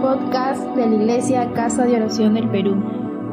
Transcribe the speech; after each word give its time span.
podcast 0.00 0.62
de 0.76 0.86
la 0.86 0.94
Iglesia 0.94 1.52
Casa 1.54 1.84
de 1.84 1.96
Oración 1.96 2.34
del 2.34 2.48
Perú. 2.50 2.76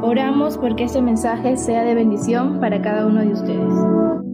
Oramos 0.02 0.58
porque 0.58 0.86
este 0.86 1.02
mensaje 1.02 1.58
sea 1.58 1.84
de 1.84 1.94
bendición 1.96 2.60
para 2.60 2.82
cada 2.82 3.06
uno 3.06 3.22
de 3.22 3.34
ustedes. 3.34 4.25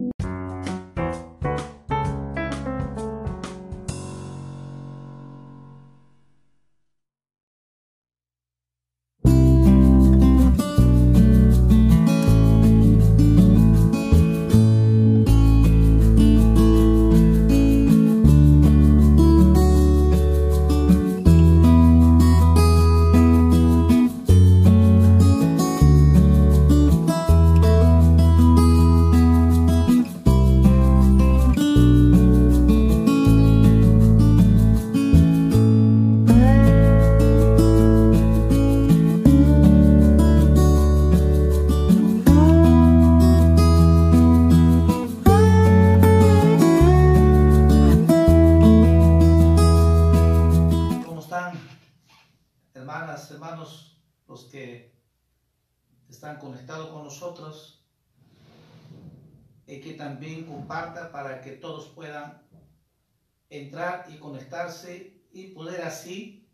Y 64.08 64.16
conectarse 64.18 65.22
y 65.32 65.48
poder 65.48 65.82
así 65.82 66.48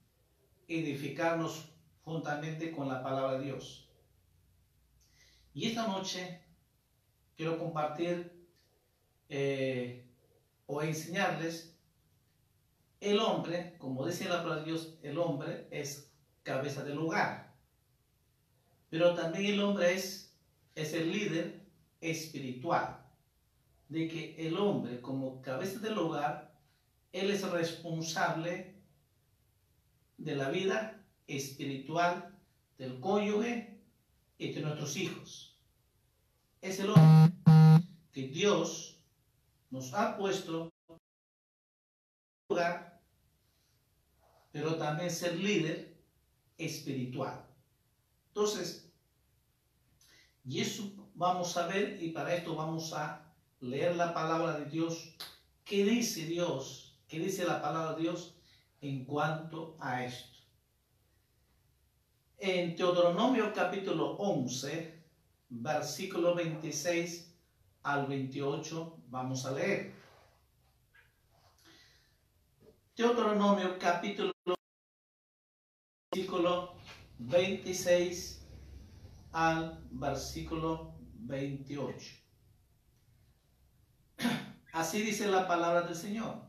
edificarnos 0.67 1.73
juntamente 2.05 2.73
con 2.73 2.89
la 2.89 3.03
palabra 3.03 3.39
de 3.39 3.45
Dios. 3.45 3.89
Y 5.55 5.67
esta 5.67 5.87
noche 5.87 6.41
quiero 7.37 7.59
compartir 7.59 8.33
eh, 9.29 10.07
o 10.67 10.83
enseñarles 10.83 11.77
el 13.01 13.19
hombre, 13.21 13.77
como 13.79 14.07
dice 14.07 14.29
la 14.29 14.43
palabra 14.43 14.63
de 14.63 14.65
Dios, 14.65 14.99
el 15.03 15.19
hombre 15.19 15.69
es 15.71 16.13
cabeza 16.43 16.85
del 16.85 16.99
hogar. 16.99 17.55
Pero 18.91 19.15
también 19.15 19.55
el 19.55 19.61
hombre 19.61 19.95
es, 19.95 20.37
es 20.75 20.93
el 20.95 21.13
líder 21.13 21.61
espiritual 22.01 23.05
de 23.89 24.09
que 24.09 24.47
el 24.47 24.57
hombre 24.57 25.01
como 25.01 25.41
cabeza 25.43 25.79
del 25.81 25.99
hogar, 25.99 26.48
él 27.19 27.31
es 27.31 27.43
responsable 27.43 28.75
de 30.17 30.37
la 30.37 30.51
vida 30.51 31.05
espiritual 31.27 32.37
del 32.77 33.01
cónyuge 33.01 33.81
y 34.39 34.53
de 34.53 34.61
nuestros 34.61 34.97
hijos. 34.97 35.57
Es 36.61 36.81
el 36.81 36.91
hombre 36.91 37.35
que 38.13 38.29
Dios 38.29 39.01
nos 39.71 39.93
ha 39.95 40.17
puesto 40.17 40.73
hogar, 42.49 43.01
pero 44.51 44.77
también 44.77 45.11
ser 45.11 45.37
líder 45.37 45.97
espiritual. 46.57 47.47
Entonces, 48.29 48.91
y 50.45 50.61
eso 50.61 50.91
vamos 51.15 51.57
a 51.57 51.67
ver 51.67 52.03
y 52.03 52.11
para 52.11 52.35
esto 52.35 52.57
vamos 52.57 52.93
a 52.93 53.35
leer 53.61 53.97
la 53.97 54.15
palabra 54.15 54.59
de 54.59 54.71
Dios. 54.71 55.15
¿Qué 55.65 55.85
dice 55.85 56.25
Dios? 56.25 56.88
¿Qué 57.09 57.19
dice 57.19 57.47
la 57.47 57.63
palabra 57.63 57.95
de 57.95 58.03
Dios 58.03 58.35
en 58.83 59.07
cuanto 59.07 59.79
a 59.81 60.05
esto? 60.05 60.37
En 62.37 62.77
Deuteronomio 62.77 63.51
capítulo 63.55 64.11
11, 64.19 65.05
versículo 65.49 66.35
26 66.35 67.35
al 67.85 68.07
28, 68.07 69.05
vamos 69.09 69.47
a 69.47 69.53
leer. 69.53 69.95
Deuteronomio 72.95 73.79
capítulo 73.79 74.31
versículo 76.13 76.75
26 77.21 78.47
al 79.33 79.83
versículo 79.93 80.95
28. 81.21 82.07
Así 84.75 85.01
dice 85.01 85.27
la 85.27 85.49
palabra 85.49 85.81
del 85.81 85.97
Señor. 85.97 86.48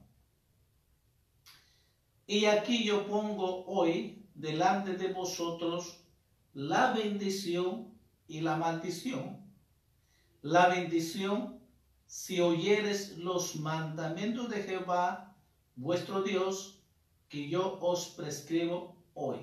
Y 2.30 2.46
aquí 2.46 2.84
yo 2.84 3.08
pongo 3.08 3.66
hoy 3.66 4.24
delante 4.36 4.96
de 4.96 5.12
vosotros 5.12 6.06
la 6.54 6.92
bendición 6.94 7.92
y 8.28 8.42
la 8.42 8.56
maldición. 8.56 9.52
La 10.44 10.68
bendición 10.68 11.60
si 12.06 12.40
oyeres 12.40 13.18
los 13.18 13.56
mandamientos 13.56 14.48
de 14.48 14.62
Jehová, 14.62 15.36
vuestro 15.76 16.22
Dios, 16.22 16.84
que 17.30 17.50
yo 17.50 17.80
os 17.82 18.10
prescribo 18.10 18.96
hoy. 19.16 19.40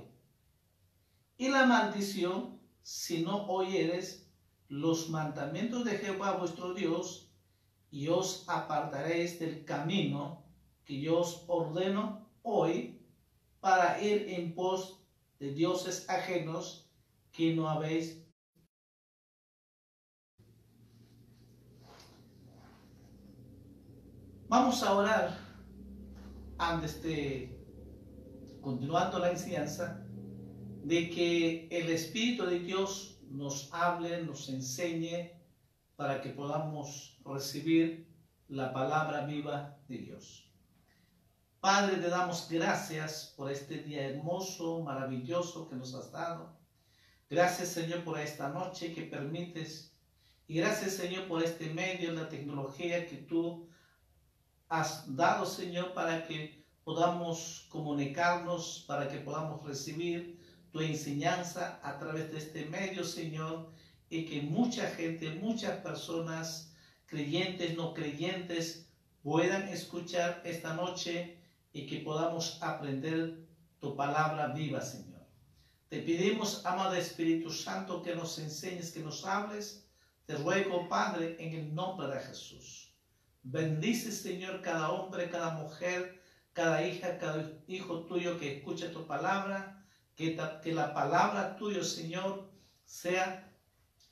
Y 1.38 1.48
la 1.48 1.66
maldición 1.66 2.60
si 2.82 3.22
no 3.22 3.48
oyeres 3.48 4.30
los 4.68 5.10
mandamientos 5.10 5.84
de 5.84 5.98
Jehová, 5.98 6.36
vuestro 6.36 6.72
Dios, 6.72 7.32
y 7.90 8.06
os 8.06 8.44
apartaréis 8.46 9.40
del 9.40 9.64
camino 9.64 10.44
que 10.84 11.00
yo 11.00 11.18
os 11.18 11.42
ordeno 11.48 12.25
hoy 12.46 13.02
para 13.60 14.00
ir 14.00 14.28
en 14.28 14.54
pos 14.54 15.04
de 15.40 15.52
dioses 15.52 16.08
ajenos 16.08 16.88
que 17.32 17.54
no 17.54 17.68
habéis 17.68 18.22
Vamos 24.48 24.80
a 24.84 24.94
orar 24.94 25.38
antes 26.56 27.02
de 27.02 27.52
continuando 28.60 29.18
la 29.18 29.32
enseñanza 29.32 30.06
de 30.84 31.10
que 31.10 31.66
el 31.68 31.90
Espíritu 31.90 32.46
de 32.46 32.60
Dios 32.60 33.18
nos 33.28 33.68
hable, 33.74 34.22
nos 34.22 34.48
enseñe 34.48 35.32
para 35.96 36.20
que 36.20 36.30
podamos 36.30 37.18
recibir 37.24 38.06
la 38.46 38.72
palabra 38.72 39.26
viva 39.26 39.76
de 39.88 39.98
Dios. 39.98 40.45
Padre, 41.66 41.96
te 41.96 42.08
damos 42.08 42.46
gracias 42.48 43.34
por 43.36 43.50
este 43.50 43.78
día 43.78 44.06
hermoso, 44.06 44.84
maravilloso 44.84 45.68
que 45.68 45.74
nos 45.74 45.96
has 45.96 46.12
dado. 46.12 46.56
Gracias, 47.28 47.70
Señor, 47.70 48.04
por 48.04 48.20
esta 48.20 48.50
noche 48.50 48.94
que 48.94 49.02
permites. 49.02 49.92
Y 50.46 50.58
gracias, 50.58 50.92
Señor, 50.92 51.26
por 51.26 51.42
este 51.42 51.70
medio, 51.70 52.12
la 52.12 52.28
tecnología 52.28 53.04
que 53.08 53.16
tú 53.16 53.68
has 54.68 55.16
dado, 55.16 55.44
Señor, 55.44 55.92
para 55.92 56.24
que 56.28 56.64
podamos 56.84 57.66
comunicarnos, 57.68 58.84
para 58.86 59.08
que 59.08 59.18
podamos 59.18 59.66
recibir 59.66 60.38
tu 60.70 60.80
enseñanza 60.80 61.80
a 61.82 61.98
través 61.98 62.30
de 62.30 62.38
este 62.38 62.66
medio, 62.66 63.02
Señor, 63.02 63.72
y 64.08 64.24
que 64.26 64.40
mucha 64.40 64.88
gente, 64.90 65.30
muchas 65.30 65.80
personas, 65.80 66.76
creyentes, 67.06 67.76
no 67.76 67.92
creyentes, 67.92 68.88
puedan 69.24 69.66
escuchar 69.66 70.40
esta 70.44 70.72
noche 70.72 71.44
y 71.76 71.86
que 71.86 71.98
podamos 71.98 72.58
aprender 72.62 73.46
tu 73.80 73.94
palabra 73.94 74.46
viva, 74.46 74.80
Señor. 74.80 75.20
Te 75.90 75.98
pedimos, 76.00 76.64
amado 76.64 76.94
Espíritu 76.94 77.50
Santo, 77.50 78.02
que 78.02 78.16
nos 78.16 78.38
enseñes, 78.38 78.92
que 78.92 79.00
nos 79.00 79.26
hables. 79.26 79.86
Te 80.24 80.36
ruego, 80.36 80.88
Padre, 80.88 81.36
en 81.38 81.52
el 81.52 81.74
nombre 81.74 82.08
de 82.08 82.18
Jesús. 82.20 82.94
Bendice, 83.42 84.10
Señor, 84.10 84.62
cada 84.62 84.90
hombre, 84.90 85.28
cada 85.28 85.50
mujer, 85.50 86.22
cada 86.54 86.82
hija, 86.82 87.18
cada 87.18 87.52
hijo 87.68 88.06
tuyo 88.06 88.38
que 88.38 88.56
escuche 88.56 88.88
tu 88.88 89.06
palabra. 89.06 89.86
Que, 90.14 90.34
la 90.72 90.94
palabra 90.94 91.56
tuya, 91.56 91.84
Señor, 91.84 92.50
sea 92.86 93.52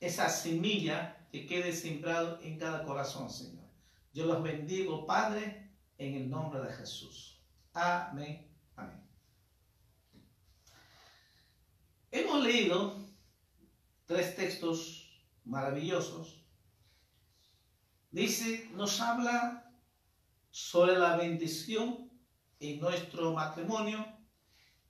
esa 0.00 0.28
semilla 0.28 1.26
que 1.32 1.46
quede 1.46 1.72
sembrado 1.72 2.38
en 2.42 2.58
cada 2.58 2.84
corazón, 2.84 3.30
Señor. 3.30 3.64
Yo 4.12 4.26
los 4.26 4.42
bendigo, 4.42 5.06
Padre, 5.06 5.70
en 5.96 6.14
el 6.14 6.28
nombre 6.28 6.60
de 6.60 6.70
Jesús. 6.74 7.33
Amén. 7.74 8.50
Hemos 12.10 12.44
leído 12.44 12.96
tres 14.06 14.36
textos 14.36 15.10
maravillosos. 15.44 16.44
Dice, 18.10 18.70
nos 18.72 19.00
habla 19.00 19.70
sobre 20.50 20.96
la 20.96 21.16
bendición 21.16 22.10
en 22.60 22.80
nuestro 22.80 23.32
matrimonio 23.32 24.14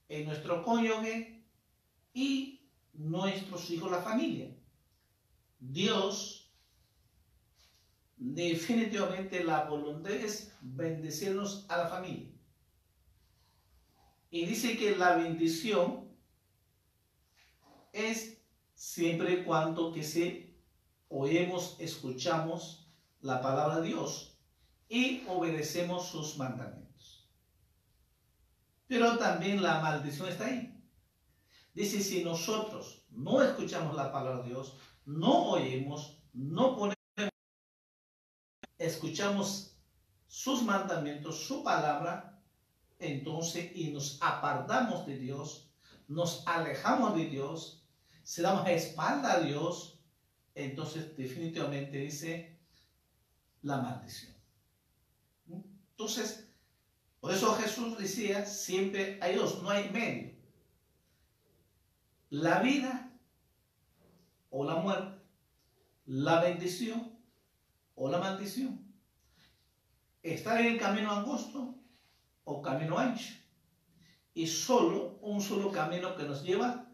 en 0.09 0.27
nuestro 0.27 0.63
cónyuge 0.63 1.45
y 2.13 2.69
nuestros 2.93 3.71
hijos, 3.71 3.91
la 3.91 4.03
familia. 4.03 4.55
Dios, 5.59 6.53
definitivamente 8.17 9.43
la 9.43 9.65
voluntad 9.65 10.13
es 10.13 10.53
bendecirnos 10.61 11.67
a 11.69 11.79
la 11.79 11.89
familia. 11.89 12.34
Y 14.35 14.47
dice 14.47 14.77
que 14.77 14.97
la 14.97 15.15
bendición 15.15 16.09
es 17.93 18.37
siempre 18.75 19.33
y 19.33 19.45
cuando 19.45 19.93
que 19.93 20.03
se 20.03 20.59
oímos, 21.09 21.77
escuchamos 21.79 22.93
la 23.21 23.41
palabra 23.41 23.81
de 23.81 23.87
Dios 23.91 24.37
y 24.89 25.23
obedecemos 25.29 26.09
sus 26.09 26.37
mandamientos. 26.37 27.31
Pero 28.89 29.17
también 29.19 29.63
la 29.63 29.79
maldición 29.79 30.29
está 30.29 30.47
ahí. 30.47 30.83
Dice, 31.73 32.01
si 32.01 32.25
nosotros 32.25 33.07
no 33.11 33.41
escuchamos 33.41 33.95
la 33.95 34.11
palabra 34.11 34.43
de 34.43 34.49
Dios, 34.49 34.77
no 35.05 35.51
oímos, 35.51 36.19
no 36.33 36.77
ponemos, 36.77 36.97
escuchamos 38.79 39.77
sus 40.27 40.65
mandamientos, 40.65 41.47
su 41.47 41.63
palabra, 41.63 42.34
entonces 43.07 43.71
y 43.75 43.91
nos 43.91 44.19
apartamos 44.21 45.07
de 45.07 45.19
Dios, 45.19 45.71
nos 46.09 46.47
alejamos 46.47 47.17
de 47.17 47.27
Dios, 47.27 47.85
se 48.23 48.43
damos 48.43 48.69
espalda 48.69 49.35
a 49.35 49.41
Dios, 49.41 49.99
entonces 50.55 51.17
definitivamente 51.17 51.99
dice 51.99 52.59
la 53.63 53.79
maldición. 53.79 54.35
Entonces, 55.91 56.49
por 57.21 57.33
eso 57.33 57.55
Jesús 57.55 57.97
decía, 57.97 58.45
siempre 58.45 59.19
hay 59.23 59.37
dos, 59.37 59.63
no 59.63 59.71
hay 59.71 59.91
medio. 59.91 60.35
La 62.31 62.61
vida 62.61 63.13
o 64.51 64.65
la 64.65 64.77
muerte, 64.77 65.23
la 66.07 66.41
bendición 66.41 67.17
o 67.95 68.11
la 68.11 68.19
maldición. 68.19 68.85
Estar 70.23 70.61
en 70.61 70.75
el 70.75 70.79
camino 70.79 71.13
angosto 71.13 71.79
o 72.45 72.63
camino 72.63 72.99
ancho. 72.99 73.35
Y 74.35 74.47
solo 74.47 75.19
un 75.23 75.41
solo 75.41 75.71
camino 75.71 76.17
que 76.17 76.25
nos 76.25 76.43
lleva 76.43 76.87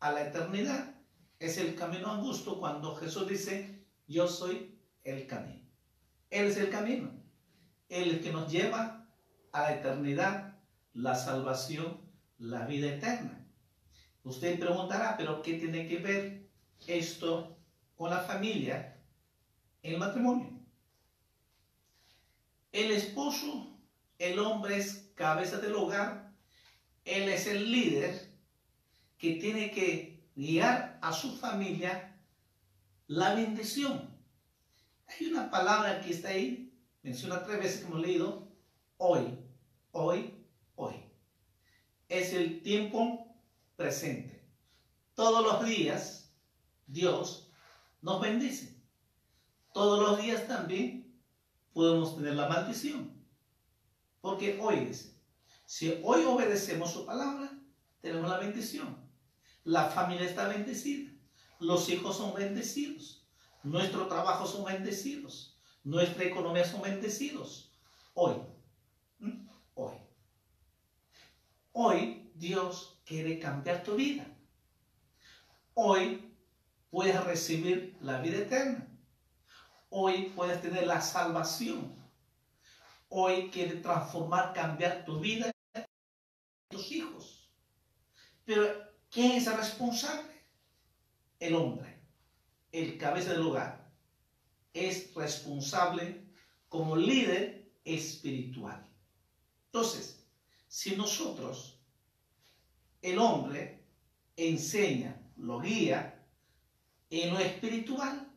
a 0.00 0.12
la 0.12 0.26
eternidad 0.28 0.94
es 1.38 1.58
el 1.58 1.74
camino 1.74 2.10
angosto 2.10 2.58
cuando 2.58 2.94
Jesús 2.96 3.28
dice, 3.28 3.84
yo 4.06 4.26
soy 4.26 4.78
el 5.04 5.26
camino. 5.26 5.66
Él 6.30 6.46
es 6.46 6.56
el 6.56 6.70
camino. 6.70 7.10
El 7.88 8.20
que 8.20 8.32
nos 8.32 8.50
lleva 8.50 9.06
a 9.52 9.62
la 9.62 9.74
eternidad, 9.74 10.58
la 10.94 11.14
salvación, 11.14 12.00
la 12.38 12.66
vida 12.66 12.88
eterna. 12.88 13.46
Usted 14.24 14.58
preguntará, 14.58 15.16
pero 15.16 15.40
¿qué 15.42 15.54
tiene 15.54 15.86
que 15.86 15.98
ver 15.98 16.50
esto 16.86 17.56
con 17.94 18.10
la 18.10 18.20
familia, 18.20 19.00
el 19.82 19.98
matrimonio? 19.98 20.50
El 22.72 22.90
esposo 22.90 23.75
el 24.18 24.38
hombre 24.38 24.78
es 24.78 25.10
cabeza 25.14 25.58
del 25.58 25.74
hogar, 25.74 26.32
él 27.04 27.28
es 27.28 27.46
el 27.46 27.70
líder 27.70 28.30
que 29.18 29.34
tiene 29.34 29.70
que 29.70 30.28
guiar 30.34 30.98
a 31.02 31.12
su 31.12 31.36
familia 31.36 32.16
la 33.06 33.34
bendición. 33.34 34.10
Hay 35.06 35.26
una 35.26 35.50
palabra 35.50 36.00
que 36.00 36.12
está 36.12 36.30
ahí, 36.30 36.72
menciona 37.02 37.44
tres 37.44 37.58
veces 37.58 37.80
que 37.80 37.86
hemos 37.86 38.00
leído, 38.00 38.48
hoy, 38.98 39.38
hoy, 39.92 40.34
hoy. 40.74 40.94
Es 42.08 42.32
el 42.32 42.62
tiempo 42.62 43.26
presente. 43.76 44.44
Todos 45.14 45.44
los 45.44 45.64
días 45.64 46.32
Dios 46.86 47.50
nos 48.02 48.20
bendice. 48.20 48.76
Todos 49.72 50.00
los 50.00 50.22
días 50.22 50.46
también 50.46 51.20
podemos 51.72 52.16
tener 52.16 52.34
la 52.34 52.48
maldición. 52.48 53.15
Porque 54.26 54.58
hoy 54.60 54.92
si 55.66 56.00
hoy 56.02 56.24
obedecemos 56.24 56.90
su 56.90 57.06
palabra, 57.06 57.48
tenemos 58.00 58.28
la 58.28 58.38
bendición. 58.38 59.08
La 59.62 59.84
familia 59.84 60.26
está 60.26 60.48
bendecida. 60.48 61.12
Los 61.60 61.88
hijos 61.88 62.16
son 62.16 62.34
bendecidos. 62.34 63.24
Nuestro 63.62 64.08
trabajo 64.08 64.44
son 64.44 64.64
bendecidos. 64.64 65.56
Nuestra 65.84 66.24
economía 66.24 66.64
son 66.64 66.82
bendecidos. 66.82 67.72
Hoy. 68.14 68.34
Hoy. 69.74 69.94
Hoy 71.70 72.32
Dios 72.34 73.00
quiere 73.04 73.38
cambiar 73.38 73.84
tu 73.84 73.94
vida. 73.94 74.26
Hoy 75.74 76.34
puedes 76.90 77.22
recibir 77.22 77.96
la 78.00 78.20
vida 78.20 78.38
eterna. 78.38 78.88
Hoy 79.88 80.32
puedes 80.34 80.60
tener 80.60 80.84
la 80.84 81.00
salvación 81.00 82.05
hoy 83.08 83.50
quiere 83.50 83.76
transformar, 83.76 84.52
cambiar 84.52 85.04
tu 85.04 85.20
vida 85.20 85.50
y 85.74 85.80
tus 86.68 86.90
hijos. 86.92 87.50
Pero, 88.44 88.66
¿quién 89.10 89.32
es 89.32 89.46
el 89.46 89.56
responsable? 89.56 90.30
El 91.38 91.54
hombre, 91.54 92.00
el 92.72 92.98
cabeza 92.98 93.32
del 93.32 93.42
hogar. 93.42 93.90
Es 94.72 95.14
responsable 95.14 96.24
como 96.68 96.96
líder 96.96 97.72
espiritual. 97.84 98.86
Entonces, 99.66 100.26
si 100.68 100.96
nosotros, 100.96 101.80
el 103.02 103.18
hombre, 103.18 103.84
enseña, 104.36 105.20
lo 105.36 105.60
guía 105.60 106.24
en 107.10 107.32
lo 107.32 107.38
espiritual, 107.38 108.30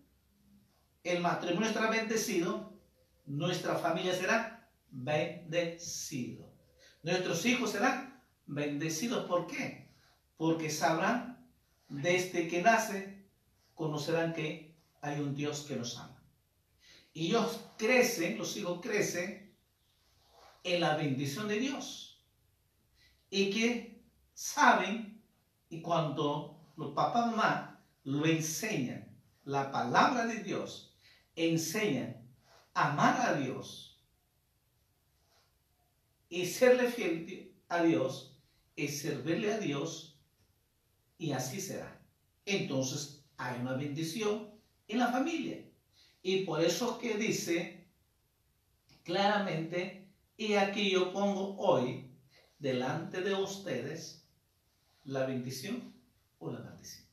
el 1.04 1.22
matrimonio 1.22 1.70
estará 1.70 1.90
bendecido, 1.90 2.74
nuestra 3.26 3.76
familia 3.76 4.14
será 4.14 4.59
bendecido. 4.92 6.52
Nuestros 7.04 7.46
hijos 7.46 7.72
serán 7.72 8.22
bendecidos. 8.46 9.26
¿Por 9.28 9.48
qué? 9.48 9.92
Porque 10.38 10.70
sabrán, 10.70 11.48
desde 11.88 12.48
que 12.48 12.62
nace, 12.62 13.26
conocerán 13.74 14.34
que 14.34 14.76
hay 15.02 15.20
un 15.20 15.34
Dios 15.34 15.66
que 15.68 15.76
nos 15.76 15.98
ama. 15.98 16.24
Y 17.14 17.28
ellos 17.28 17.66
crecen, 17.78 18.38
los 18.38 18.56
hijos 18.58 18.80
crecen 18.82 19.56
en 20.64 20.82
la 20.82 20.96
bendición 20.96 21.48
de 21.48 21.60
Dios. 21.60 22.24
Y 23.30 23.50
que 23.52 24.04
saben, 24.34 25.24
y 25.70 25.82
cuando 25.82 26.74
los 26.76 26.94
papás 26.94 27.28
mamá 27.28 27.84
lo 28.04 28.26
enseñan, 28.26 29.18
la 29.44 29.72
palabra 29.72 30.26
de 30.26 30.44
Dios, 30.44 30.96
enseñan 31.36 32.30
a 32.74 32.92
amar 32.92 33.22
a 33.22 33.34
Dios, 33.34 33.89
y 36.30 36.46
serle 36.46 36.92
fiel 36.92 37.56
a 37.68 37.84
Dios 37.84 38.38
es 38.76 39.02
servirle 39.02 39.52
a 39.52 39.58
Dios 39.58 40.18
y 41.18 41.32
así 41.32 41.60
será. 41.60 42.02
Entonces 42.46 43.26
hay 43.38 43.60
una 43.60 43.74
bendición 43.74 44.54
en 44.88 45.00
la 45.00 45.12
familia. 45.12 45.66
Y 46.22 46.46
por 46.46 46.62
eso 46.62 46.98
que 46.98 47.16
dice 47.16 47.88
claramente, 49.04 50.08
y 50.38 50.54
aquí 50.54 50.92
yo 50.92 51.12
pongo 51.12 51.58
hoy 51.58 52.12
delante 52.60 53.22
de 53.22 53.34
ustedes 53.34 54.28
la 55.04 55.26
bendición 55.26 55.94
o 56.38 56.52
la 56.52 56.60
maldición. 56.60 57.08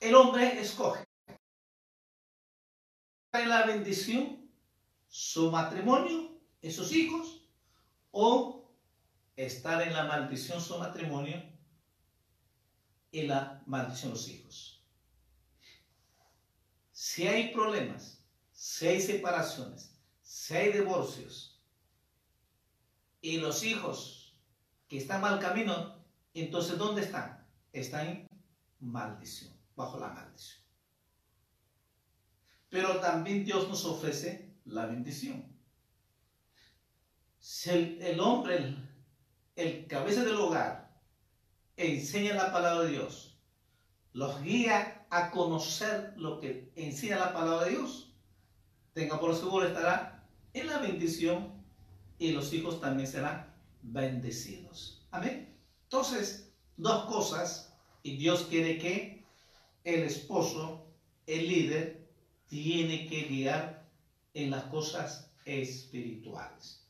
El 0.00 0.14
hombre 0.14 0.60
escoge 0.60 1.04
la 3.32 3.66
bendición 3.66 4.50
su 5.08 5.50
matrimonio 5.50 6.31
esos 6.62 6.92
hijos 6.92 7.48
o 8.12 8.72
estar 9.36 9.82
en 9.82 9.92
la 9.92 10.04
maldición 10.04 10.60
su 10.60 10.78
matrimonio 10.78 11.42
y 13.10 13.22
la 13.22 13.62
maldición 13.66 14.12
los 14.12 14.28
hijos. 14.28 14.84
Si 16.92 17.26
hay 17.26 17.52
problemas, 17.52 18.24
si 18.52 18.86
hay 18.86 19.00
separaciones, 19.00 19.98
si 20.22 20.54
hay 20.54 20.72
divorcios 20.72 21.60
y 23.20 23.38
los 23.38 23.64
hijos 23.64 24.38
que 24.88 24.98
están 24.98 25.20
mal 25.20 25.40
camino, 25.40 26.04
entonces 26.32 26.78
¿dónde 26.78 27.02
están? 27.02 27.46
Están 27.72 28.06
en 28.08 28.28
maldición, 28.78 29.52
bajo 29.74 29.98
la 29.98 30.08
maldición. 30.08 30.62
Pero 32.68 33.00
también 33.00 33.44
Dios 33.44 33.68
nos 33.68 33.84
ofrece 33.84 34.54
la 34.64 34.86
bendición. 34.86 35.51
El, 37.64 38.20
hombre, 38.20 38.76
el, 39.56 39.86
cabeza 39.88 40.22
del 40.22 40.36
hogar, 40.36 40.96
enseña 41.76 42.34
la 42.34 42.52
palabra 42.52 42.84
de 42.84 42.92
Dios, 42.92 43.36
los 44.12 44.40
guía 44.42 45.06
a 45.10 45.32
conocer 45.32 46.14
lo 46.16 46.38
que 46.38 46.70
enseña 46.76 47.18
la 47.18 47.32
palabra 47.32 47.64
de 47.64 47.72
Dios, 47.72 48.14
tenga 48.92 49.18
por 49.18 49.34
seguro 49.34 49.66
estará 49.66 50.24
en 50.52 50.68
la 50.68 50.78
bendición 50.78 51.52
y 52.16 52.30
los 52.30 52.52
hijos 52.52 52.80
también 52.80 53.08
serán 53.08 53.52
bendecidos. 53.82 55.04
Amén. 55.10 55.58
Entonces, 55.82 56.52
dos 56.76 57.06
cosas, 57.06 57.74
y 58.04 58.18
Dios 58.18 58.46
quiere 58.48 58.78
que 58.78 59.26
el 59.82 60.04
esposo, 60.04 60.86
el 61.26 61.48
líder, 61.48 62.08
tiene 62.46 63.08
que 63.08 63.24
guiar 63.24 63.84
en 64.32 64.52
las 64.52 64.62
cosas 64.64 65.32
espirituales. 65.44 66.81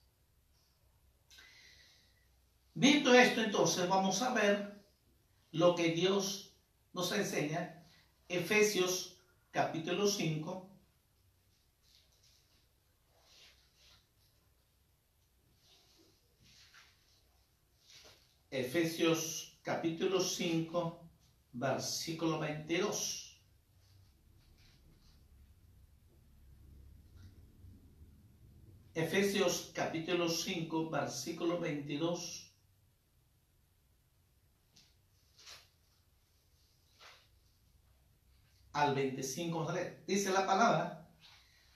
Visto 2.74 3.14
esto, 3.14 3.42
entonces 3.42 3.86
vamos 3.86 4.22
a 4.22 4.32
ver 4.32 4.82
lo 5.50 5.74
que 5.74 5.90
Dios 5.90 6.54
nos 6.94 7.12
enseña. 7.12 7.84
Efesios 8.28 9.18
capítulo 9.50 10.06
5. 10.06 10.70
Efesios 18.50 19.58
capítulo 19.62 20.20
5, 20.20 21.10
versículo 21.52 22.38
22. 22.38 23.40
Efesios 28.94 29.72
capítulo 29.74 30.28
5, 30.28 30.90
versículo 30.90 31.58
22. 31.58 32.51
Al 38.72 38.94
25 38.94 39.72
Dice 40.06 40.30
la 40.30 40.46
palabra, 40.46 41.08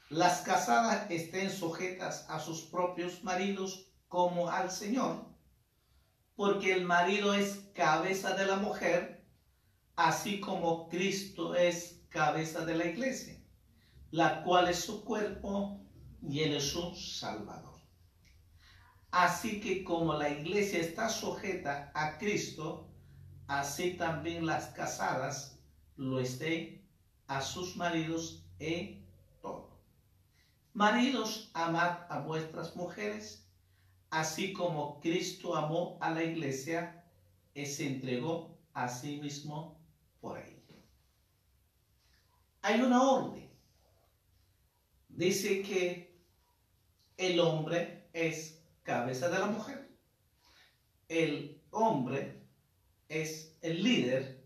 las 0.08 0.40
casadas 0.42 1.10
estén 1.10 1.50
sujetas 1.50 2.26
a 2.28 2.38
sus 2.38 2.62
propios 2.62 3.22
maridos 3.24 3.90
como 4.08 4.48
al 4.48 4.70
Señor, 4.70 5.26
porque 6.36 6.72
el 6.72 6.84
marido 6.84 7.34
es 7.34 7.70
cabeza 7.74 8.34
de 8.34 8.46
la 8.46 8.56
mujer, 8.56 9.26
así 9.96 10.40
como 10.40 10.88
Cristo 10.88 11.54
es 11.54 12.02
cabeza 12.08 12.64
de 12.64 12.76
la 12.76 12.86
iglesia, 12.86 13.42
la 14.10 14.42
cual 14.42 14.68
es 14.68 14.78
su 14.78 15.04
cuerpo 15.04 15.80
y 16.22 16.40
él 16.40 16.54
es 16.54 16.70
su 16.70 16.94
salvador. 16.94 17.74
Así 19.10 19.60
que 19.60 19.82
como 19.82 20.14
la 20.14 20.28
iglesia 20.28 20.78
está 20.78 21.08
sujeta 21.08 21.90
a 21.94 22.18
Cristo, 22.18 22.92
así 23.48 23.94
también 23.94 24.46
las 24.46 24.66
casadas 24.66 25.58
lo 25.96 26.20
estén 26.20 26.85
a 27.26 27.40
sus 27.40 27.76
maridos 27.76 28.44
en 28.58 29.04
todo. 29.42 29.68
Maridos, 30.72 31.50
amad 31.54 32.00
a 32.08 32.20
vuestras 32.20 32.76
mujeres, 32.76 33.46
así 34.10 34.52
como 34.52 35.00
Cristo 35.00 35.56
amó 35.56 35.98
a 36.00 36.10
la 36.10 36.22
iglesia 36.22 37.04
y 37.54 37.66
se 37.66 37.86
entregó 37.86 38.56
a 38.74 38.88
sí 38.88 39.20
mismo 39.20 39.78
por 40.20 40.38
ella. 40.38 40.56
Hay 42.62 42.80
una 42.80 43.02
orden. 43.02 43.50
Dice 45.08 45.62
que 45.62 46.14
el 47.16 47.40
hombre 47.40 48.08
es 48.12 48.62
cabeza 48.82 49.28
de 49.28 49.38
la 49.38 49.46
mujer. 49.46 49.88
El 51.08 51.62
hombre 51.70 52.42
es 53.08 53.56
el 53.62 53.82
líder 53.82 54.44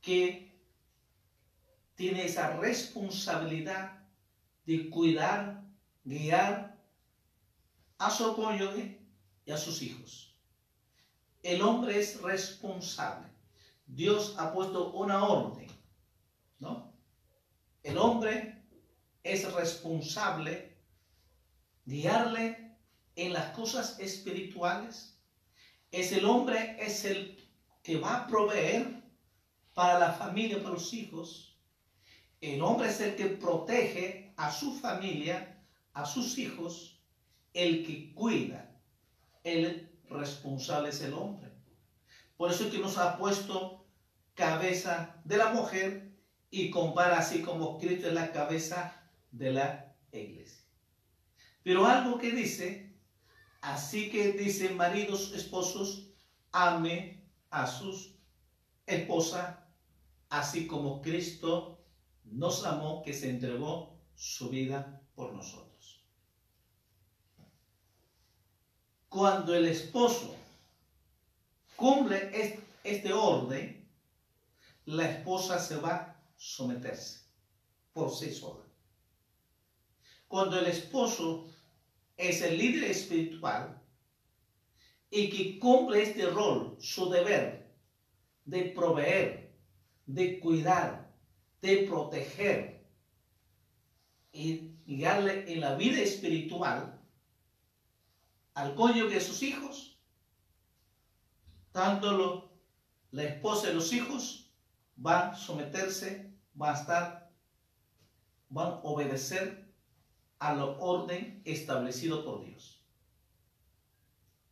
que 0.00 0.45
tiene 1.96 2.24
esa 2.24 2.56
responsabilidad 2.58 3.98
de 4.64 4.88
cuidar, 4.90 5.64
guiar 6.04 6.78
a 7.98 8.10
su 8.10 8.36
cónyuge 8.36 9.00
y 9.44 9.50
a 9.50 9.56
sus 9.56 9.82
hijos. 9.82 10.34
El 11.42 11.62
hombre 11.62 11.98
es 11.98 12.20
responsable. 12.20 13.28
Dios 13.86 14.34
ha 14.38 14.52
puesto 14.52 14.92
una 14.92 15.24
orden, 15.24 15.68
¿no? 16.58 16.92
El 17.82 17.98
hombre 17.98 18.62
es 19.22 19.52
responsable 19.52 20.76
guiarle 21.84 22.76
en 23.14 23.32
las 23.32 23.52
cosas 23.56 23.98
espirituales. 24.00 25.16
Es 25.90 26.12
el 26.12 26.24
hombre, 26.24 26.76
es 26.78 27.04
el 27.04 27.48
que 27.82 27.96
va 27.96 28.16
a 28.16 28.26
proveer 28.26 29.02
para 29.72 29.98
la 29.98 30.12
familia, 30.12 30.58
para 30.58 30.74
los 30.74 30.92
hijos. 30.92 31.55
El 32.46 32.62
hombre 32.62 32.90
es 32.90 33.00
el 33.00 33.16
que 33.16 33.26
protege 33.26 34.32
a 34.36 34.52
su 34.52 34.72
familia, 34.72 35.60
a 35.92 36.06
sus 36.06 36.38
hijos, 36.38 37.02
el 37.52 37.84
que 37.84 38.14
cuida. 38.14 38.70
El 39.42 39.90
responsable 40.08 40.90
es 40.90 41.00
el 41.00 41.14
hombre. 41.14 41.50
Por 42.36 42.52
eso 42.52 42.66
es 42.66 42.70
que 42.70 42.78
nos 42.78 42.98
ha 42.98 43.18
puesto 43.18 43.84
cabeza 44.34 45.20
de 45.24 45.38
la 45.38 45.52
mujer 45.52 46.12
y 46.48 46.70
compara 46.70 47.18
así 47.18 47.42
como 47.42 47.78
Cristo 47.78 48.06
es 48.06 48.14
la 48.14 48.30
cabeza 48.30 48.94
de 49.32 49.52
la 49.52 49.96
iglesia. 50.12 50.62
Pero 51.64 51.84
algo 51.84 52.16
que 52.16 52.30
dice, 52.30 52.96
así 53.60 54.08
que 54.08 54.34
dice 54.34 54.70
maridos, 54.70 55.32
esposos, 55.34 56.12
ame 56.52 57.24
a 57.50 57.66
sus 57.66 58.14
esposas, 58.86 59.56
así 60.28 60.68
como 60.68 61.02
Cristo 61.02 61.75
nos 62.30 62.64
amó 62.64 63.02
que 63.02 63.12
se 63.12 63.30
entregó 63.30 63.98
su 64.14 64.48
vida 64.50 65.02
por 65.14 65.32
nosotros. 65.32 66.04
Cuando 69.08 69.54
el 69.54 69.66
esposo 69.66 70.34
cumple 71.76 72.30
este 72.84 73.12
orden, 73.12 73.88
la 74.84 75.10
esposa 75.10 75.58
se 75.58 75.76
va 75.76 75.94
a 75.94 76.22
someterse 76.36 77.20
por 77.92 78.10
sí 78.14 78.32
sola. 78.32 78.64
Cuando 80.28 80.58
el 80.58 80.66
esposo 80.66 81.48
es 82.16 82.42
el 82.42 82.58
líder 82.58 82.90
espiritual 82.90 83.82
y 85.10 85.30
que 85.30 85.58
cumple 85.58 86.02
este 86.02 86.26
rol, 86.26 86.76
su 86.80 87.08
deber 87.08 87.74
de 88.44 88.62
proveer, 88.64 89.56
de 90.04 90.40
cuidar, 90.40 91.05
de 91.66 91.86
proteger 91.88 92.86
y 94.32 94.76
guiarle 94.86 95.52
en 95.52 95.60
la 95.60 95.74
vida 95.74 96.00
espiritual 96.00 97.00
al 98.54 98.74
cónyuge 98.74 99.14
de 99.14 99.20
sus 99.20 99.42
hijos, 99.42 99.98
tanto 101.72 102.52
la 103.10 103.24
esposa 103.24 103.70
y 103.70 103.74
los 103.74 103.92
hijos 103.92 104.52
van 104.96 105.30
a 105.30 105.36
someterse, 105.36 106.32
van 106.54 106.74
a 106.74 106.78
estar, 106.78 107.30
van 108.48 108.68
a 108.68 108.80
obedecer 108.82 109.66
a 110.38 110.54
la 110.54 110.64
orden 110.64 111.42
establecido 111.44 112.24
por 112.24 112.44
Dios. 112.44 112.80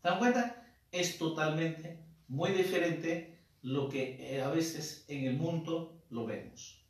¿Se 0.02 0.18
cuenta? 0.18 0.66
Es 0.90 1.16
totalmente 1.18 1.99
muy 2.28 2.50
diferente 2.50 3.38
lo 3.62 3.88
que 3.88 4.40
a 4.44 4.49
veces 4.50 5.04
en 5.09 5.26
el 5.26 5.37
mundo 5.37 6.02
lo 6.11 6.26
vemos. 6.26 6.84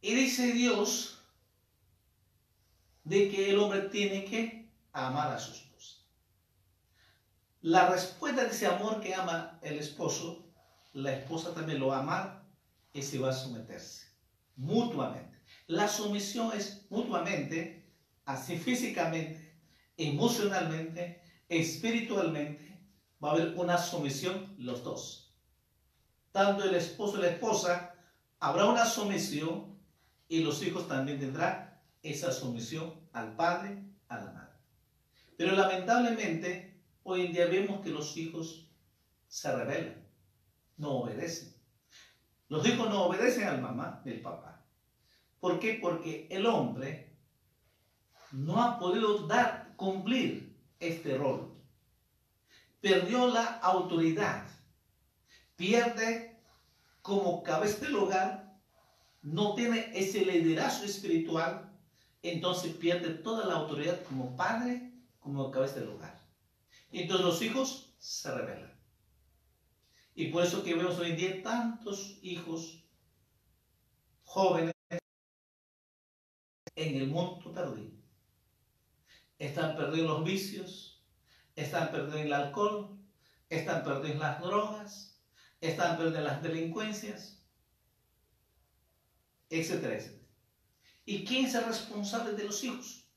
Y 0.00 0.14
dice 0.14 0.52
Dios 0.52 1.18
de 3.04 3.30
que 3.30 3.50
el 3.50 3.58
hombre 3.58 3.82
tiene 3.82 4.24
que 4.24 4.70
amar 4.92 5.32
a 5.32 5.38
su 5.38 5.52
esposa. 5.52 5.96
La 7.60 7.90
respuesta 7.90 8.44
de 8.44 8.50
ese 8.50 8.66
amor 8.66 9.00
que 9.00 9.14
ama 9.14 9.58
el 9.62 9.78
esposo, 9.78 10.46
la 10.94 11.12
esposa 11.12 11.52
también 11.52 11.80
lo 11.80 11.92
ama 11.92 12.48
y 12.92 13.02
se 13.02 13.18
va 13.18 13.30
a 13.30 13.34
someterse 13.34 14.10
mutuamente. 14.56 15.38
La 15.66 15.88
sumisión 15.88 16.52
es 16.56 16.86
mutuamente, 16.90 17.92
así 18.24 18.58
físicamente, 18.58 19.58
emocionalmente, 19.96 21.22
espiritualmente, 21.48 22.80
va 23.22 23.30
a 23.30 23.32
haber 23.32 23.54
una 23.56 23.78
sumisión 23.78 24.54
los 24.58 24.82
dos. 24.82 25.34
Tanto 26.32 26.64
el 26.64 26.74
esposo 26.74 27.18
y 27.18 27.22
la 27.22 27.28
esposa, 27.28 27.94
habrá 28.38 28.66
una 28.66 28.84
sumisión 28.84 29.79
y 30.30 30.44
los 30.44 30.62
hijos 30.62 30.86
también 30.86 31.18
tendrán 31.18 31.76
esa 32.04 32.30
sumisión 32.30 32.94
al 33.12 33.34
padre, 33.34 33.82
a 34.06 34.16
la 34.16 34.30
madre. 34.30 34.54
Pero 35.36 35.56
lamentablemente, 35.56 36.80
hoy 37.02 37.26
en 37.26 37.32
día 37.32 37.46
vemos 37.46 37.80
que 37.80 37.90
los 37.90 38.16
hijos 38.16 38.70
se 39.26 39.52
rebelan, 39.54 40.06
no 40.76 40.98
obedecen. 40.98 41.52
Los 42.48 42.64
hijos 42.64 42.88
no 42.88 43.06
obedecen 43.06 43.48
al 43.48 43.60
mamá 43.60 44.02
del 44.04 44.20
papá. 44.20 44.64
¿Por 45.40 45.58
qué? 45.58 45.80
Porque 45.82 46.28
el 46.30 46.46
hombre 46.46 47.16
no 48.30 48.62
ha 48.62 48.78
podido 48.78 49.26
dar, 49.26 49.74
cumplir 49.74 50.56
este 50.78 51.18
rol. 51.18 51.52
Perdió 52.80 53.26
la 53.26 53.58
autoridad. 53.58 54.46
Pierde 55.56 56.40
como 57.02 57.42
cabeza 57.42 57.84
del 57.84 57.96
hogar 57.96 58.39
no 59.22 59.54
tiene 59.54 59.90
ese 59.94 60.24
liderazgo 60.24 60.84
espiritual, 60.84 61.70
entonces 62.22 62.74
pierde 62.74 63.10
toda 63.14 63.46
la 63.46 63.54
autoridad 63.54 64.02
como 64.04 64.36
padre, 64.36 64.92
como 65.18 65.50
cabeza 65.50 65.80
del 65.80 65.90
hogar. 65.90 66.20
Entonces 66.90 67.26
los 67.26 67.42
hijos 67.42 67.94
se 67.98 68.32
rebelan. 68.34 68.78
Y 70.14 70.28
por 70.28 70.44
eso 70.44 70.62
que 70.62 70.74
vemos 70.74 70.98
hoy 70.98 71.10
en 71.10 71.16
día 71.16 71.42
tantos 71.42 72.18
hijos 72.22 72.84
jóvenes 74.24 74.74
en 76.74 76.96
el 76.96 77.06
mundo 77.08 77.52
perdido. 77.52 77.90
Están 79.38 79.76
perdidos 79.76 80.08
los 80.08 80.24
vicios, 80.24 81.02
están 81.56 81.90
perdidos 81.90 82.20
el 82.20 82.32
alcohol, 82.32 82.98
están 83.48 83.82
perdidos 83.84 84.18
las 84.18 84.40
drogas, 84.40 85.20
están 85.60 85.96
perdidos 85.96 86.24
las 86.24 86.42
delincuencias, 86.42 87.39
etcétera. 89.50 89.98
¿Y 91.04 91.24
quién 91.24 91.46
es 91.46 91.54
el 91.54 91.64
responsable 91.64 92.32
de 92.32 92.44
los 92.44 92.62
hijos? 92.62 93.08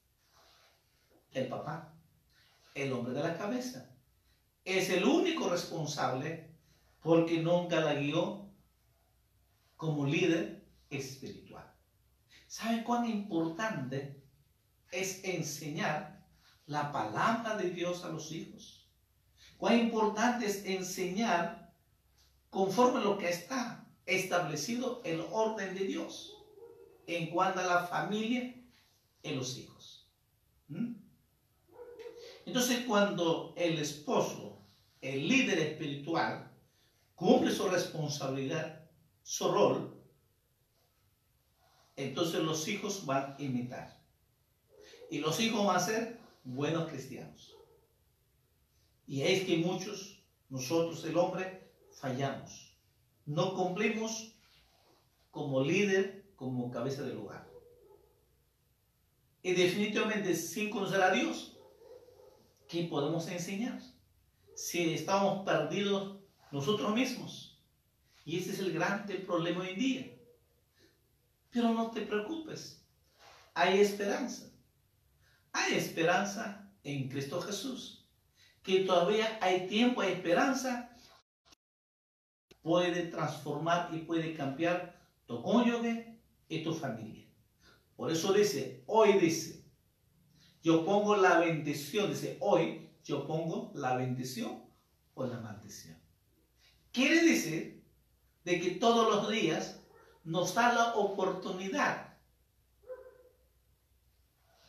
El 1.32 1.48
papá, 1.48 1.96
el 2.74 2.92
hombre 2.92 3.14
de 3.14 3.22
la 3.22 3.38
cabeza. 3.38 3.96
Es 4.66 4.90
el 4.90 5.06
único 5.06 5.50
responsable 5.50 6.56
porque 7.02 7.40
nunca 7.42 7.82
la 7.82 7.94
guió 7.96 8.50
como 9.76 10.06
líder 10.06 10.66
espiritual. 10.90 11.72
¿Sabe 12.48 12.84
cuán 12.84 13.06
importante 13.06 14.24
es 14.92 15.24
enseñar 15.24 16.26
la 16.66 16.92
palabra 16.92 17.58
de 17.58 17.70
Dios 17.72 18.04
a 18.04 18.10
los 18.10 18.32
hijos? 18.32 18.90
Cuán 19.58 19.80
importante 19.80 20.46
es 20.46 20.66
enseñar 20.66 21.74
conforme 22.50 23.00
a 23.00 23.04
lo 23.04 23.18
que 23.18 23.30
está 23.30 23.83
establecido 24.06 25.02
el 25.06 25.22
orden 25.32 25.76
de 25.76 25.86
Dios 25.86 26.38
en 27.08 27.30
cuanto 27.30 27.60
a 27.60 27.66
la 27.66 27.88
familia 27.88 28.56
y 29.22 29.30
los 29.32 29.58
hijos. 29.58 30.08
¿Mm? 30.68 30.94
Entonces 32.46 32.86
cuando 32.86 33.54
el 33.56 33.80
esposo, 33.80 34.62
el 35.02 35.28
líder 35.28 35.60
espiritual, 35.60 36.52
cumple 37.16 37.52
su 37.52 37.68
responsabilidad, 37.68 38.90
su 39.24 39.50
rol, 39.50 39.94
entonces 41.96 42.42
los 42.42 42.68
hijos 42.68 43.06
van 43.06 43.36
a 43.38 43.42
imitar. 43.42 44.02
Y 45.10 45.20
los 45.20 45.40
hijos 45.40 45.66
van 45.66 45.78
a 45.78 45.80
ser 45.80 46.20
buenos 46.44 46.90
cristianos. 46.90 47.56
Y 49.06 49.22
es 49.22 49.46
que 49.46 49.58
muchos, 49.58 50.24
nosotros 50.50 51.04
el 51.06 51.18
hombre, 51.18 51.72
fallamos. 51.92 52.73
No 53.26 53.56
cumplimos 53.56 54.36
como 55.32 55.62
líder, 55.62 56.26
como 56.36 56.72
cabeza 56.72 57.04
del 57.04 57.18
hogar. 57.18 57.48
Y 59.42 59.54
definitivamente 59.54 60.36
sin 60.36 60.70
conocer 60.70 61.02
a 61.02 61.12
Dios, 61.12 61.58
¿qué 62.68 62.86
podemos 62.86 63.28
enseñar? 63.28 63.80
Si 64.56 64.94
estamos 64.94 65.44
perdidos 65.44 66.18
nosotros 66.52 66.94
mismos. 66.94 67.60
Y 68.26 68.40
ese 68.40 68.52
es 68.52 68.60
el 68.60 68.72
gran 68.72 69.06
problema 69.26 69.62
hoy 69.62 69.70
en 69.70 69.80
día. 69.80 70.18
Pero 71.50 71.70
no 71.74 71.92
te 71.92 72.02
preocupes, 72.02 72.84
hay 73.54 73.80
esperanza. 73.80 74.50
Hay 75.52 75.76
esperanza 75.76 76.72
en 76.84 77.10
Cristo 77.10 77.42
Jesús. 77.42 78.06
Que 78.64 78.80
todavía 78.82 79.38
hay 79.42 79.68
tiempo, 79.68 80.02
hay 80.02 80.14
esperanza. 80.14 80.93
Puede 82.64 83.04
transformar 83.04 83.94
y 83.94 84.00
puede 84.00 84.34
cambiar 84.34 85.00
tu 85.28 85.44
cónyuge 85.44 86.20
y 86.48 86.64
tu 86.64 86.74
familia. 86.74 87.28
Por 87.96 88.12
eso 88.12 88.34
dice, 88.34 88.84
hoy 88.88 89.14
dice, 89.20 89.64
yo 90.64 90.84
pongo 90.86 91.16
la 91.16 91.40
bendición, 91.40 92.10
dice, 92.10 92.38
hoy 92.40 92.90
yo 93.04 93.28
pongo 93.28 93.72
la 93.76 93.96
bendición 93.96 94.64
o 95.14 95.26
la 95.26 95.40
maldición. 95.40 96.02
Quiere 96.92 97.22
decir 97.22 97.84
de 98.44 98.60
que 98.60 98.72
todos 98.72 99.14
los 99.14 99.30
días 99.30 99.80
nos 100.24 100.56
da 100.56 100.74
la 100.74 100.96
oportunidad 100.96 102.18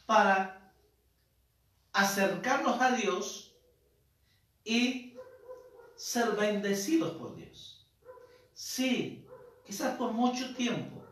para 0.07 0.75
acercarnos 1.93 2.81
a 2.81 2.91
Dios 2.97 3.57
y 4.65 5.17
ser 5.97 6.33
bendecidos 6.33 7.13
por 7.17 7.37
Dios. 7.37 7.74
Sí, 8.55 9.27
quizás 9.67 9.97
por 9.97 10.13
mucho 10.13 10.55
tiempo, 10.55 11.05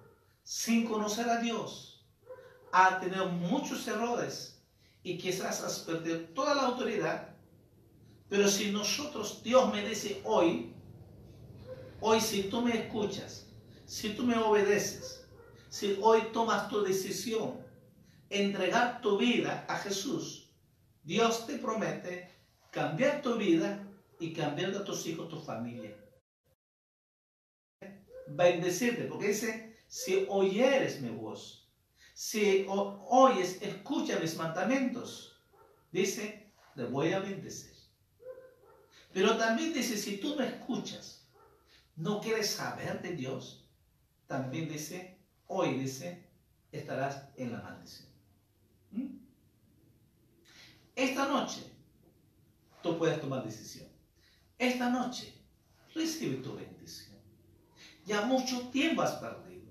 sin 0.44 0.86
conocer 0.86 1.28
a 1.28 1.40
Dios, 1.40 2.06
ha 2.72 3.00
tenido 3.00 3.26
muchos 3.26 3.86
errores 3.88 4.62
y 5.02 5.18
quizás 5.18 5.60
has 5.60 5.80
perdido 5.80 6.20
toda 6.34 6.54
la 6.54 6.62
autoridad, 6.62 7.34
pero 8.28 8.48
si 8.48 8.70
nosotros, 8.70 9.42
Dios 9.42 9.72
me 9.72 9.86
dice 9.86 10.22
hoy, 10.24 10.72
hoy 12.00 12.20
si 12.20 12.44
tú 12.44 12.62
me 12.62 12.76
escuchas, 12.76 13.48
si 13.86 14.10
tú 14.10 14.22
me 14.22 14.38
obedeces, 14.38 15.26
si 15.68 15.98
hoy 16.00 16.22
tomas 16.32 16.68
tu 16.68 16.82
decisión, 16.82 17.60
entregar 18.30 19.00
tu 19.00 19.18
vida 19.18 19.66
a 19.68 19.76
Jesús, 19.78 20.48
Dios 21.02 21.44
te 21.46 21.58
promete 21.58 22.30
cambiar 22.70 23.20
tu 23.20 23.36
vida 23.36 23.84
y 24.20 24.32
cambiar 24.32 24.70
a 24.76 24.84
tus 24.84 25.06
hijos, 25.08 25.28
tu 25.28 25.40
familia. 25.40 26.01
Bendecirte, 28.36 29.04
porque 29.04 29.28
dice, 29.28 29.76
si 29.86 30.26
oyeres 30.28 31.00
mi 31.00 31.10
voz, 31.10 31.68
si 32.14 32.66
oyes, 32.68 33.60
escucha 33.62 34.18
mis 34.18 34.36
mandamientos, 34.36 35.40
dice, 35.90 36.52
te 36.74 36.84
voy 36.84 37.12
a 37.12 37.20
bendecir. 37.20 37.72
Pero 39.12 39.36
también 39.36 39.72
dice, 39.72 39.96
si 39.96 40.18
tú 40.18 40.36
me 40.36 40.46
escuchas, 40.46 41.26
no 41.96 42.20
quieres 42.20 42.50
saber 42.50 43.02
de 43.02 43.12
Dios, 43.12 43.68
también 44.26 44.68
dice, 44.68 45.18
hoy 45.46 45.78
dice, 45.78 46.24
estarás 46.70 47.28
en 47.36 47.52
la 47.52 47.60
maldición. 47.60 48.08
¿Mm? 48.92 49.18
Esta 50.96 51.28
noche 51.28 51.62
tú 52.82 52.98
puedes 52.98 53.20
tomar 53.20 53.44
decisión. 53.44 53.88
Esta 54.58 54.88
noche 54.88 55.34
recibe 55.94 56.36
tu 56.36 56.54
bendición. 56.54 57.18
Ya 58.04 58.22
mucho 58.22 58.68
tiempo 58.68 59.02
has 59.02 59.12
perdido. 59.12 59.70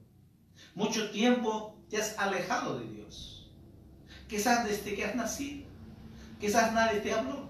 Mucho 0.75 1.11
tiempo 1.11 1.77
te 1.89 1.97
has 1.97 2.17
alejado 2.17 2.79
de 2.79 2.87
Dios. 2.87 3.51
Quizás 4.27 4.65
desde 4.65 4.95
que 4.95 5.05
has 5.05 5.15
nacido. 5.15 5.67
Quizás 6.39 6.73
nadie 6.73 7.01
te 7.01 7.13
habló. 7.13 7.49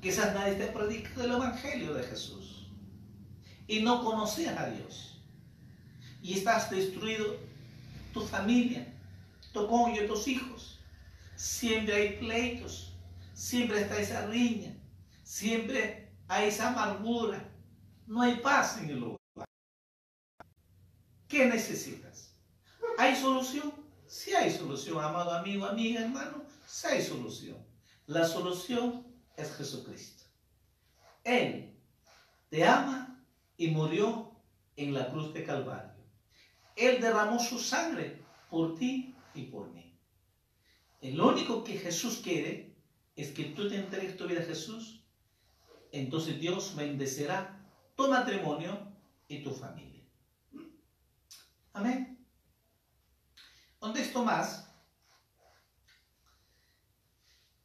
Quizás 0.00 0.34
nadie 0.34 0.54
te 0.54 0.66
predicado 0.66 1.24
el 1.24 1.32
Evangelio 1.32 1.94
de 1.94 2.04
Jesús. 2.04 2.68
Y 3.66 3.80
no 3.80 4.04
conocías 4.04 4.56
a 4.58 4.68
Dios 4.68 5.14
y 6.24 6.32
estás 6.32 6.70
destruido 6.70 7.36
tu 8.14 8.22
familia, 8.22 8.90
tu 9.52 9.68
cónyuge, 9.68 10.06
tus 10.06 10.26
hijos. 10.26 10.80
Siempre 11.36 11.94
hay 11.94 12.16
pleitos, 12.16 12.94
siempre 13.34 13.82
está 13.82 13.98
esa 13.98 14.26
riña, 14.26 14.74
siempre 15.22 16.16
hay 16.26 16.48
esa 16.48 16.68
amargura. 16.68 17.46
No 18.06 18.22
hay 18.22 18.36
paz 18.36 18.78
en 18.78 18.88
el 18.88 19.00
lugar. 19.00 19.23
¿Qué 21.34 21.46
necesitas? 21.46 22.32
¿Hay 22.96 23.16
solución? 23.16 23.72
Si 24.06 24.32
hay 24.32 24.52
solución, 24.52 25.02
amado 25.02 25.32
amigo, 25.32 25.66
amiga, 25.66 26.02
hermano, 26.02 26.44
si 26.64 26.86
hay 26.86 27.02
solución. 27.02 27.56
La 28.06 28.24
solución 28.24 29.04
es 29.36 29.52
Jesucristo. 29.56 30.22
Él 31.24 31.76
te 32.50 32.62
ama 32.62 33.26
y 33.56 33.66
murió 33.66 34.30
en 34.76 34.94
la 34.94 35.10
cruz 35.10 35.34
de 35.34 35.42
Calvario. 35.42 36.04
Él 36.76 37.00
derramó 37.00 37.40
su 37.40 37.58
sangre 37.58 38.22
por 38.48 38.76
ti 38.76 39.16
y 39.34 39.46
por 39.46 39.72
mí. 39.72 39.98
El 41.00 41.20
único 41.20 41.64
que 41.64 41.78
Jesús 41.78 42.20
quiere 42.22 42.76
es 43.16 43.32
que 43.32 43.46
tú 43.46 43.68
te 43.68 43.74
entregues 43.74 44.16
tu 44.16 44.28
vida 44.28 44.38
a 44.38 44.44
Jesús. 44.44 45.02
Entonces 45.90 46.38
Dios 46.38 46.76
bendecerá 46.76 47.60
tu 47.96 48.08
matrimonio 48.08 48.78
y 49.26 49.42
tu 49.42 49.50
familia. 49.50 49.93
Amén. 51.74 52.26
¿Dónde 53.80 54.00
esto 54.00 54.24
más? 54.24 54.72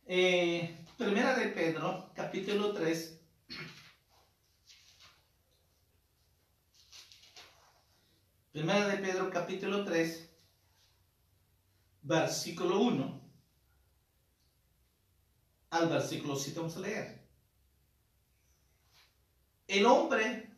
Eh, 0.05 0.83
primera 0.97 1.35
de 1.35 1.47
Pedro, 1.49 2.11
capítulo 2.15 2.73
3, 2.73 3.19
Primera 8.51 8.87
de 8.87 8.97
Pedro 8.97 9.29
capítulo 9.29 9.85
3, 9.85 10.27
versículo 12.01 12.79
1 12.79 13.21
al 15.69 15.87
versículo 15.87 16.35
7 16.35 16.59
vamos 16.59 16.75
a 16.75 16.79
leer. 16.79 17.29
El 19.67 19.85
hombre, 19.85 20.48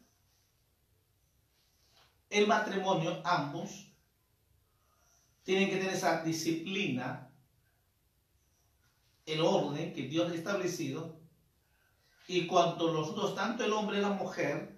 el 2.31 2.47
matrimonio, 2.47 3.21
ambos, 3.23 3.93
tienen 5.43 5.69
que 5.69 5.77
tener 5.77 5.93
esa 5.93 6.23
disciplina, 6.23 7.29
el 9.25 9.41
orden 9.41 9.93
que 9.93 10.03
Dios 10.03 10.31
ha 10.31 10.35
establecido 10.35 11.19
Y 12.27 12.47
cuando 12.47 12.91
los 12.91 13.13
dos, 13.13 13.35
tanto 13.35 13.65
el 13.65 13.73
hombre 13.73 13.97
y 13.97 14.01
la 14.01 14.11
mujer, 14.11 14.73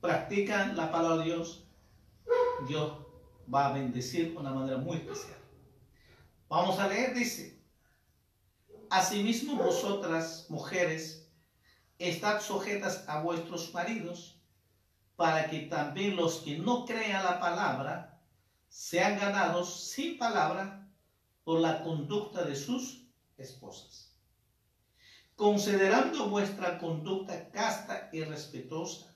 practican 0.00 0.76
la 0.76 0.92
palabra 0.92 1.18
de 1.18 1.24
Dios, 1.24 1.66
Dios 2.68 2.98
va 3.52 3.66
a 3.66 3.72
bendecir 3.72 4.30
de 4.30 4.36
una 4.36 4.52
manera 4.52 4.78
muy 4.78 4.98
especial. 4.98 5.38
Vamos 6.48 6.78
a 6.78 6.86
leer, 6.86 7.14
dice, 7.14 7.58
Asimismo 8.90 9.56
vosotras, 9.56 10.46
mujeres, 10.50 11.28
estad 11.98 12.40
sujetas 12.40 13.08
a 13.08 13.20
vuestros 13.22 13.74
maridos, 13.74 14.40
para 15.16 15.48
que 15.48 15.60
también 15.60 16.16
los 16.16 16.38
que 16.38 16.58
no 16.58 16.84
crean 16.84 17.24
la 17.24 17.38
palabra 17.38 18.20
sean 18.68 19.18
ganados 19.18 19.90
sin 19.90 20.18
palabra 20.18 20.88
por 21.44 21.60
la 21.60 21.82
conducta 21.82 22.42
de 22.44 22.56
sus 22.56 23.06
esposas. 23.36 24.12
Considerando 25.36 26.28
vuestra 26.28 26.78
conducta 26.78 27.50
casta 27.50 28.08
y 28.12 28.22
respetuosa, 28.22 29.14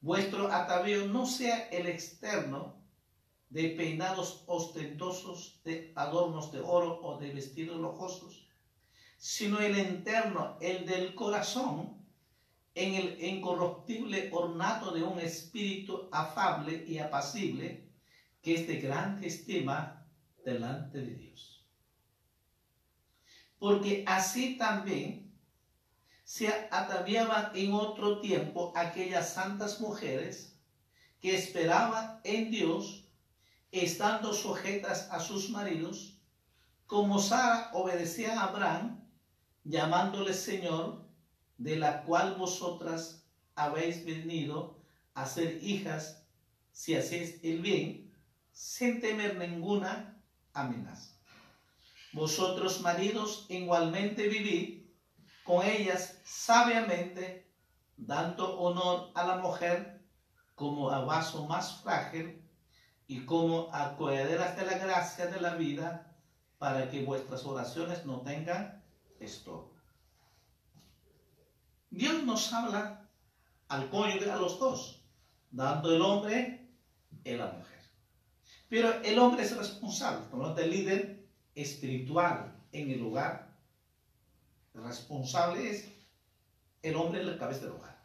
vuestro 0.00 0.50
atavío 0.50 1.06
no 1.06 1.26
sea 1.26 1.68
el 1.68 1.86
externo 1.86 2.82
de 3.50 3.70
peinados 3.70 4.44
ostentosos, 4.46 5.60
de 5.64 5.92
adornos 5.94 6.52
de 6.52 6.60
oro 6.60 7.00
o 7.02 7.18
de 7.18 7.32
vestidos 7.32 7.78
lujosos, 7.78 8.46
sino 9.18 9.60
el 9.60 9.78
interno, 9.78 10.56
el 10.60 10.86
del 10.86 11.14
corazón, 11.14 12.01
en 12.74 12.94
el 12.94 13.22
incorruptible 13.22 14.30
ornato 14.32 14.92
de 14.92 15.02
un 15.02 15.20
espíritu 15.20 16.08
afable 16.10 16.84
y 16.86 16.98
apacible, 16.98 17.90
que 18.40 18.54
es 18.54 18.66
de 18.66 18.78
gran 18.78 19.22
estima 19.22 20.06
delante 20.44 20.98
de 20.98 21.14
Dios. 21.14 21.66
Porque 23.58 24.04
así 24.06 24.56
también 24.56 25.32
se 26.24 26.48
ataviaban 26.70 27.52
en 27.54 27.74
otro 27.74 28.20
tiempo 28.20 28.72
aquellas 28.74 29.34
santas 29.34 29.80
mujeres 29.80 30.58
que 31.20 31.36
esperaban 31.36 32.20
en 32.24 32.50
Dios, 32.50 33.06
estando 33.70 34.32
sujetas 34.32 35.08
a 35.10 35.20
sus 35.20 35.50
maridos, 35.50 36.18
como 36.86 37.18
Sara 37.20 37.70
obedecía 37.74 38.40
a 38.40 38.44
Abraham, 38.48 39.08
llamándole 39.62 40.34
Señor, 40.34 41.01
de 41.62 41.76
la 41.76 42.02
cual 42.02 42.34
vosotras 42.34 43.24
habéis 43.54 44.04
venido 44.04 44.82
a 45.14 45.26
ser 45.26 45.62
hijas, 45.62 46.26
si 46.72 46.96
hacéis 46.96 47.38
el 47.44 47.60
bien, 47.60 48.12
sin 48.50 49.00
temer 49.00 49.36
ninguna 49.36 50.20
amenaza. 50.52 51.12
Vosotros, 52.12 52.80
maridos, 52.80 53.46
igualmente 53.48 54.28
vivid 54.28 54.82
con 55.44 55.64
ellas 55.64 56.20
sabiamente, 56.24 57.48
dando 57.96 58.58
honor 58.58 59.12
a 59.14 59.24
la 59.24 59.36
mujer 59.36 60.02
como 60.54 60.90
a 60.90 61.04
vaso 61.04 61.46
más 61.46 61.80
frágil 61.82 62.42
y 63.06 63.24
como 63.24 63.72
a 63.72 63.96
cohederas 63.96 64.56
de 64.56 64.66
la 64.66 64.78
gracia 64.78 65.26
de 65.26 65.40
la 65.40 65.54
vida, 65.54 66.16
para 66.58 66.90
que 66.90 67.04
vuestras 67.04 67.44
oraciones 67.44 68.04
no 68.04 68.20
tengan 68.20 68.82
esto. 69.20 69.71
Dios 71.92 72.24
nos 72.24 72.50
habla 72.54 73.06
al 73.68 73.90
cónyuge, 73.90 74.30
a 74.30 74.36
los 74.36 74.58
dos, 74.58 75.04
dando 75.50 75.94
el 75.94 76.00
hombre 76.00 76.66
y 77.22 77.32
la 77.32 77.48
mujer. 77.48 77.80
Pero 78.70 79.02
el 79.02 79.18
hombre 79.18 79.42
es 79.42 79.54
responsable, 79.54 80.26
por 80.30 80.40
lo 80.40 80.46
tanto, 80.46 80.62
el 80.62 80.70
líder 80.70 81.28
espiritual 81.54 82.56
en 82.72 82.90
el 82.90 83.02
hogar. 83.02 83.54
Responsable 84.72 85.70
es 85.70 85.92
el 86.80 86.96
hombre 86.96 87.20
en 87.20 87.26
la 87.26 87.36
cabeza 87.36 87.66
del 87.66 87.72
hogar. 87.72 88.02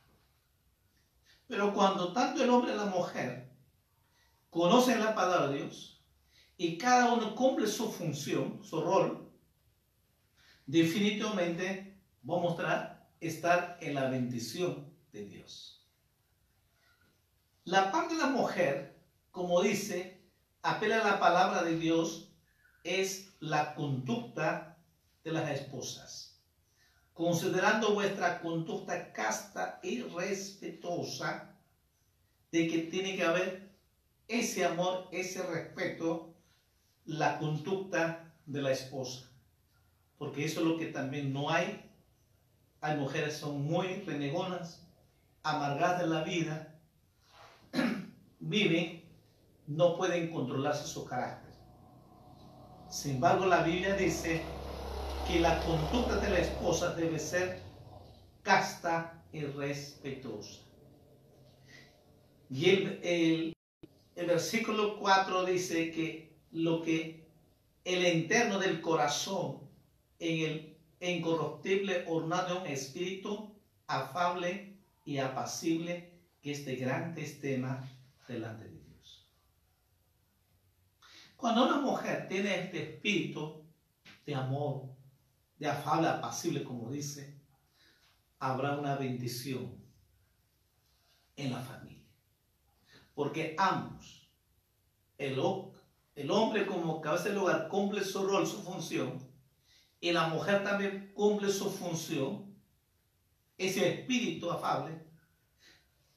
Pero 1.47 1.73
cuando 1.73 2.11
tanto 2.11 2.43
el 2.43 2.49
hombre 2.49 2.73
y 2.73 2.75
la 2.75 2.87
mujer 2.87 3.49
conocen 4.49 4.99
la 4.99 5.15
palabra 5.15 5.47
de 5.47 5.59
Dios 5.59 6.03
y 6.57 6.77
cada 6.77 7.13
uno 7.13 7.33
cumple 7.35 7.67
su 7.67 7.89
función, 7.89 8.61
su 8.65 8.81
rol, 8.81 9.31
definitivamente 10.65 12.01
va 12.29 12.35
a 12.35 12.41
mostrar 12.41 12.96
estar 13.19 13.77
en 13.81 13.95
la 13.95 14.09
bendición 14.09 14.93
de 15.11 15.25
Dios. 15.25 15.87
La 17.63 17.91
parte 17.91 18.15
de 18.15 18.21
la 18.21 18.27
mujer, 18.27 18.99
como 19.31 19.61
dice, 19.61 20.21
apela 20.61 21.01
a 21.01 21.11
la 21.11 21.19
palabra 21.19 21.63
de 21.63 21.77
Dios, 21.77 22.31
es 22.83 23.33
la 23.39 23.75
conducta 23.75 24.77
de 25.23 25.31
las 25.31 25.49
esposas. 25.51 26.41
Considerando 27.13 27.93
vuestra 27.93 28.39
conducta 28.41 29.11
casta 29.11 29.79
y 29.83 30.01
respetuosa, 30.01 31.57
de 32.51 32.67
que 32.69 32.77
tiene 32.83 33.15
que 33.15 33.23
haber 33.23 33.75
ese 34.27 34.63
amor, 34.63 35.09
ese 35.11 35.43
respeto, 35.43 36.33
la 37.05 37.39
conducta 37.39 38.33
de 38.45 38.61
la 38.61 38.71
esposa 38.71 39.27
porque 40.17 40.45
eso 40.45 40.61
es 40.61 40.65
lo 40.65 40.77
que 40.77 40.87
también 40.87 41.31
no 41.31 41.49
hay. 41.49 41.86
Hay 42.81 42.97
mujeres 42.97 43.35
que 43.35 43.39
son 43.39 43.63
muy 43.63 44.01
renegonas, 44.01 44.87
amargadas 45.43 46.01
de 46.01 46.07
la 46.07 46.23
vida, 46.23 46.75
viven, 48.39 49.03
no 49.65 49.97
pueden 49.97 50.31
controlarse 50.31 50.85
su 50.85 51.05
carácter. 51.05 51.53
Sin 52.89 53.15
embargo, 53.15 53.45
la 53.45 53.63
Biblia 53.63 53.95
dice 53.95 54.41
que 55.27 55.39
la 55.39 55.59
conducta 55.61 56.17
de 56.17 56.29
la 56.29 56.39
esposa 56.39 56.93
debe 56.93 57.19
ser 57.19 57.61
casta 58.43 59.21
y 59.33 59.41
respetuosa. 59.41 60.61
Y 62.49 62.69
el, 62.69 62.99
el, 63.03 64.25
versículo 64.25 64.99
4 64.99 65.45
dice 65.45 65.91
que 65.91 66.37
lo 66.51 66.81
que 66.81 67.27
el 67.83 68.05
interno 68.07 68.57
del 68.57 68.81
corazón 68.81 69.59
en 70.19 70.49
el 70.49 70.76
incorruptible 70.99 72.05
ornado 72.07 72.55
de 72.55 72.61
un 72.61 72.67
espíritu 72.67 73.55
afable 73.85 74.77
y 75.05 75.19
apacible 75.19 76.11
que 76.41 76.51
es 76.51 76.65
de 76.65 76.75
gran 76.75 77.13
tema 77.13 77.87
delante 78.27 78.65
de 78.65 78.71
Dios. 78.71 79.27
Cuando 81.35 81.65
una 81.65 81.77
mujer 81.77 82.27
tiene 82.27 82.65
este 82.65 82.93
espíritu 82.93 83.63
de 84.25 84.35
amor, 84.35 84.89
de 85.59 85.67
afable, 85.67 86.07
apacible, 86.07 86.63
como 86.63 86.91
dice, 86.91 87.39
habrá 88.39 88.77
una 88.77 88.95
bendición 88.95 89.75
en 91.35 91.51
la 91.51 91.61
familia. 91.61 92.03
Porque 93.13 93.55
ambos, 93.57 94.29
el, 95.17 95.39
el 96.15 96.31
hombre 96.31 96.67
como 96.67 97.01
cabeza 97.01 97.29
del 97.29 97.37
hogar, 97.37 97.67
cumple 97.67 98.03
su 98.03 98.27
rol, 98.27 98.45
su 98.45 98.61
función, 98.63 99.26
y 99.99 100.11
la 100.11 100.27
mujer 100.27 100.63
también 100.63 101.11
cumple 101.13 101.51
su 101.51 101.69
función, 101.69 102.55
ese 103.57 103.99
espíritu 103.99 104.51
afable, 104.51 105.01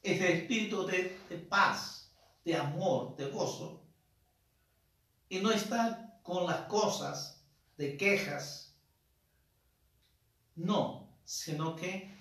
ese 0.02 0.40
espíritu 0.40 0.86
de, 0.86 1.16
paz, 1.48 2.12
de 2.44 2.56
amor, 2.56 3.16
de 3.16 3.26
gozo, 3.30 3.82
y 5.28 5.38
no 5.40 5.50
está 5.50 6.20
con 6.22 6.46
las 6.46 6.62
cosas 6.62 7.44
de 7.76 7.96
quejas, 7.96 8.76
no, 10.54 11.16
sino 11.24 11.76
que 11.76 12.14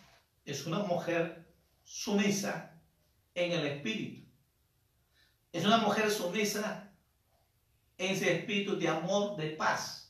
es 0.45 0.65
una 0.65 0.80
mujer 0.80 1.54
sumisa 1.84 2.80
en 3.34 3.52
el 3.52 3.65
espíritu. 3.65 4.30
Es 5.52 5.65
una 5.65 5.78
mujer 5.78 6.10
sumisa 6.12 6.93
en 7.98 8.12
ese 8.13 8.38
espíritu 8.38 8.78
de 8.78 8.88
amor, 8.88 9.36
de 9.36 9.50
paz. 9.50 10.09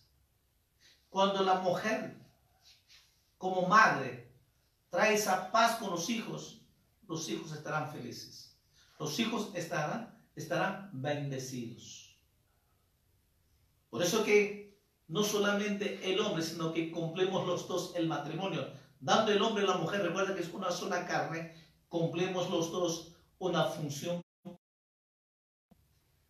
Cuando 1.09 1.43
la 1.43 1.55
mujer, 1.55 2.17
como 3.37 3.67
madre, 3.67 4.31
trae 4.89 5.15
esa 5.15 5.51
paz 5.51 5.77
con 5.77 5.91
los 5.91 6.09
hijos, 6.09 6.61
los 7.07 7.27
hijos 7.29 7.51
estarán 7.51 7.91
felices. 7.91 8.55
Los 8.99 9.19
hijos 9.19 9.51
estarán, 9.55 10.17
bendecidos. 10.93 12.17
Por 13.89 14.03
eso 14.03 14.23
que 14.23 14.79
no 15.07 15.23
solamente 15.23 16.13
el 16.13 16.19
hombre, 16.19 16.43
sino 16.43 16.71
que 16.71 16.91
cumplimos 16.91 17.45
los 17.47 17.67
dos 17.67 17.93
el 17.95 18.07
matrimonio. 18.07 18.71
Dando 18.99 19.31
el 19.31 19.41
hombre 19.41 19.63
y 19.63 19.67
la 19.67 19.77
mujer, 19.77 20.01
recuerda 20.01 20.35
que 20.35 20.41
es 20.41 20.53
una 20.53 20.71
sola 20.71 21.05
carne, 21.05 21.55
cumplimos 21.87 22.49
los 22.49 22.71
dos 22.71 23.15
una 23.39 23.65
función 23.65 24.21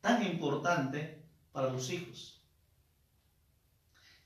tan 0.01 0.25
importante 0.25 1.27
para 1.51 1.69
los 1.69 1.89
hijos. 1.89 2.38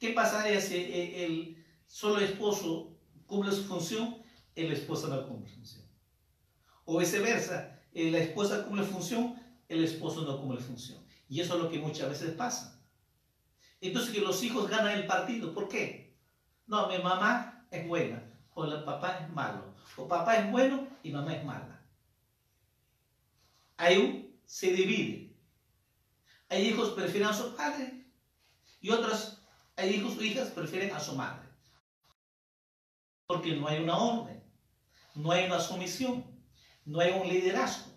¿Qué 0.04 0.10
pasaría 0.10 0.60
si 0.60 0.76
eh, 0.76 1.24
el 1.24 1.66
solo 1.88 2.20
esposo 2.20 2.94
cumple 3.26 3.54
su 3.54 3.64
función, 3.64 4.22
el 4.54 4.70
esposo 4.74 5.08
no 5.08 5.26
cumple 5.26 5.50
su 5.50 5.56
función? 5.56 5.86
O 6.84 7.00
viceversa, 7.00 7.80
eh, 7.94 8.12
la 8.12 8.18
esposa 8.18 8.66
cumple 8.66 8.84
función, 8.84 9.42
el 9.70 9.82
esposo 9.82 10.26
no 10.26 10.38
cumple 10.42 10.60
función. 10.60 11.02
Y 11.30 11.40
eso 11.40 11.56
es 11.56 11.64
lo 11.64 11.70
que 11.70 11.80
muchas 11.80 12.10
veces 12.10 12.32
pasa. 12.32 12.84
Entonces 13.80 14.12
que 14.12 14.20
los 14.20 14.44
hijos 14.44 14.70
ganan 14.70 14.92
el 14.92 15.08
partido. 15.08 15.54
¿Por 15.54 15.70
qué? 15.70 16.18
No, 16.68 16.90
mi 16.90 16.98
mamá 16.98 17.66
es 17.72 17.88
buena, 17.88 18.30
o 18.56 18.66
el 18.66 18.84
papá 18.84 19.20
es 19.20 19.30
malo, 19.30 19.74
o 19.96 20.06
papá 20.06 20.36
es 20.36 20.52
bueno 20.52 20.86
y 21.02 21.12
mamá 21.12 21.34
es 21.34 21.46
mala. 21.46 21.82
Ahí 23.78 24.38
se 24.46 24.74
divide. 24.74 25.34
Hay 26.50 26.68
hijos 26.68 26.90
que 26.90 27.04
prefieren 27.04 27.30
a 27.30 27.34
su 27.34 27.56
padre 27.56 28.06
y 28.82 28.90
otros, 28.90 29.43
hay 29.76 29.96
hijos 29.96 30.18
o 30.18 30.24
hijas 30.24 30.50
prefieren 30.50 30.94
a 30.94 31.00
su 31.00 31.16
madre. 31.16 31.48
Porque 33.28 33.56
no 33.56 33.68
hay 33.68 33.82
una 33.82 33.98
orden, 33.98 34.44
no 35.16 35.32
hay 35.32 35.46
una 35.46 35.60
sumisión, 35.60 36.26
no 36.86 37.00
hay 37.00 37.12
un 37.12 37.28
liderazgo. 37.28 37.92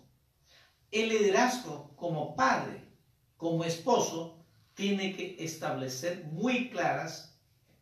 El 0.91 1.09
liderazgo 1.09 1.95
como 1.95 2.35
padre, 2.35 2.87
como 3.35 3.63
esposo, 3.63 4.45
tiene 4.73 5.15
que 5.15 5.35
establecer 5.39 6.25
muy 6.25 6.69
claras 6.69 7.37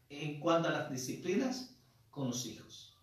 en 0.10 0.40
cuanto 0.40 0.70
a 0.70 0.72
las 0.72 0.90
disciplinas 0.90 1.76
con 2.10 2.28
los 2.28 2.46
hijos. 2.46 2.96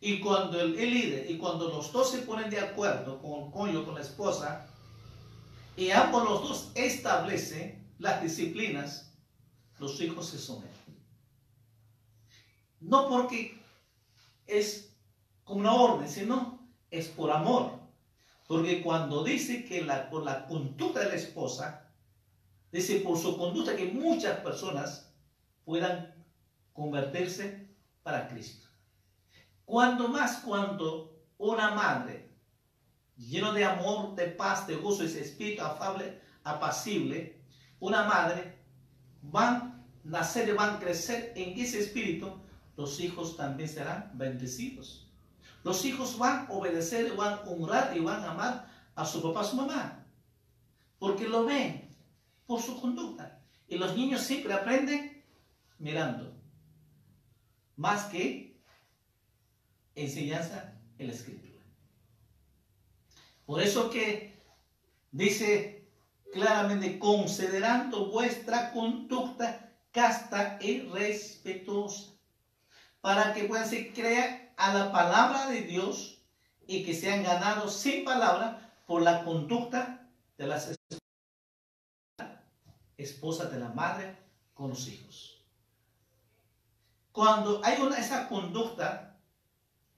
Y 0.00 0.20
cuando 0.20 0.60
el, 0.60 0.76
líder, 0.76 1.30
y 1.30 1.38
cuando 1.38 1.68
los 1.68 1.90
dos 1.92 2.10
se 2.10 2.18
ponen 2.18 2.50
de 2.50 2.60
acuerdo 2.60 3.20
con 3.20 3.44
el 3.44 3.50
cónyuge, 3.50 3.84
con 3.86 3.94
la 3.94 4.02
esposa, 4.02 4.66
y 5.76 5.90
ambos 5.90 6.24
los 6.24 6.42
dos 6.42 6.72
establecen 6.74 7.92
las 7.98 8.22
disciplinas, 8.22 9.13
los 9.78 10.00
hijos 10.00 10.28
se 10.28 10.38
someten. 10.38 10.70
No 12.80 13.08
porque 13.08 13.60
es 14.46 14.94
como 15.44 15.60
una 15.60 15.74
orden, 15.74 16.08
sino 16.08 16.60
es 16.90 17.08
por 17.08 17.30
amor. 17.30 17.78
Porque 18.46 18.82
cuando 18.82 19.24
dice 19.24 19.64
que 19.64 19.82
la, 19.82 20.10
por 20.10 20.22
la 20.22 20.46
conducta 20.46 21.00
de 21.00 21.08
la 21.08 21.14
esposa, 21.14 21.90
dice 22.70 23.00
por 23.00 23.18
su 23.18 23.38
conducta 23.38 23.76
que 23.76 23.86
muchas 23.86 24.40
personas 24.40 25.10
puedan 25.64 26.14
convertirse 26.72 27.68
para 28.02 28.28
Cristo. 28.28 28.68
Cuando 29.64 30.08
más 30.08 30.38
cuando 30.38 31.24
una 31.38 31.70
madre, 31.74 32.30
lleno 33.16 33.52
de 33.52 33.64
amor, 33.64 34.14
de 34.14 34.26
paz, 34.26 34.66
de 34.66 34.76
gozo, 34.76 35.04
ese 35.04 35.22
espíritu 35.22 35.62
afable, 35.62 36.20
apacible, 36.42 37.40
una 37.80 38.04
madre, 38.04 38.58
van 39.30 39.84
nacer 40.04 40.48
y 40.48 40.52
van 40.52 40.76
a 40.76 40.78
crecer 40.78 41.32
en 41.36 41.58
ese 41.58 41.80
espíritu, 41.80 42.32
los 42.76 43.00
hijos 43.00 43.36
también 43.36 43.68
serán 43.68 44.10
bendecidos. 44.14 45.06
Los 45.62 45.84
hijos 45.84 46.18
van 46.18 46.46
a 46.46 46.52
obedecer, 46.52 47.16
van 47.16 47.34
a 47.34 47.40
honrar 47.42 47.96
y 47.96 48.00
van 48.00 48.22
a 48.22 48.32
amar 48.32 48.70
a 48.94 49.04
su 49.04 49.22
papá, 49.22 49.40
a 49.40 49.44
su 49.44 49.56
mamá. 49.56 50.06
Porque 50.98 51.26
lo 51.26 51.44
ven 51.44 51.88
por 52.46 52.60
su 52.60 52.80
conducta. 52.80 53.40
Y 53.66 53.78
los 53.78 53.96
niños 53.96 54.20
siempre 54.20 54.52
aprenden 54.52 55.24
mirando. 55.78 56.34
Más 57.76 58.04
que 58.04 58.60
enseñanza 59.94 60.74
en 60.98 61.06
la 61.06 61.12
escritura. 61.14 61.62
Por 63.46 63.60
eso 63.62 63.90
que 63.90 64.34
dice 65.12 65.83
claramente, 66.34 66.98
considerando 66.98 68.10
vuestra 68.10 68.72
conducta 68.72 69.72
casta 69.92 70.58
y 70.60 70.80
respetuosa, 70.80 72.12
para 73.00 73.32
que 73.32 73.44
puedan 73.44 73.68
ser 73.68 73.94
creer 73.94 74.52
a 74.56 74.74
la 74.74 74.92
palabra 74.92 75.48
de 75.48 75.62
Dios 75.62 76.18
y 76.66 76.84
que 76.84 76.94
sean 76.94 77.22
ganados 77.22 77.76
sin 77.76 78.04
palabra 78.04 78.74
por 78.86 79.02
la 79.02 79.24
conducta 79.24 80.08
de 80.36 80.46
las 80.48 80.74
esposas 82.96 83.52
de 83.52 83.60
la 83.60 83.68
madre 83.68 84.18
con 84.52 84.70
los 84.70 84.88
hijos. 84.88 85.44
Cuando 87.12 87.60
hay 87.64 87.80
una 87.80 87.98
esa 87.98 88.28
conducta, 88.28 89.20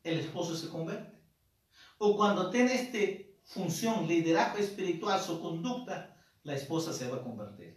el 0.04 0.20
esposo 0.20 0.54
se 0.54 0.68
convierte. 0.68 1.16
O 1.98 2.14
cuando 2.14 2.50
tiene 2.50 2.74
esta 2.74 2.98
función, 3.44 4.06
liderazgo 4.06 4.58
espiritual, 4.58 5.18
su 5.20 5.40
conducta, 5.40 6.15
la 6.46 6.54
esposa 6.54 6.92
se 6.92 7.08
va 7.08 7.16
a 7.16 7.22
convertir. 7.22 7.76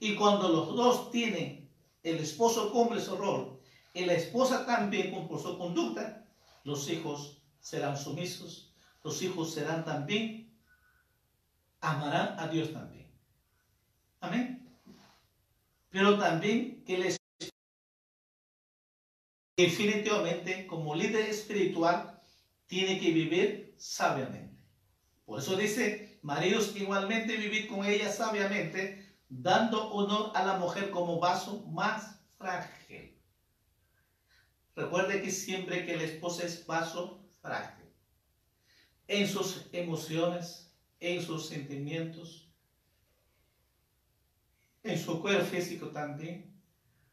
Y 0.00 0.16
cuando 0.16 0.48
los 0.48 0.74
dos 0.74 1.12
tienen, 1.12 1.70
el 2.02 2.18
esposo 2.18 2.72
cumple 2.72 3.00
su 3.00 3.16
rol 3.16 3.60
y 3.94 4.04
la 4.04 4.14
esposa 4.14 4.66
también 4.66 5.12
cumple 5.12 5.38
su 5.38 5.56
conducta, 5.56 6.26
los 6.64 6.90
hijos 6.90 7.40
serán 7.60 7.96
sumisos, 7.96 8.74
los 9.04 9.22
hijos 9.22 9.54
serán 9.54 9.84
también, 9.84 10.52
amarán 11.80 12.38
a 12.38 12.48
Dios 12.48 12.72
también. 12.72 13.06
Amén. 14.20 14.68
Pero 15.90 16.18
también 16.18 16.82
que 16.84 16.98
les 16.98 17.16
definitivamente 19.56 20.66
como 20.66 20.96
líder 20.96 21.28
espiritual 21.28 22.20
tiene 22.66 22.98
que 22.98 23.12
vivir 23.12 23.74
sabiamente. 23.76 24.56
Por 25.24 25.38
eso 25.40 25.56
dice, 25.56 26.07
maridos 26.22 26.74
igualmente 26.76 27.36
vivir 27.36 27.68
con 27.68 27.84
ella 27.84 28.10
sabiamente, 28.10 29.16
dando 29.28 29.90
honor 29.92 30.32
a 30.34 30.44
la 30.44 30.54
mujer 30.58 30.90
como 30.90 31.20
vaso 31.20 31.64
más 31.66 32.20
frágil. 32.38 33.16
Recuerde 34.74 35.22
que 35.22 35.30
siempre 35.30 35.84
que 35.84 35.96
la 35.96 36.04
esposa 36.04 36.44
es 36.44 36.66
vaso 36.66 37.20
frágil, 37.42 37.86
en 39.06 39.28
sus 39.28 39.66
emociones, 39.72 40.72
en 41.00 41.20
sus 41.22 41.46
sentimientos, 41.46 42.48
en 44.82 44.98
su 44.98 45.20
cuerpo 45.20 45.44
físico 45.44 45.88
también, 45.88 46.58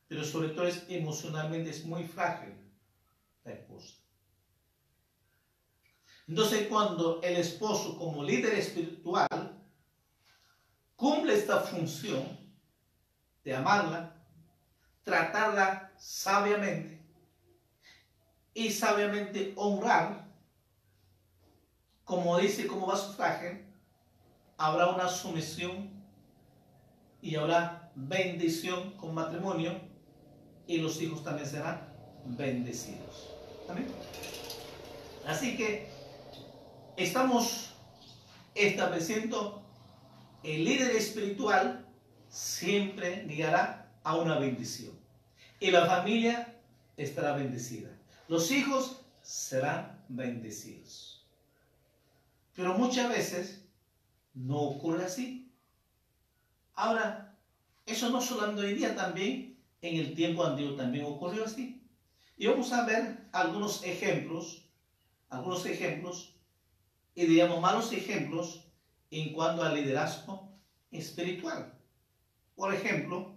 pero 0.07 0.23
sobre 0.23 0.49
todo 0.49 0.67
es 0.67 0.85
emocionalmente 0.87 1.71
es 1.71 1.83
muy 1.83 2.03
frágil 2.03 2.53
la 3.43 3.53
esposa. 3.53 4.04
Entonces 6.27 6.67
cuando 6.67 7.21
el 7.21 7.37
esposo 7.37 7.97
como 7.97 8.23
líder 8.23 8.55
espiritual 8.55 9.27
cumple 10.95 11.35
esta 11.35 11.59
función 11.59 12.39
de 13.43 13.55
amarla, 13.55 14.15
tratarla 15.03 15.91
sabiamente 15.97 16.99
y 18.53 18.71
sabiamente 18.71 19.53
honrar, 19.55 20.25
como 22.03 22.37
dice 22.39 22.65
como 22.65 22.87
va 22.87 22.97
su 22.97 23.13
frágil, 23.13 23.65
habrá 24.57 24.89
una 24.89 25.07
sumisión 25.07 25.91
y 27.21 27.35
habrá 27.35 27.91
bendición 27.95 28.91
con 28.97 29.13
matrimonio 29.13 29.79
y 30.65 30.77
los 30.77 30.99
hijos 31.01 31.23
también 31.23 31.47
serán 31.47 31.93
bendecidos. 32.25 33.35
Así 35.27 35.57
que 35.57 35.94
estamos 36.97 37.73
estableciendo 38.53 39.63
el 40.43 40.63
líder 40.63 40.95
espiritual 40.95 41.85
siempre 42.29 43.25
guiará 43.27 43.91
a 44.03 44.15
una 44.15 44.37
bendición. 44.37 44.93
Y 45.59 45.71
la 45.71 45.85
familia 45.85 46.55
estará 46.97 47.35
bendecida. 47.35 47.89
Los 48.27 48.51
hijos 48.51 49.01
serán 49.21 50.03
bendecidos. 50.07 51.25
Pero 52.53 52.77
muchas 52.77 53.09
veces 53.09 53.65
no 54.33 54.59
ocurre 54.61 55.05
así. 55.05 55.51
Ahora, 56.75 57.35
eso 57.85 58.09
no 58.09 58.21
solamente 58.21 58.61
hoy 58.61 58.73
día 58.75 58.95
también 58.95 59.57
en 59.81 59.97
el 59.97 60.13
tiempo 60.13 60.45
antiguo 60.45 60.75
también 60.75 61.05
ocurrió 61.05 61.45
así. 61.45 61.81
Y 62.37 62.47
vamos 62.47 62.71
a 62.73 62.85
ver 62.85 63.27
algunos 63.31 63.83
ejemplos, 63.83 64.65
algunos 65.29 65.65
ejemplos, 65.65 66.34
y 67.15 67.25
digamos 67.25 67.61
malos 67.61 67.91
ejemplos 67.93 68.67
en 69.09 69.31
cuanto 69.31 69.63
al 69.63 69.73
liderazgo 69.73 70.51
espiritual. 70.91 71.73
Por 72.55 72.73
ejemplo, 72.73 73.35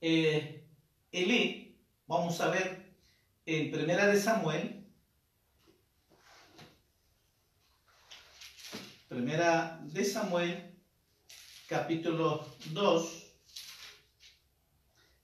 eh, 0.00 0.66
Elí, 1.12 1.80
vamos 2.06 2.40
a 2.40 2.48
ver 2.50 2.92
en 3.46 3.70
Primera 3.70 4.06
de 4.08 4.20
Samuel, 4.20 4.78
Primera 9.08 9.80
de 9.84 10.04
Samuel, 10.04 10.76
capítulo 11.66 12.46
2, 12.72 13.32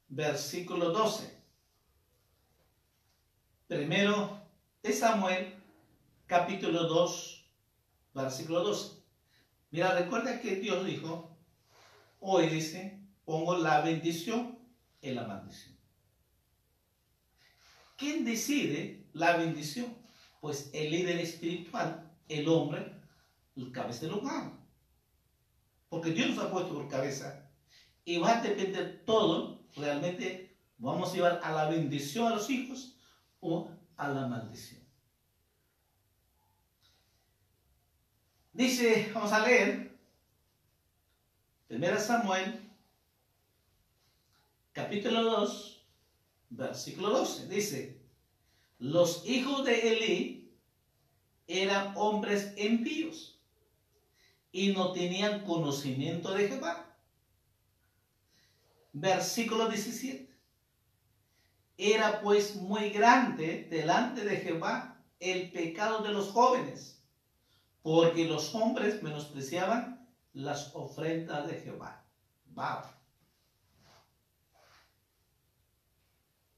versículo 0.09 0.91
12. 0.91 1.39
Primero 3.69 4.41
de 4.83 4.93
Samuel, 4.93 5.54
capítulo 6.27 6.85
2, 6.85 7.51
versículo 8.15 8.65
12. 8.65 9.03
Mira, 9.71 9.95
recuerda 9.95 10.41
que 10.41 10.57
Dios 10.57 10.85
dijo, 10.87 11.37
hoy 12.21 12.49
dice, 12.49 13.01
pongo 13.25 13.57
la 13.57 13.81
bendición 13.81 14.59
en 15.03 15.17
la 15.17 15.27
maldición. 15.27 15.77
¿Quién 17.97 18.25
decide 18.25 19.09
la 19.13 19.37
bendición? 19.37 19.97
Pues 20.41 20.71
el 20.73 20.91
líder 20.91 21.21
espiritual, 21.21 22.13
el 22.29 22.49
hombre, 22.49 23.01
el 23.57 23.73
cabeza 23.73 24.07
del 24.07 24.15
humano. 24.15 24.59
Porque 25.89 26.11
Dios 26.11 26.31
nos 26.31 26.45
ha 26.45 26.51
puesto 26.51 26.75
por 26.75 26.89
cabeza 26.89 27.51
y 28.05 28.19
va 28.19 28.39
a 28.39 28.43
depender 28.43 29.05
todo 29.05 29.65
realmente 29.77 30.55
Vamos 30.79 31.13
a 31.13 31.15
llevar 31.15 31.41
a 31.43 31.53
la 31.53 31.69
bendición 31.71 32.27
a 32.27 32.35
los 32.35 32.51
hijos 32.51 32.99
o 33.41 33.71
a 33.97 34.09
la 34.09 34.27
maldición. 34.27 34.84
Dice, 38.55 39.11
vamos 39.13 39.33
a 39.33 39.45
leer, 39.45 39.99
1 41.69 41.99
Samuel, 41.99 42.71
capítulo 44.73 45.25
2, 45.25 45.85
versículo 46.51 47.11
12. 47.11 47.49
Dice, 47.49 48.01
los 48.79 49.27
hijos 49.27 49.65
de 49.65 49.93
Elí 49.93 50.53
eran 51.49 51.95
hombres 51.97 52.55
impíos 52.57 53.41
y 54.53 54.73
no 54.73 54.93
tenían 54.93 55.45
conocimiento 55.45 56.33
de 56.33 56.47
Jehová. 56.47 56.97
Versículo 58.93 59.69
17. 59.69 60.33
Era 61.77 62.21
pues 62.21 62.55
muy 62.55 62.91
grande 62.91 63.67
delante 63.69 64.25
de 64.25 64.37
Jehová 64.37 65.05
el 65.19 65.51
pecado 65.51 66.05
de 66.05 66.13
los 66.13 66.29
jóvenes, 66.29 66.94
porque 67.85 68.25
los 68.25 68.55
hombres 68.55 69.03
menospreciaban 69.03 70.09
las 70.33 70.75
ofrendas 70.75 71.47
de 71.47 71.61
Jehová. 71.61 72.03
Wow. 72.55 72.81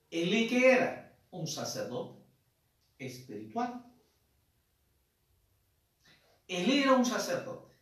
Elí 0.08 0.48
que 0.48 0.70
era 0.70 1.18
un 1.32 1.48
sacerdote 1.48 2.22
espiritual. 2.96 3.84
Elí 6.46 6.82
era 6.82 6.92
un 6.92 7.04
sacerdote. 7.04 7.74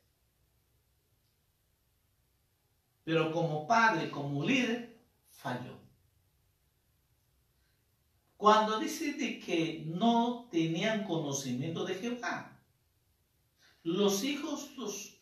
Pero 3.04 3.30
como 3.30 3.66
padre, 3.66 4.10
como 4.10 4.42
líder, 4.42 5.04
falló. 5.28 5.78
Cuando 8.38 8.78
dice 8.78 9.14
que 9.38 9.84
no 9.86 10.48
tenían 10.50 11.04
conocimiento 11.04 11.84
de 11.84 11.94
Jehová, 11.96 12.53
los 13.84 14.24
hijos, 14.24 14.76
los 14.76 15.20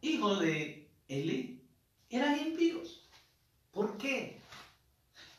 hijos 0.00 0.40
de 0.40 0.90
Eli 1.06 1.62
eran 2.10 2.38
impíos. 2.38 3.08
¿Por 3.70 3.96
qué? 3.98 4.40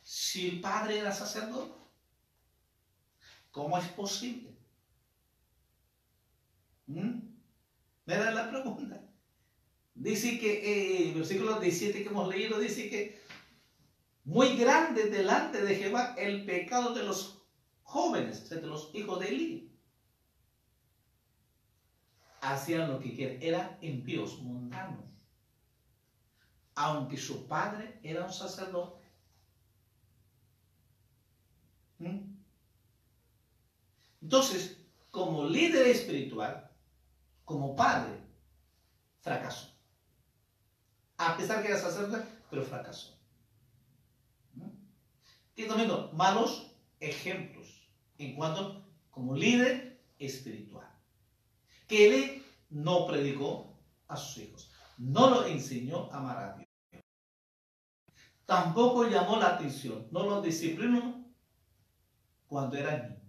Si 0.03 0.47
el 0.47 0.61
padre 0.61 0.99
era 0.99 1.11
sacerdote, 1.11 1.73
¿cómo 3.51 3.77
es 3.77 3.87
posible? 3.89 4.55
¿Mm? 6.85 7.19
Me 8.05 8.15
da 8.15 8.31
la 8.31 8.49
pregunta. 8.49 9.03
Dice 9.95 10.39
que 10.39 10.53
eh, 10.53 11.09
el 11.09 11.15
versículo 11.15 11.59
17 11.59 12.03
que 12.03 12.09
hemos 12.09 12.29
leído 12.29 12.59
dice 12.59 12.89
que 12.89 13.19
muy 14.23 14.55
grande 14.55 15.09
delante 15.09 15.63
de 15.63 15.75
Jehová 15.75 16.13
el 16.17 16.45
pecado 16.45 16.93
de 16.93 17.03
los 17.03 17.41
jóvenes, 17.81 18.49
de 18.49 18.61
los 18.61 18.91
hijos 18.93 19.19
de 19.19 19.29
Eli. 19.29 19.66
Hacían 22.41 22.91
lo 22.91 22.99
que 22.99 23.15
querían, 23.15 23.41
eran 23.41 23.77
impíos, 23.81 24.39
mundanos. 24.39 25.05
Aunque 26.75 27.17
su 27.17 27.47
padre 27.47 27.99
era 28.03 28.25
un 28.25 28.33
sacerdote. 28.33 29.05
¿Mm? 31.99 32.37
Entonces, 34.21 34.77
como 35.09 35.45
líder 35.45 35.87
espiritual, 35.87 36.69
como 37.43 37.75
padre, 37.75 38.21
fracasó. 39.21 39.73
A 41.17 41.35
pesar 41.35 41.61
que 41.61 41.69
era 41.69 41.79
sacerdote, 41.79 42.23
pero 42.49 42.63
fracasó. 42.63 43.17
Estamos 45.55 45.77
viendo 45.77 46.11
malos 46.13 46.71
ejemplos 46.99 47.89
en 48.19 48.35
cuanto 48.35 48.85
como 49.09 49.35
líder 49.35 49.99
espiritual. 50.19 50.86
Que 51.87 52.07
él 52.07 52.45
no 52.69 53.07
predicó 53.07 53.77
a 54.07 54.17
sus 54.17 54.43
hijos, 54.43 54.71
no 54.97 55.29
lo 55.29 55.45
enseñó 55.45 56.11
a 56.11 56.17
amar 56.17 56.37
a 56.37 56.57
Dios. 56.57 56.67
Tampoco 58.45 59.07
llamó 59.07 59.37
la 59.37 59.55
atención, 59.55 60.07
no 60.11 60.25
lo 60.25 60.41
disciplinó 60.41 61.25
cuando 62.47 62.77
era 62.77 62.97
niño. 62.97 63.21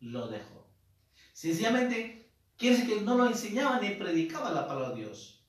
Lo 0.00 0.28
dejó. 0.28 0.66
Sencillamente, 1.32 2.30
quiere 2.56 2.76
decir 2.76 2.94
que 2.94 3.04
no 3.04 3.16
lo 3.16 3.26
enseñaba 3.26 3.78
ni 3.80 3.90
predicaba 3.90 4.52
la 4.52 4.66
palabra 4.66 4.90
de 4.90 5.02
Dios 5.02 5.44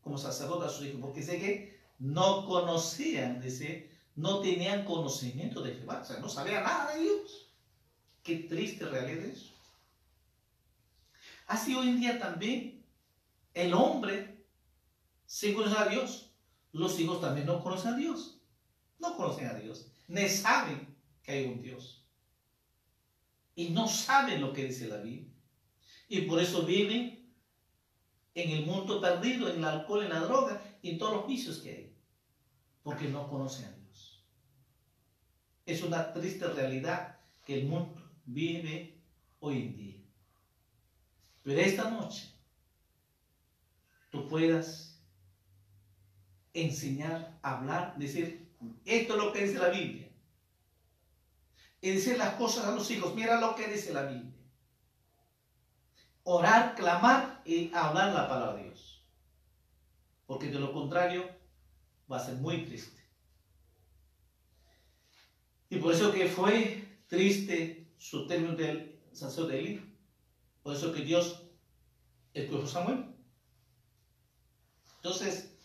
como 0.00 0.16
sacerdote 0.16 0.66
a 0.66 0.70
sus 0.70 0.86
hijos, 0.86 1.00
porque 1.02 1.22
sé 1.22 1.38
que 1.38 1.78
no 1.98 2.46
conocían, 2.46 3.42
dice, 3.42 3.90
no 4.14 4.40
tenían 4.40 4.86
conocimiento 4.86 5.60
de 5.60 5.74
Jehová, 5.74 6.00
o 6.02 6.04
sea, 6.04 6.18
no 6.18 6.30
sabían 6.30 6.64
nada 6.64 6.94
de 6.94 7.02
Dios. 7.02 7.52
Qué 8.22 8.36
triste 8.36 8.86
realidad 8.86 9.26
es. 9.26 9.52
Así 11.48 11.74
hoy 11.74 11.88
en 11.88 12.00
día 12.00 12.18
también 12.18 12.84
el 13.54 13.72
hombre 13.72 14.44
se 15.24 15.54
conoce 15.54 15.78
a 15.78 15.88
Dios, 15.88 16.30
los 16.72 17.00
hijos 17.00 17.22
también 17.22 17.46
no 17.46 17.62
conocen 17.62 17.94
a 17.94 17.96
Dios, 17.96 18.42
no 18.98 19.16
conocen 19.16 19.46
a 19.46 19.54
Dios, 19.54 19.90
ni 20.08 20.28
saben 20.28 20.94
que 21.22 21.32
hay 21.32 21.46
un 21.46 21.62
Dios. 21.62 22.04
Y 23.54 23.70
no 23.70 23.88
saben 23.88 24.42
lo 24.42 24.52
que 24.52 24.66
dice 24.66 24.88
la 24.88 24.98
Biblia. 24.98 25.32
Y 26.08 26.20
por 26.22 26.38
eso 26.38 26.66
viven 26.66 27.32
en 28.34 28.50
el 28.50 28.66
mundo 28.66 29.00
perdido, 29.00 29.48
en 29.48 29.56
el 29.56 29.64
alcohol, 29.64 30.04
en 30.04 30.10
la 30.10 30.20
droga 30.20 30.62
y 30.82 30.90
en 30.90 30.98
todos 30.98 31.16
los 31.16 31.26
vicios 31.26 31.58
que 31.58 31.70
hay. 31.70 31.96
Porque 32.82 33.08
no 33.08 33.28
conocen 33.28 33.64
a 33.64 33.72
Dios. 33.72 34.22
Es 35.64 35.82
una 35.82 36.12
triste 36.12 36.46
realidad 36.46 37.20
que 37.46 37.58
el 37.58 37.66
mundo 37.66 37.94
vive 38.26 39.00
hoy 39.40 39.62
en 39.62 39.76
día. 39.76 39.97
Pero 41.48 41.62
esta 41.62 41.90
noche 41.90 42.30
tú 44.10 44.28
puedas 44.28 45.00
enseñar, 46.52 47.38
hablar, 47.40 47.96
decir, 47.96 48.52
esto 48.84 49.14
es 49.14 49.18
lo 49.18 49.32
que 49.32 49.46
dice 49.46 49.58
la 49.58 49.70
Biblia. 49.70 50.10
Y 51.80 51.92
decir 51.92 52.18
las 52.18 52.34
cosas 52.34 52.66
a 52.66 52.72
los 52.72 52.90
hijos, 52.90 53.14
mira 53.14 53.40
lo 53.40 53.54
que 53.54 53.66
dice 53.66 53.94
la 53.94 54.02
Biblia. 54.02 54.34
Orar, 56.24 56.74
clamar 56.74 57.40
y 57.46 57.72
hablar 57.72 58.12
la 58.12 58.28
palabra 58.28 58.56
de 58.56 58.64
Dios. 58.64 59.02
Porque 60.26 60.50
de 60.50 60.60
lo 60.60 60.70
contrario 60.70 61.34
va 62.12 62.18
a 62.18 62.26
ser 62.26 62.34
muy 62.34 62.66
triste. 62.66 63.02
Y 65.70 65.78
por 65.78 65.94
eso 65.94 66.12
que 66.12 66.28
fue 66.28 67.00
triste 67.06 67.90
su 67.96 68.26
término 68.26 68.54
del 68.54 69.00
sacerdote. 69.14 69.87
Por 70.68 70.76
eso 70.76 70.92
que 70.92 71.00
Dios 71.00 71.46
escogió 72.34 72.64
a 72.64 72.68
Samuel. 72.68 73.06
Entonces, 74.96 75.56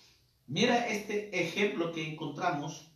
mira 0.48 0.88
este 0.88 1.44
ejemplo 1.44 1.92
que 1.92 2.14
encontramos, 2.14 2.90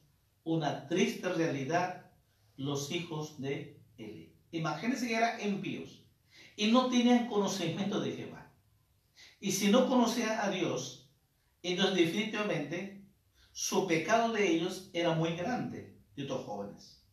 una 0.45 0.87
triste 0.87 1.27
realidad, 1.27 2.09
los 2.55 2.93
hijos 2.93 3.41
de 3.41 3.81
Eli. 3.97 4.33
Imagínense 4.51 5.05
que 5.05 5.15
eran 5.17 5.41
impíos 5.45 6.01
y 6.55 6.71
no 6.71 6.89
tenían 6.89 7.27
conocimiento 7.27 7.99
de 7.99 8.13
Jehová. 8.13 8.53
Y 9.41 9.51
si 9.51 9.69
no 9.69 9.89
conocían 9.89 10.39
a 10.39 10.49
Dios, 10.49 11.11
entonces 11.61 11.93
definitivamente 11.93 13.05
su 13.51 13.85
pecado 13.85 14.31
de 14.31 14.49
ellos 14.49 14.89
era 14.93 15.13
muy 15.13 15.35
grande, 15.35 15.99
de 16.15 16.21
estos 16.21 16.45
jóvenes. 16.45 17.05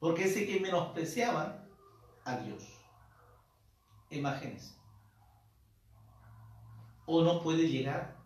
Porque 0.00 0.24
ese 0.24 0.48
que 0.48 0.58
menospreciaban 0.58 1.64
a 2.24 2.38
Dios. 2.38 2.71
Imagínense. 4.12 4.74
O 7.06 7.22
no 7.22 7.42
puede 7.42 7.68
llegar. 7.68 8.16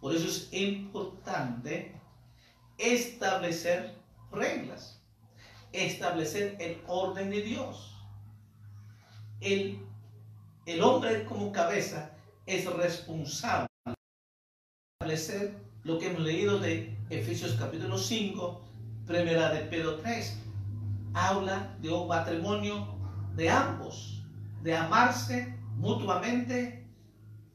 Por 0.00 0.14
eso 0.14 0.26
es 0.28 0.52
importante 0.52 2.00
establecer 2.78 3.94
reglas. 4.30 5.02
Establecer 5.72 6.56
el 6.60 6.82
orden 6.86 7.30
de 7.30 7.42
Dios. 7.42 7.94
El, 9.40 9.86
el 10.64 10.82
hombre 10.82 11.24
como 11.24 11.52
cabeza 11.52 12.16
es 12.46 12.64
responsable 12.72 13.68
de 13.84 13.94
establecer 14.94 15.60
lo 15.82 15.98
que 15.98 16.06
hemos 16.06 16.22
leído 16.22 16.58
de 16.58 16.96
Efesios 17.10 17.52
capítulo 17.58 17.98
5, 17.98 18.64
primera 19.06 19.52
de 19.52 19.60
Pedro 19.66 19.98
3 19.98 20.46
habla 21.16 21.74
de 21.80 21.90
un 21.90 22.08
matrimonio 22.08 22.86
de 23.34 23.48
ambos, 23.48 24.15
de 24.66 24.76
amarse 24.76 25.56
mutuamente 25.76 26.84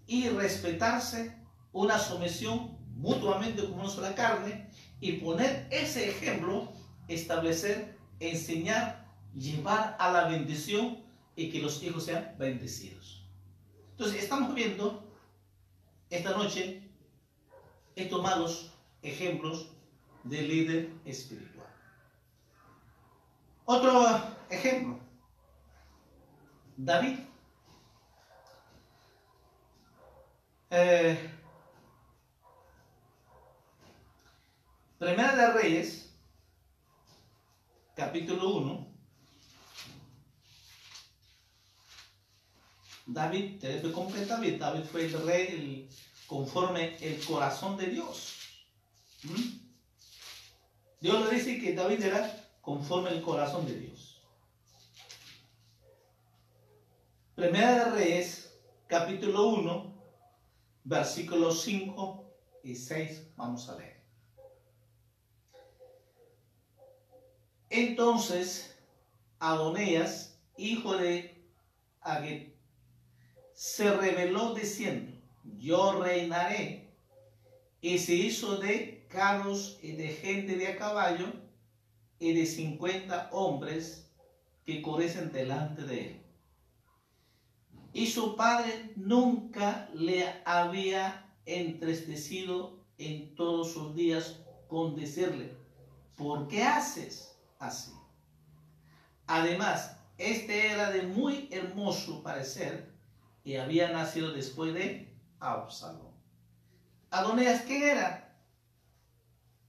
y 0.07 0.29
respetarse, 0.29 1.37
una 1.73 1.99
sumisión 1.99 2.77
mutuamente 2.95 3.63
como 3.63 3.81
una 3.81 3.89
sola 3.89 4.15
carne 4.15 4.69
y 5.01 5.13
poner 5.17 5.67
ese 5.71 6.09
ejemplo, 6.09 6.71
establecer, 7.09 7.97
enseñar, 8.21 9.13
llevar 9.35 9.97
a 9.99 10.09
la 10.09 10.29
bendición 10.29 11.03
y 11.35 11.49
que 11.49 11.61
los 11.61 11.83
hijos 11.83 12.05
sean 12.05 12.33
bendecidos. 12.39 13.25
Entonces, 13.91 14.23
estamos 14.23 14.55
viendo 14.55 15.03
esta 16.09 16.31
noche 16.31 16.89
estos 17.97 18.23
malos 18.23 18.71
ejemplos 19.01 19.67
de 20.23 20.41
líder 20.43 20.89
espiritual. 21.03 21.67
Otro 23.65 24.05
ejemplo, 24.49 25.10
David. 26.83 27.19
Eh, 30.71 31.29
Primera 34.97 35.35
de 35.35 35.53
Reyes, 35.53 36.15
capítulo 37.95 38.55
1. 38.55 38.87
David, 43.05 43.59
te 43.59 43.79
fue 43.79 43.91
completa 43.91 44.37
David, 44.37 44.59
David 44.59 44.83
fue 44.83 45.05
el 45.05 45.25
rey 45.25 45.89
conforme 46.25 46.97
el 46.97 47.23
corazón 47.25 47.77
de 47.77 47.87
Dios. 47.87 48.37
¿Mm? 49.23 49.59
Dios 50.99 51.29
le 51.29 51.35
dice 51.35 51.59
que 51.59 51.75
David 51.75 52.03
era 52.03 52.49
conforme 52.61 53.11
el 53.11 53.21
corazón 53.21 53.67
de 53.67 53.75
Dios. 53.75 53.90
Primera 57.41 57.85
de 57.85 57.91
Reyes, 57.95 58.55
capítulo 58.85 59.47
1, 59.47 59.95
versículos 60.83 61.63
5 61.63 62.31
y 62.63 62.75
6, 62.75 63.31
vamos 63.35 63.67
a 63.67 63.79
leer. 63.79 63.99
Entonces, 67.71 68.77
Adonías, 69.39 70.39
hijo 70.55 70.95
de 70.97 71.43
Aguet, 72.01 72.55
se 73.55 73.89
reveló 73.89 74.53
diciendo, 74.53 75.11
yo 75.57 75.99
reinaré, 75.99 76.93
y 77.81 77.97
se 77.97 78.13
hizo 78.13 78.57
de 78.57 79.07
carros 79.09 79.79
y 79.81 79.93
de 79.93 80.09
gente 80.09 80.57
de 80.57 80.67
a 80.67 80.77
caballo 80.77 81.33
y 82.19 82.33
de 82.33 82.45
cincuenta 82.45 83.29
hombres 83.31 84.13
que 84.63 84.83
correcen 84.83 85.31
delante 85.31 85.81
de 85.81 86.01
él. 86.01 86.20
Y 87.93 88.07
su 88.07 88.35
padre 88.35 88.93
nunca 88.95 89.89
le 89.93 90.41
había 90.45 91.33
entristecido 91.45 92.79
en 92.97 93.35
todos 93.35 93.73
sus 93.73 93.95
días 93.95 94.39
con 94.67 94.95
decirle, 94.95 95.55
¿por 96.15 96.47
qué 96.47 96.63
haces? 96.63 97.31
así. 97.61 97.91
Además, 99.27 99.97
este 100.17 100.67
era 100.67 100.91
de 100.91 101.03
muy 101.03 101.47
hermoso 101.51 102.21
parecer 102.21 102.91
y 103.43 103.55
había 103.55 103.91
nacido 103.91 104.31
después 104.31 104.73
de 104.73 105.15
Absalón. 105.39 106.11
Adonías, 107.11 107.61
¿qué 107.61 107.91
era? 107.91 108.35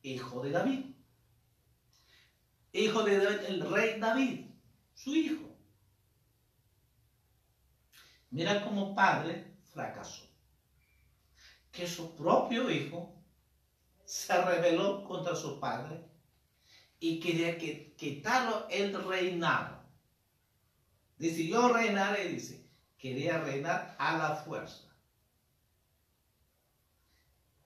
Hijo 0.02 0.42
de 0.42 0.50
David. 0.50 0.86
Hijo 2.72 3.02
de 3.02 3.18
David, 3.18 3.40
el 3.48 3.70
rey 3.70 4.00
David, 4.00 4.46
su 4.94 5.14
hijo. 5.14 5.51
Mira 8.32 8.64
cómo 8.64 8.94
padre 8.94 9.44
fracasó. 9.72 10.26
Que 11.70 11.86
su 11.86 12.16
propio 12.16 12.70
hijo 12.70 13.14
se 14.04 14.42
rebeló 14.42 15.04
contra 15.04 15.36
su 15.36 15.60
padre 15.60 16.02
y 16.98 17.20
quería 17.20 17.58
que, 17.58 17.94
quitarlo 17.94 18.66
el 18.70 18.92
reinado. 19.04 19.82
Dice, 21.18 21.46
yo 21.46 21.68
reinaré, 21.68 22.28
dice, 22.28 22.66
quería 22.98 23.38
reinar 23.38 23.94
a 23.98 24.16
la 24.16 24.36
fuerza. 24.36 24.88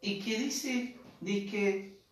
Y 0.01 0.21
que 0.21 0.39
dice, 0.39 0.99
dice 1.21 1.51
que 1.51 2.03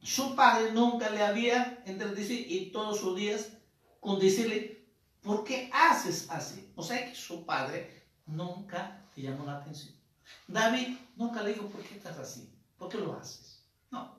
su 0.00 0.34
padre 0.34 0.72
nunca 0.72 1.10
le 1.10 1.22
había 1.22 1.82
dice, 2.14 2.34
y 2.34 2.70
todos 2.70 3.00
sus 3.00 3.16
días 3.16 3.52
con 4.00 4.18
decirle, 4.18 4.79
¿por 5.22 5.44
qué 5.44 5.70
haces 5.72 6.28
así? 6.30 6.72
O 6.76 6.82
sea 6.82 7.08
que 7.08 7.14
su 7.14 7.44
padre 7.44 8.04
nunca 8.26 9.04
le 9.14 9.22
llamó 9.22 9.44
la 9.44 9.58
atención. 9.58 9.94
David 10.46 10.96
nunca 11.16 11.42
le 11.42 11.52
dijo, 11.54 11.68
¿por 11.68 11.82
qué 11.82 11.96
estás 11.96 12.18
así? 12.18 12.48
¿Por 12.78 12.88
qué 12.88 12.98
lo 12.98 13.14
haces? 13.14 13.62
No. 13.90 14.16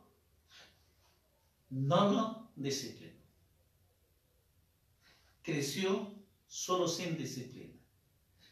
No 1.69 2.11
lo 2.11 2.51
disciplinó. 2.55 3.19
Creció 5.41 6.13
solo 6.47 6.87
sin 6.87 7.17
disciplina, 7.17 7.73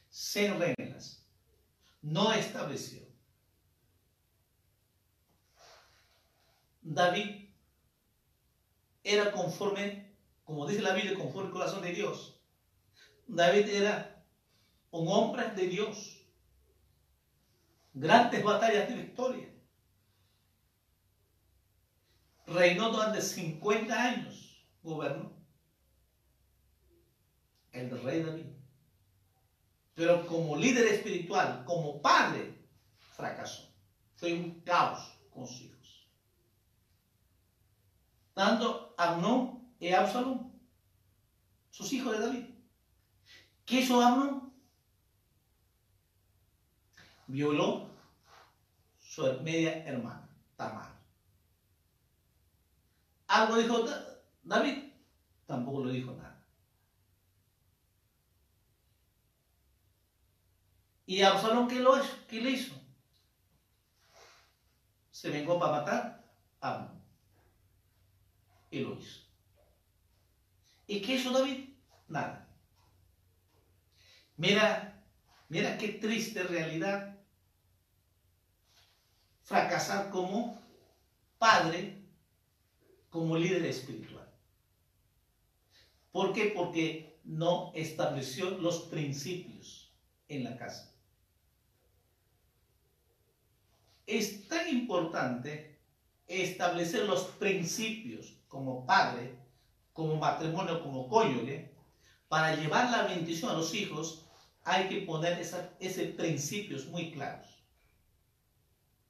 sin 0.09 0.57
reglas. 0.59 1.23
No 2.01 2.33
estableció. 2.33 3.07
David 6.81 7.49
era 9.03 9.31
conforme, 9.31 10.15
como 10.43 10.65
dice 10.65 10.81
la 10.81 10.93
Biblia, 10.93 11.17
conforme 11.17 11.47
al 11.47 11.53
corazón 11.53 11.81
de 11.83 11.91
Dios. 11.91 12.38
David 13.30 13.69
era 13.69 14.23
un 14.91 15.07
hombre 15.07 15.49
de 15.51 15.67
Dios. 15.67 16.17
Grandes 17.93 18.43
batallas 18.43 18.89
de 18.89 18.95
victoria 18.95 19.49
reinó 22.53 22.89
durante 22.91 23.21
50 23.21 24.03
años, 24.03 24.65
gobernó. 24.82 25.32
El 27.71 28.01
rey 28.01 28.23
David. 28.23 28.45
Pero 29.93 30.25
como 30.25 30.55
líder 30.55 30.88
espiritual, 30.88 31.63
como 31.65 32.01
padre, 32.01 32.57
fracasó. 33.15 33.71
Fue 34.15 34.34
un 34.34 34.61
caos 34.61 35.13
con 35.30 35.45
sus 35.45 35.61
hijos. 35.61 36.07
Tanto 38.34 38.95
Amnón 38.97 39.73
y 39.80 39.91
Absalón, 39.91 40.51
sus 41.69 41.91
hijos 41.93 42.13
de 42.13 42.25
David. 42.25 42.59
¿Qué 43.70 43.82
hizo 43.82 44.01
Amnón? 44.01 44.51
Violó 47.28 47.88
su 48.99 49.22
media 49.43 49.86
hermana, 49.86 50.28
Tamar. 50.55 50.89
¿Algo 53.28 53.57
dijo 53.57 53.86
David? 54.41 54.91
Tampoco 55.45 55.86
le 55.86 55.93
dijo 55.93 56.13
nada. 56.13 56.43
¿Y 61.05 61.22
Absalón 61.22 61.67
qué, 61.67 61.80
lo, 61.80 61.93
qué 62.28 62.41
le 62.41 62.49
hizo? 62.49 62.74
Se 65.11 65.30
vengó 65.30 65.59
para 65.59 65.74
matar 65.74 66.34
a 66.59 66.74
Amnon. 66.74 67.03
Y 68.72 68.80
lo 68.80 68.95
hizo. 68.95 69.22
¿Y 70.88 71.01
qué 71.01 71.13
hizo 71.17 71.32
David? 71.32 71.70
Nada. 72.07 72.48
Mira, 74.39 75.03
mira 75.49 75.77
qué 75.77 75.89
triste 75.89 76.43
realidad 76.43 77.13
fracasar 79.43 80.09
como 80.09 80.57
padre 81.37 82.01
como 83.09 83.35
líder 83.35 83.65
espiritual. 83.65 84.31
¿Por 86.13 86.31
qué? 86.31 86.53
Porque 86.55 87.19
no 87.25 87.73
estableció 87.75 88.51
los 88.51 88.83
principios 88.83 89.91
en 90.29 90.45
la 90.45 90.55
casa. 90.55 90.89
Es 94.07 94.47
tan 94.47 94.69
importante 94.69 95.77
establecer 96.27 97.05
los 97.09 97.23
principios 97.25 98.37
como 98.47 98.85
padre, 98.85 99.37
como 99.91 100.15
matrimonio, 100.15 100.81
como 100.81 101.09
cónyuge, 101.09 101.73
para 102.29 102.55
llevar 102.55 102.89
la 102.89 103.03
bendición 103.03 103.51
a 103.51 103.55
los 103.55 103.73
hijos, 103.73 104.28
hay 104.70 104.88
que 104.88 105.01
poner 105.01 105.39
esos 105.39 106.07
principios 106.15 106.86
muy 106.86 107.11
claros. 107.11 107.47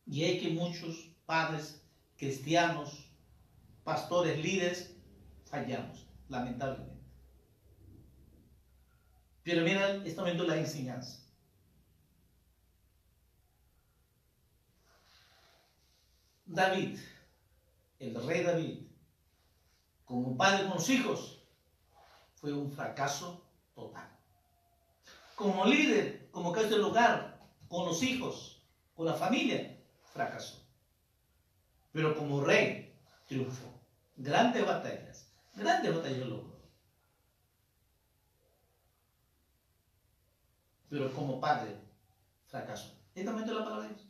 Y 0.06 0.24
hay 0.24 0.40
que 0.40 0.52
muchos 0.52 1.12
padres 1.26 1.84
cristianos, 2.16 3.12
pastores, 3.84 4.40
líderes, 4.42 4.96
fallamos, 5.46 6.08
lamentablemente. 6.30 7.04
Pero 9.44 9.64
mira, 9.64 9.96
está 10.06 10.24
viendo 10.24 10.46
la 10.46 10.58
enseñanza. 10.58 11.28
David, 16.46 16.98
el 18.00 18.26
rey 18.26 18.44
David, 18.44 18.88
como 20.06 20.38
padre 20.38 20.70
con 20.70 20.80
sus 20.80 20.90
hijos, 20.90 21.44
fue 22.36 22.54
un 22.54 22.72
fracaso 22.72 23.46
total 23.76 24.19
como 25.40 25.64
líder, 25.64 26.30
como 26.32 26.52
cabeza 26.52 26.76
del 26.76 26.84
hogar, 26.84 27.40
con 27.70 27.86
los 27.86 28.04
hijos, 28.04 28.62
con 28.94 29.06
la 29.06 29.14
familia, 29.14 29.82
fracasó. 30.12 30.62
Pero 31.94 32.14
como 32.18 32.44
rey, 32.44 32.94
triunfó. 33.26 33.82
Grandes 34.18 34.66
batallas, 34.66 35.32
grandes 35.56 35.96
batallas 35.96 36.28
logró. 36.28 36.60
Pero 40.90 41.14
como 41.14 41.40
padre, 41.40 41.74
fracasó. 42.48 42.94
Esta 43.16 43.32
momento 43.32 43.54
la 43.54 43.64
palabra 43.64 43.88
de 43.88 43.94
Dios. 43.94 44.10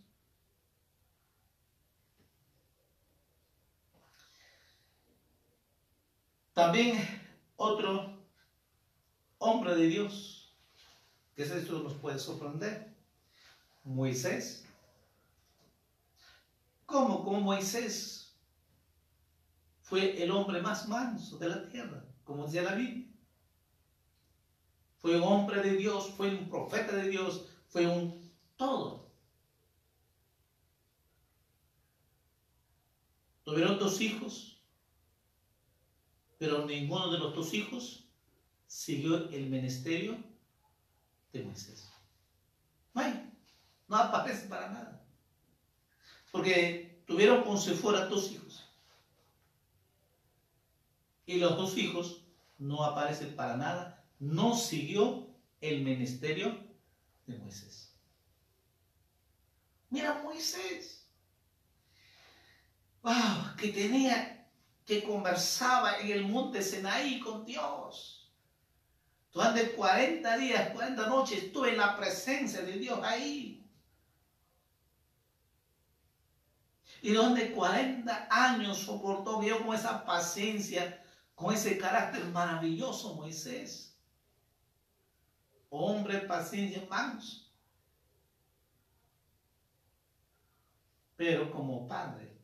También 6.53 6.97
otro 7.55 8.17
hombre 9.37 9.75
de 9.75 9.85
Dios 9.85 10.38
que 11.39 11.57
esto 11.57 11.81
nos 11.81 11.93
puede 11.93 12.19
sorprender, 12.19 12.93
Moisés. 13.85 14.65
¿Cómo? 16.85 17.23
Como 17.23 17.39
Moisés 17.39 18.35
fue 19.81 20.21
el 20.21 20.31
hombre 20.31 20.61
más 20.61 20.89
manso 20.89 21.37
de 21.37 21.47
la 21.47 21.65
tierra, 21.69 22.03
como 22.25 22.43
decía 22.43 22.63
la 22.63 22.75
Biblia. 22.75 23.07
Fue 24.97 25.15
un 25.15 25.23
hombre 25.23 25.61
de 25.61 25.77
Dios, 25.77 26.09
fue 26.09 26.35
un 26.35 26.49
profeta 26.49 26.93
de 26.93 27.07
Dios, 27.07 27.45
fue 27.69 27.87
un 27.87 28.29
todo. 28.57 29.09
Tuvieron 33.45 33.79
dos 33.79 34.01
hijos, 34.01 34.61
pero 36.37 36.65
ninguno 36.65 37.09
de 37.09 37.17
los 37.17 37.33
dos 37.33 37.53
hijos 37.53 38.09
siguió 38.67 39.29
el 39.29 39.49
ministerio 39.49 40.28
de 41.31 41.43
Moisés. 41.43 41.89
No 42.93 43.01
hay, 43.01 43.31
no 43.87 43.95
aparece 43.95 44.47
para 44.47 44.69
nada. 44.69 45.01
Porque 46.31 47.01
tuvieron 47.05 47.43
con 47.43 47.57
fuera 47.57 48.05
dos 48.05 48.31
hijos. 48.31 48.69
Y 51.25 51.35
los 51.35 51.57
dos 51.57 51.77
hijos 51.77 52.23
no 52.57 52.83
aparecen 52.83 53.35
para 53.35 53.55
nada. 53.55 54.03
No 54.19 54.55
siguió 54.55 55.27
el 55.61 55.81
ministerio 55.81 56.57
de 57.25 57.37
Moisés. 57.37 57.93
Mira 59.89 60.21
Moisés 60.23 60.99
wow, 63.01 63.55
que 63.57 63.69
tenía, 63.69 64.47
que 64.85 65.03
conversaba 65.03 65.99
en 65.99 66.11
el 66.11 66.27
monte 66.27 66.61
Senaí 66.61 67.19
con 67.19 67.45
Dios. 67.45 68.18
Durante 69.31 69.73
40 69.73 70.37
días, 70.37 70.73
40 70.73 71.07
noches 71.07 71.43
estuve 71.43 71.71
en 71.71 71.77
la 71.77 71.95
presencia 71.97 72.61
de 72.61 72.73
Dios 72.73 72.99
ahí. 73.03 73.63
Y 77.01 77.13
donde 77.13 77.51
40 77.51 78.27
años 78.29 78.79
soportó 78.79 79.39
Dios 79.39 79.61
con 79.61 79.75
esa 79.75 80.03
paciencia, 80.03 81.03
con 81.35 81.53
ese 81.53 81.77
carácter 81.77 82.25
maravilloso 82.25 83.15
Moisés. 83.15 83.95
Hombre, 85.69 86.19
paciencia, 86.21 86.85
manos. 86.89 87.53
Pero 91.15 91.51
como 91.51 91.87
padre, 91.87 92.35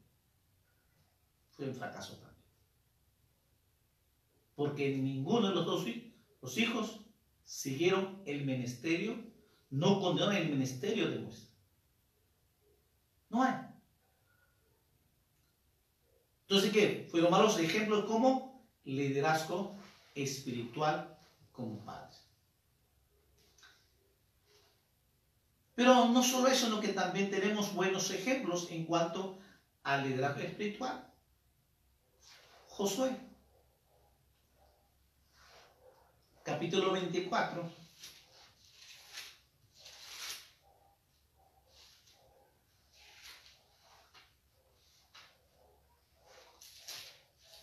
fue 1.49 1.67
un 1.67 1.75
fracaso 1.75 2.17
también. 2.17 2.35
Porque 4.55 4.97
ninguno 4.97 5.49
de 5.49 5.55
los 5.55 5.65
dos 5.65 5.85
los 6.45 6.59
hijos 6.59 6.99
siguieron 7.43 8.21
el 8.27 8.45
ministerio, 8.45 9.17
no 9.71 9.99
condenaron 9.99 10.35
el 10.35 10.49
ministerio 10.49 11.09
de 11.09 11.17
Moisés. 11.17 11.49
No 13.29 13.41
hay. 13.41 13.55
Entonces, 16.41 16.71
¿qué? 16.71 17.07
Fueron 17.09 17.31
malos 17.31 17.57
ejemplos 17.57 18.05
como 18.05 18.63
liderazgo 18.83 19.75
espiritual 20.13 21.17
como 21.51 21.83
padres. 21.83 22.21
Pero 25.73 26.09
no 26.09 26.21
solo 26.21 26.47
eso, 26.47 26.67
sino 26.67 26.79
que 26.79 26.89
también 26.89 27.31
tenemos 27.31 27.73
buenos 27.73 28.11
ejemplos 28.11 28.67
en 28.69 28.85
cuanto 28.85 29.39
al 29.81 30.03
liderazgo 30.03 30.41
espiritual. 30.41 31.11
Josué, 32.67 33.24
capítulo 36.45 36.91
24. 36.91 37.67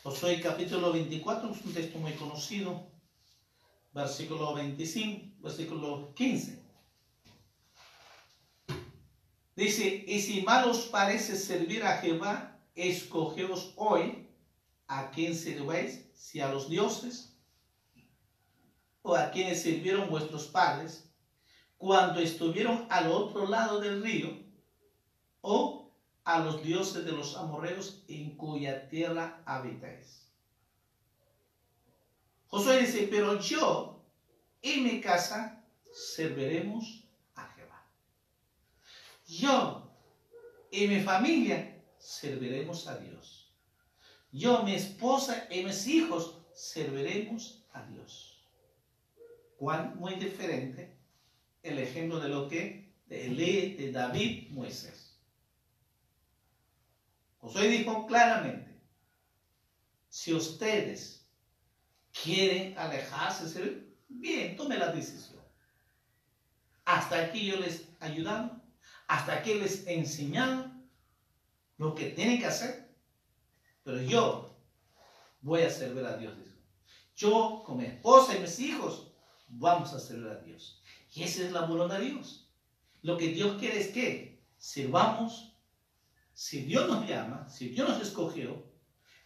Josué 0.02 0.40
capítulo 0.40 0.92
24 0.92 1.52
es 1.52 1.64
un 1.64 1.72
texto 1.72 1.98
muy 2.00 2.12
conocido, 2.14 2.90
versículo 3.94 4.52
25, 4.52 5.36
versículo 5.40 6.12
15. 6.14 6.60
Dice, 9.54 10.04
y 10.08 10.20
si 10.20 10.42
mal 10.42 10.68
os 10.68 10.86
parece 10.86 11.36
servir 11.36 11.84
a 11.84 11.98
Jehová, 11.98 12.58
escogeos 12.74 13.74
hoy 13.76 14.28
a 14.88 15.12
quién 15.12 15.36
sirvéis, 15.36 16.10
si 16.14 16.40
a 16.40 16.48
los 16.48 16.68
dioses 16.68 17.31
o 19.02 19.16
a 19.16 19.30
quienes 19.30 19.62
sirvieron 19.62 20.08
vuestros 20.08 20.46
padres 20.46 21.08
cuando 21.76 22.20
estuvieron 22.20 22.86
al 22.88 23.10
otro 23.10 23.46
lado 23.48 23.80
del 23.80 24.02
río, 24.02 24.40
o 25.40 25.90
a 26.24 26.38
los 26.38 26.62
dioses 26.62 27.04
de 27.04 27.12
los 27.12 27.36
amorreos 27.36 28.04
en 28.06 28.36
cuya 28.36 28.88
tierra 28.88 29.42
habitáis. 29.44 30.28
Josué 32.46 32.82
dice, 32.82 33.08
pero 33.10 33.40
yo 33.40 34.00
y 34.60 34.80
mi 34.80 35.00
casa 35.00 35.64
serviremos 35.90 37.04
a 37.34 37.48
Jehová. 37.48 37.84
Yo 39.26 39.90
y 40.70 40.86
mi 40.86 41.00
familia 41.00 41.82
serviremos 41.98 42.86
a 42.86 42.98
Dios. 42.98 43.52
Yo, 44.30 44.62
mi 44.62 44.74
esposa 44.74 45.46
y 45.50 45.64
mis 45.64 45.86
hijos 45.86 46.38
serviremos 46.54 47.64
a 47.72 47.82
Dios. 47.82 48.31
Muy 49.62 50.14
diferente 50.16 50.92
el 51.62 51.78
ejemplo 51.78 52.18
de 52.18 52.28
lo 52.28 52.48
que 52.48 52.92
lee 53.08 53.76
de 53.76 53.92
David 53.92 54.50
Moisés. 54.50 55.16
Josué 57.38 57.68
dijo 57.68 58.04
claramente, 58.08 58.76
si 60.08 60.34
ustedes 60.34 61.24
quieren 62.10 62.76
alejarse, 62.76 63.84
bien, 64.08 64.56
tome 64.56 64.76
la 64.78 64.90
decisión. 64.90 65.40
Hasta 66.84 67.22
aquí 67.22 67.46
yo 67.46 67.56
les 67.60 67.88
ayudado, 68.00 68.60
hasta 69.06 69.34
aquí 69.34 69.54
les 69.54 69.86
he 69.86 69.94
enseñado 69.94 70.72
lo 71.78 71.94
que 71.94 72.06
tienen 72.10 72.40
que 72.40 72.46
hacer. 72.46 72.92
Pero 73.84 74.02
yo 74.02 74.56
voy 75.40 75.62
a 75.62 75.70
servir 75.70 76.04
a 76.04 76.16
Dios. 76.16 76.34
Yo 77.14 77.62
con 77.64 77.76
mi 77.76 77.84
esposa 77.84 78.36
y 78.36 78.40
mis 78.40 78.58
hijos 78.58 79.11
vamos 79.52 79.92
a 79.92 80.00
servir 80.00 80.28
a 80.28 80.36
Dios. 80.36 80.82
Y 81.14 81.22
esa 81.22 81.44
es 81.44 81.52
la 81.52 81.62
voluntad 81.62 81.98
de 81.98 82.06
Dios. 82.06 82.48
Lo 83.02 83.16
que 83.16 83.28
Dios 83.28 83.58
quiere 83.58 83.80
es 83.80 83.88
que 83.88 84.42
sirvamos, 84.58 85.54
si 86.34 86.64
Dios 86.64 86.88
nos 86.88 87.08
llama, 87.08 87.48
si 87.48 87.68
Dios 87.68 87.88
nos 87.88 88.02
escogió 88.02 88.64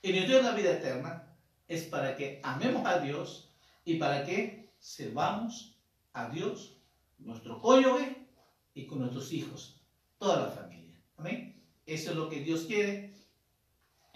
y 0.03 0.13
nos 0.13 0.27
dio 0.27 0.43
la 0.43 0.53
vida 0.53 0.73
eterna, 0.73 1.37
es 1.69 1.85
para 1.85 2.17
que 2.17 2.41
amemos 2.43 2.87
a 2.87 2.99
Dios 3.01 3.51
y 3.85 3.97
para 3.97 4.25
que 4.25 4.73
sirvamos 4.79 5.77
a 6.13 6.29
Dios, 6.29 6.79
nuestro 7.19 7.61
cónyuge 7.61 8.27
y 8.75 8.87
con 8.87 9.01
nuestros 9.01 9.33
hijos, 9.33 9.81
toda 10.19 10.43
la 10.43 10.51
familia. 10.51 11.01
Amén. 11.17 11.63
Eso 11.87 12.11
es 12.11 12.17
lo 12.17 12.29
que 12.29 12.41
Dios 12.41 12.63
quiere 12.63 13.17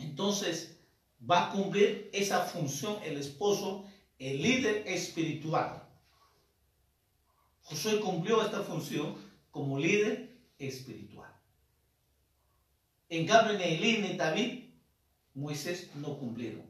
entonces 0.01 0.79
va 1.29 1.47
a 1.47 1.51
cumplir 1.51 2.11
esa 2.13 2.41
función 2.41 2.99
el 3.05 3.19
esposo, 3.19 3.85
el 4.19 4.43
líder 4.43 4.85
espiritual. 4.87 5.87
Josué 7.71 8.01
cumplió 8.01 8.43
esta 8.43 8.63
función 8.63 9.15
como 9.53 9.79
líder 9.79 10.37
espiritual. 10.59 11.33
En 13.09 13.27
cambio, 13.29 13.57
Elí 13.59 13.99
ni 13.99 14.17
David, 14.17 14.71
Moisés 15.35 15.89
no 15.95 16.19
cumplieron. 16.19 16.65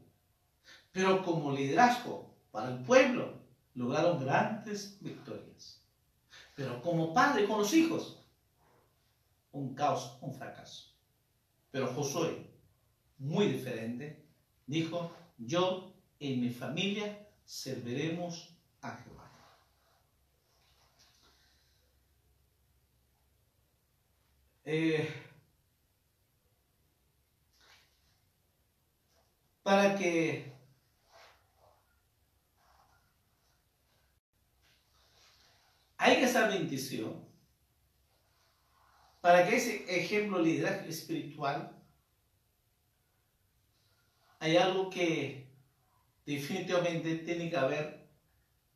Pero 0.91 1.23
como 1.23 1.51
liderazgo 1.51 2.35
para 2.51 2.69
el 2.69 2.83
pueblo, 2.83 3.33
lograron 3.73 4.23
grandes 4.23 4.97
victorias. 5.01 5.81
Pero 6.55 6.79
como 6.83 7.15
padre 7.15 7.47
con 7.47 7.59
los 7.59 7.73
hijos, 7.73 8.23
un 9.51 9.73
caos, 9.73 10.19
un 10.21 10.35
fracaso. 10.35 10.93
Pero 11.71 11.87
Josué 11.87 12.45
muy 13.17 13.47
diferente, 13.47 14.23
dijo, 14.67 15.11
yo 15.39 15.93
y 16.19 16.35
mi 16.35 16.51
familia 16.51 17.27
serviremos 17.43 18.55
a 18.81 18.97
Jehová. 18.97 19.20
Eh, 24.63 25.09
para 29.63 29.95
que 29.97 30.53
hay 35.97 36.15
que 36.17 36.25
esa 36.25 36.47
bendición, 36.47 37.25
para 39.19 39.47
que 39.47 39.55
ese 39.55 39.85
ejemplo 39.87 40.39
liderazgo 40.39 40.89
espiritual 40.89 41.75
hay 44.39 44.57
algo 44.57 44.89
que 44.89 45.47
definitivamente 46.25 47.17
tiene 47.17 47.49
que 47.49 47.57
haber 47.57 48.09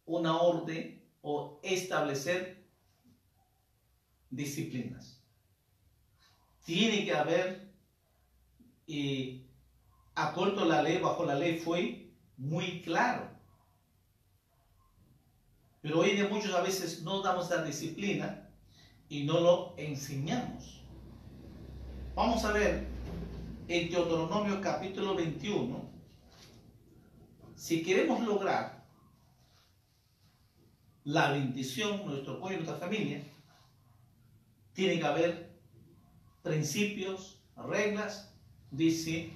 una 0.06 0.40
orden 0.40 1.04
o 1.22 1.60
establecer 1.64 2.64
disciplinas. 4.30 5.15
Tiene 6.66 7.06
que 7.06 7.14
haber, 7.14 7.72
y 8.88 9.46
acuerdo 10.16 10.64
a 10.64 10.66
la 10.66 10.82
ley, 10.82 10.98
bajo 10.98 11.24
la 11.24 11.36
ley 11.36 11.60
fue 11.60 12.12
muy 12.38 12.82
claro. 12.82 13.30
Pero 15.82 16.00
hoy 16.00 16.16
de 16.16 16.28
muchos 16.28 16.54
a 16.56 16.62
veces 16.62 17.04
no 17.04 17.22
damos 17.22 17.52
la 17.52 17.64
disciplina 17.64 18.50
y 19.08 19.24
no 19.26 19.40
lo 19.40 19.76
enseñamos. 19.78 20.82
Vamos 22.16 22.44
a 22.44 22.52
ver 22.52 22.88
en 23.68 23.92
Deuteronomio 23.92 24.60
capítulo 24.60 25.14
21, 25.14 25.88
si 27.56 27.84
queremos 27.84 28.26
lograr 28.26 28.86
la 31.04 31.32
bendición, 31.32 32.04
nuestro 32.08 32.40
pueblo 32.40 32.58
y 32.58 32.64
nuestra 32.64 32.88
familia, 32.88 33.24
tiene 34.74 35.00
que 35.00 35.06
haber 35.06 35.45
principios, 36.46 37.40
reglas, 37.58 38.32
disciplina. 38.70 39.34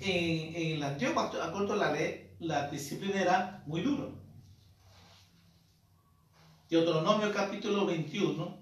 En, 0.00 0.54
en 0.54 0.76
el 0.76 0.82
antiguo 0.84 1.20
acuerdo 1.20 1.72
de 1.74 1.78
la 1.80 1.92
ley, 1.92 2.30
la 2.38 2.70
disciplina 2.70 3.20
era 3.20 3.62
muy 3.66 3.82
duro. 3.82 4.12
Deuteronomio 6.70 7.32
capítulo 7.32 7.84
21, 7.84 8.56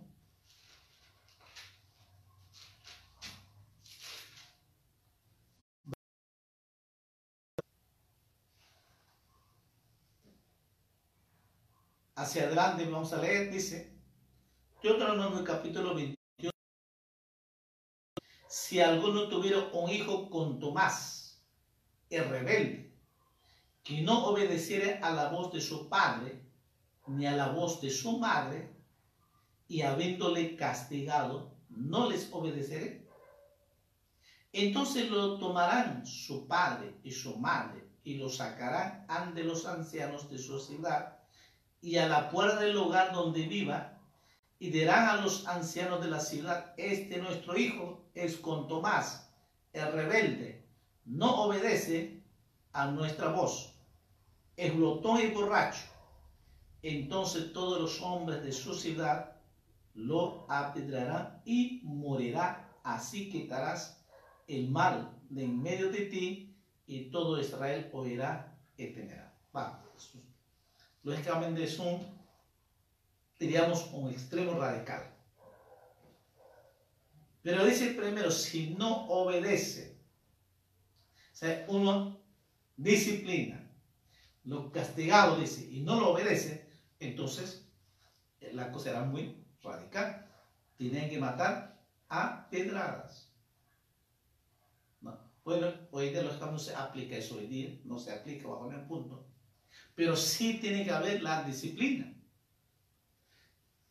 hacia 12.17 12.45
adelante, 12.45 12.87
vamos 12.87 13.13
a 13.13 13.19
leer, 13.19 13.53
dice, 13.53 14.00
Deuteronomio 14.83 15.45
capítulo 15.45 15.95
21, 15.95 16.51
si 18.49 18.81
alguno 18.81 19.29
tuviera 19.29 19.69
un 19.75 19.91
hijo 19.91 20.31
con 20.31 20.59
Tomás, 20.59 21.45
el 22.09 22.27
rebelde, 22.31 22.91
que 23.83 24.01
no 24.01 24.25
obedeciera 24.29 25.07
a 25.07 25.13
la 25.13 25.29
voz 25.29 25.53
de 25.53 25.61
su 25.61 25.91
padre, 25.91 26.43
ni 27.09 27.27
a 27.27 27.33
la 27.33 27.49
voz 27.49 27.83
de 27.83 27.91
su 27.91 28.19
madre, 28.19 28.75
y 29.69 29.83
habiéndole 29.83 30.57
castigado, 30.57 31.53
no 31.69 32.09
les 32.09 32.33
obedeceré. 32.33 33.07
Entonces 34.51 35.11
lo 35.11 35.39
tomarán 35.39 36.07
su 36.07 36.49
padre 36.49 36.97
y 37.05 37.13
su 37.13 37.37
madre 37.37 37.87
y 38.03 38.15
lo 38.15 38.31
sacarán 38.31 39.05
ante 39.09 39.45
los 39.45 39.67
ancianos 39.67 40.31
de 40.31 40.39
su 40.39 40.59
ciudad 40.59 41.19
y 41.83 41.99
a 41.99 42.09
la 42.09 42.31
puerta 42.31 42.61
del 42.61 42.73
lugar 42.73 43.13
donde 43.13 43.47
viva, 43.47 44.00
y 44.61 44.71
dirán 44.71 45.09
a 45.09 45.21
los 45.23 45.49
ancianos 45.49 46.01
de 46.01 46.09
la 46.09 46.21
ciudad, 46.21 46.75
este 46.77 47.17
nuestro 47.17 47.57
hijo 47.57 48.05
es 48.15 48.37
con 48.37 48.69
Tomás, 48.69 49.33
el 49.73 49.91
rebelde, 49.91 50.65
no 51.05 51.45
obedece 51.45 52.23
a 52.73 52.87
nuestra 52.87 53.31
voz, 53.31 53.75
es 54.57 54.73
glotón 54.77 55.21
y 55.21 55.31
borracho. 55.31 55.83
Entonces 56.83 57.53
todos 57.53 57.81
los 57.81 58.01
hombres 58.01 58.45
de 58.45 58.53
su 58.53 58.75
ciudad 58.75 59.33
lo 59.95 60.47
apedrarán 60.49 61.43
y 61.45 61.81
morirá. 61.83 62.71
Así 62.85 63.29
quitarás 63.29 64.05
el 64.47 64.71
mal 64.71 65.19
de 65.29 65.45
en 65.45 65.61
medio 65.61 65.91
de 65.91 66.03
ti 66.07 66.57
y 66.87 67.11
todo 67.11 67.41
Israel 67.41 67.91
oirá 67.93 68.57
y 68.77 68.87
temerá. 68.89 69.35
Vamos 69.53 69.91
lógicamente 71.03 71.65
es 71.65 71.79
un, 71.79 72.01
diríamos, 73.41 73.91
un 73.93 74.11
extremo 74.11 74.55
radical. 74.55 75.13
Pero 77.43 77.65
dice 77.65 77.95
primero, 77.95 78.31
si 78.31 78.71
no 78.75 79.09
obedece, 79.09 79.99
o 81.33 81.37
sea, 81.37 81.65
uno 81.69 82.21
disciplina, 82.77 83.69
lo 84.45 84.71
castigado 84.71 85.37
dice, 85.37 85.67
y 85.69 85.81
no 85.81 85.99
lo 85.99 86.11
obedece, 86.11 86.71
entonces 87.01 87.67
eh, 88.41 88.53
la 88.53 88.71
cosa 88.71 88.91
era 88.91 89.05
muy 89.05 89.43
radical. 89.63 90.31
Tienen 90.77 91.11
que 91.11 91.19
matar 91.19 91.83
a 92.09 92.49
pedradas. 92.51 93.33
No. 95.01 95.19
Bueno, 95.45 95.73
hoy 95.91 96.13
los 96.13 96.39
no 96.39 96.59
se 96.59 96.75
aplica 96.75 97.17
eso 97.17 97.37
hoy 97.37 97.47
día, 97.47 97.81
no 97.85 97.99
se 97.99 98.13
aplica 98.13 98.47
bajo 98.47 98.71
el 98.71 98.87
punto 98.87 99.31
pero 99.95 100.17
sí 100.17 100.59
tiene 100.61 100.85
que 100.85 100.91
haber 100.91 101.23
la 101.23 101.45
disciplina. 101.45 102.11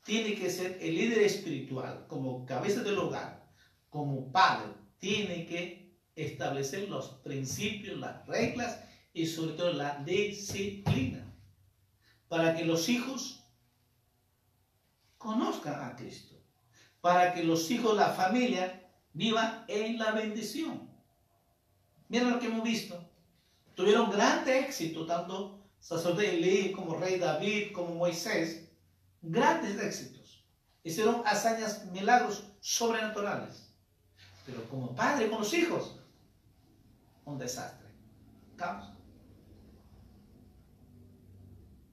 Tiene 0.03 0.35
que 0.35 0.49
ser 0.49 0.77
el 0.81 0.95
líder 0.95 1.19
espiritual, 1.19 2.05
como 2.07 2.45
cabeza 2.45 2.81
del 2.81 2.97
hogar, 2.97 3.47
como 3.89 4.31
padre, 4.31 4.73
tiene 4.97 5.45
que 5.45 5.97
establecer 6.15 6.89
los 6.89 7.09
principios, 7.23 7.97
las 7.97 8.25
reglas 8.27 8.79
y 9.13 9.25
sobre 9.25 9.53
todo 9.53 9.73
la 9.73 10.03
disciplina, 10.03 11.33
para 12.27 12.55
que 12.55 12.65
los 12.65 12.89
hijos 12.89 13.43
conozcan 15.17 15.83
a 15.83 15.95
Cristo, 15.95 16.35
para 17.01 17.33
que 17.33 17.43
los 17.43 17.69
hijos, 17.71 17.95
la 17.95 18.11
familia, 18.11 18.89
vivan 19.13 19.65
en 19.67 19.97
la 19.97 20.11
bendición. 20.11 20.89
Miren 22.07 22.31
lo 22.31 22.39
que 22.39 22.47
hemos 22.47 22.63
visto. 22.63 23.09
Tuvieron 23.75 24.11
grande 24.11 24.59
éxito 24.59 25.05
tanto 25.05 25.59
sacerdote 25.79 26.35
Elí, 26.35 26.71
como 26.71 26.95
rey 26.95 27.17
David, 27.17 27.71
como 27.71 27.95
Moisés, 27.95 28.68
grandes 29.21 29.79
éxitos. 29.79 30.45
Hicieron 30.83 31.21
hazañas, 31.25 31.85
milagros 31.91 32.43
sobrenaturales. 32.61 33.73
Pero 34.45 34.63
como 34.69 34.95
padre 34.95 35.29
con 35.29 35.39
los 35.39 35.53
hijos, 35.53 35.99
un 37.25 37.37
desastre. 37.37 37.87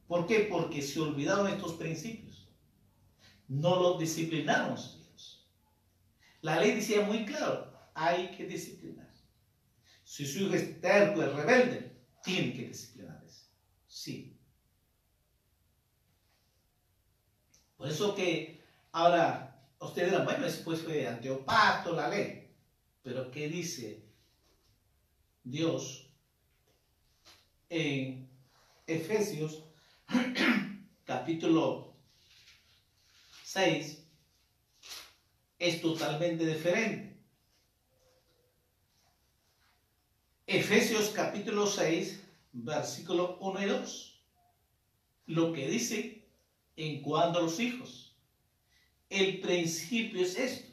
¿Por 0.07 0.27
qué? 0.27 0.49
Porque 0.51 0.83
se 0.83 1.01
olvidaron 1.01 1.49
estos 1.49 1.75
principios. 1.75 2.49
No 3.49 3.77
los 3.77 3.99
disciplinaron 3.99 4.71
los 4.71 4.97
hijos. 4.97 5.49
La 6.41 6.61
ley 6.61 6.73
decía 6.73 7.03
muy 7.03 7.25
claro, 7.25 7.73
hay 7.95 8.31
que 8.31 8.47
disciplinar. 8.47 9.13
Si 10.05 10.25
su 10.25 10.45
hijo 10.45 10.55
es 10.55 10.81
terco, 10.81 11.23
es 11.23 11.33
rebelde, 11.33 12.01
tiene 12.23 12.53
que 12.53 12.69
disciplinar. 12.69 12.97
Sí. 13.97 14.36
Por 17.87 17.95
eso 17.95 18.17
que 18.17 18.61
ahora 18.91 19.63
ustedes 19.79 20.11
dirán, 20.11 20.25
bueno, 20.25 20.45
después 20.45 20.81
fue 20.83 21.07
Anteopato, 21.07 21.95
la 21.95 22.09
ley. 22.09 22.51
Pero 23.05 23.31
¿qué 23.31 23.49
dice 23.49 24.03
Dios 25.45 26.11
en 27.71 28.29
Efesios 28.89 29.63
capítulo 31.05 31.95
6? 33.45 34.05
Es 35.61 35.81
totalmente 35.81 36.45
diferente. 36.45 37.21
Efesios 40.45 41.11
capítulo 41.11 41.69
6 41.69 42.21
versículo 42.53 43.39
1 43.39 43.63
y 43.63 43.65
2, 43.67 44.23
lo 45.27 45.53
que 45.53 45.69
dice 45.69 46.16
en 46.77 47.03
cuanto 47.03 47.39
a 47.39 47.43
los 47.43 47.59
hijos. 47.59 48.17
El 49.09 49.41
principio 49.41 50.23
es 50.23 50.37
esto. 50.39 50.73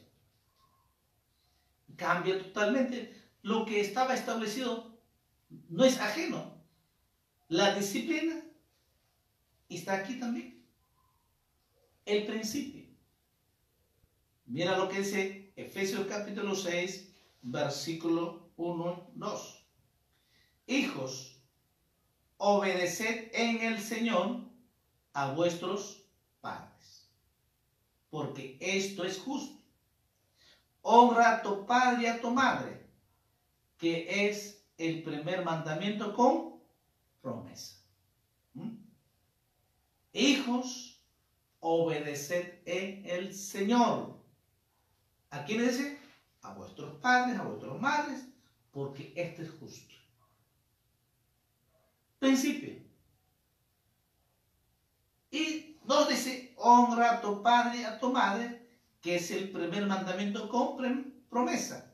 Cambia 1.96 2.38
totalmente. 2.38 3.22
Lo 3.42 3.64
que 3.64 3.80
estaba 3.80 4.14
establecido 4.14 4.98
no 5.68 5.84
es 5.84 5.98
ajeno. 5.98 6.62
La 7.48 7.74
disciplina 7.74 8.42
está 9.68 9.94
aquí 9.94 10.18
también. 10.18 10.64
El 12.04 12.26
principio. 12.26 12.84
Mira 14.46 14.76
lo 14.76 14.88
que 14.88 14.98
dice 14.98 15.52
Efesios 15.56 16.06
capítulo 16.06 16.54
6, 16.54 17.14
versículo 17.42 18.52
1 18.56 19.10
2. 19.14 19.66
Hijos, 20.66 21.40
obedeced 22.36 23.30
en 23.32 23.62
el 23.62 23.80
Señor 23.80 24.53
a 25.14 25.32
vuestros 25.32 26.04
padres, 26.40 27.08
porque 28.10 28.58
esto 28.60 29.04
es 29.04 29.18
justo. 29.18 29.62
Honra 30.82 31.36
a 31.36 31.42
tu 31.42 31.64
padre 31.64 32.02
y 32.02 32.06
a 32.06 32.20
tu 32.20 32.30
madre, 32.30 32.86
que 33.78 34.26
es 34.26 34.66
el 34.76 35.02
primer 35.02 35.44
mandamiento 35.44 36.14
con 36.14 36.60
promesa. 37.22 37.80
¿Mm? 38.52 38.76
Hijos, 40.12 41.00
obedeced 41.60 42.60
en 42.66 43.06
el 43.06 43.34
Señor. 43.34 44.20
¿A 45.30 45.44
quién 45.44 45.66
dice? 45.66 45.98
A 46.42 46.52
vuestros 46.52 47.00
padres, 47.00 47.38
a 47.38 47.44
vuestras 47.44 47.80
madres, 47.80 48.26
porque 48.72 49.12
este 49.16 49.44
es 49.44 49.50
justo. 49.52 49.94
Principio. 52.18 52.83
Y 55.34 55.80
nos 55.82 56.08
dice, 56.08 56.54
honra 56.58 57.14
a 57.14 57.20
tu 57.20 57.42
padre 57.42 57.80
y 57.80 57.82
a 57.82 57.98
tu 57.98 58.12
madre, 58.12 58.68
que 59.00 59.16
es 59.16 59.32
el 59.32 59.50
primer 59.50 59.84
mandamiento 59.84 60.48
con 60.48 60.76
promesa, 61.28 61.92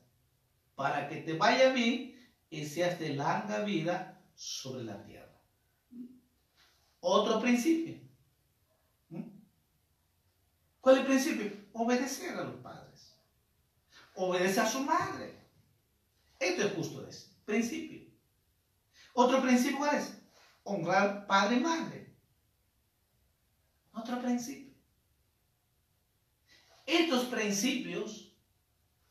para 0.74 1.08
que 1.08 1.22
te 1.22 1.32
vaya 1.38 1.72
bien 1.72 2.14
y 2.50 2.66
seas 2.66 2.98
de 2.98 3.14
larga 3.14 3.60
vida 3.60 4.22
sobre 4.34 4.84
la 4.84 5.02
tierra. 5.04 5.40
Otro 7.00 7.40
principio. 7.40 7.98
¿Mm? 9.08 9.22
¿Cuál 10.82 10.96
es 10.96 11.00
el 11.00 11.06
principio? 11.06 11.52
Obedecer 11.72 12.36
a 12.36 12.44
los 12.44 12.56
padres. 12.56 13.16
Obedecer 14.16 14.64
a 14.64 14.68
su 14.68 14.80
madre. 14.80 15.34
Esto 16.38 16.66
es 16.66 16.74
justo, 16.74 17.08
es 17.08 17.34
principio. 17.46 18.02
Otro 19.14 19.40
principio 19.40 19.78
¿cuál 19.78 19.96
es? 19.96 20.12
Honrar 20.62 21.26
padre 21.26 21.56
y 21.56 21.60
madre. 21.60 21.99
Otro 23.92 24.20
principio. 24.20 24.74
Estos 26.86 27.24
principios, 27.26 28.32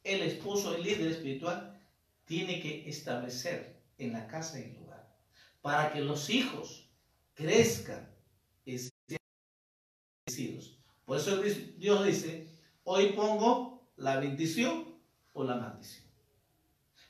el 0.03 0.21
esposo, 0.21 0.75
el 0.75 0.83
líder 0.83 1.11
espiritual, 1.11 1.81
tiene 2.25 2.61
que 2.61 2.89
establecer 2.89 3.81
en 3.97 4.13
la 4.13 4.27
casa 4.27 4.59
y 4.59 4.63
el 4.63 4.75
lugar, 4.79 5.15
para 5.61 5.91
que 5.91 6.01
los 6.01 6.29
hijos 6.29 6.89
crezcan 7.33 8.09
y 8.65 8.77
sean 8.77 8.91
bendecidos. 10.27 10.77
Por 11.05 11.17
eso 11.17 11.41
Dios 11.77 12.05
dice, 12.05 12.47
hoy 12.83 13.13
pongo 13.13 13.89
la 13.97 14.19
bendición 14.19 14.95
o 15.33 15.43
la 15.43 15.55
maldición. 15.55 16.05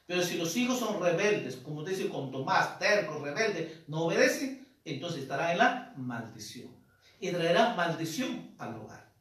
Pero 0.06 0.24
si 0.24 0.38
los 0.38 0.56
hijos 0.56 0.80
son 0.80 1.02
rebeldes, 1.02 1.58
como 1.58 1.84
dice 1.84 2.10
con 2.10 2.32
Tomás, 2.32 2.80
terco, 2.80 3.24
rebelde, 3.24 3.84
no 3.88 4.06
obedecen, 4.06 4.68
entonces 4.86 5.24
estará 5.24 5.52
en 5.52 5.58
la 5.60 5.94
maldición. 5.98 6.79
Y 7.20 7.32
traerá 7.32 7.76
maldición 7.76 8.56
al 8.58 8.76
hogar. 8.76 9.12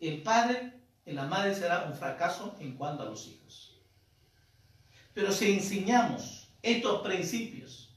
El 0.00 0.22
padre 0.22 0.72
y 1.04 1.12
la 1.12 1.26
madre 1.26 1.54
será 1.54 1.84
un 1.84 1.94
fracaso 1.94 2.56
en 2.58 2.76
cuanto 2.76 3.02
a 3.02 3.06
los 3.06 3.26
hijos. 3.26 3.80
Pero 5.14 5.32
si 5.32 5.52
enseñamos 5.52 6.52
estos 6.62 7.02
principios, 7.02 7.96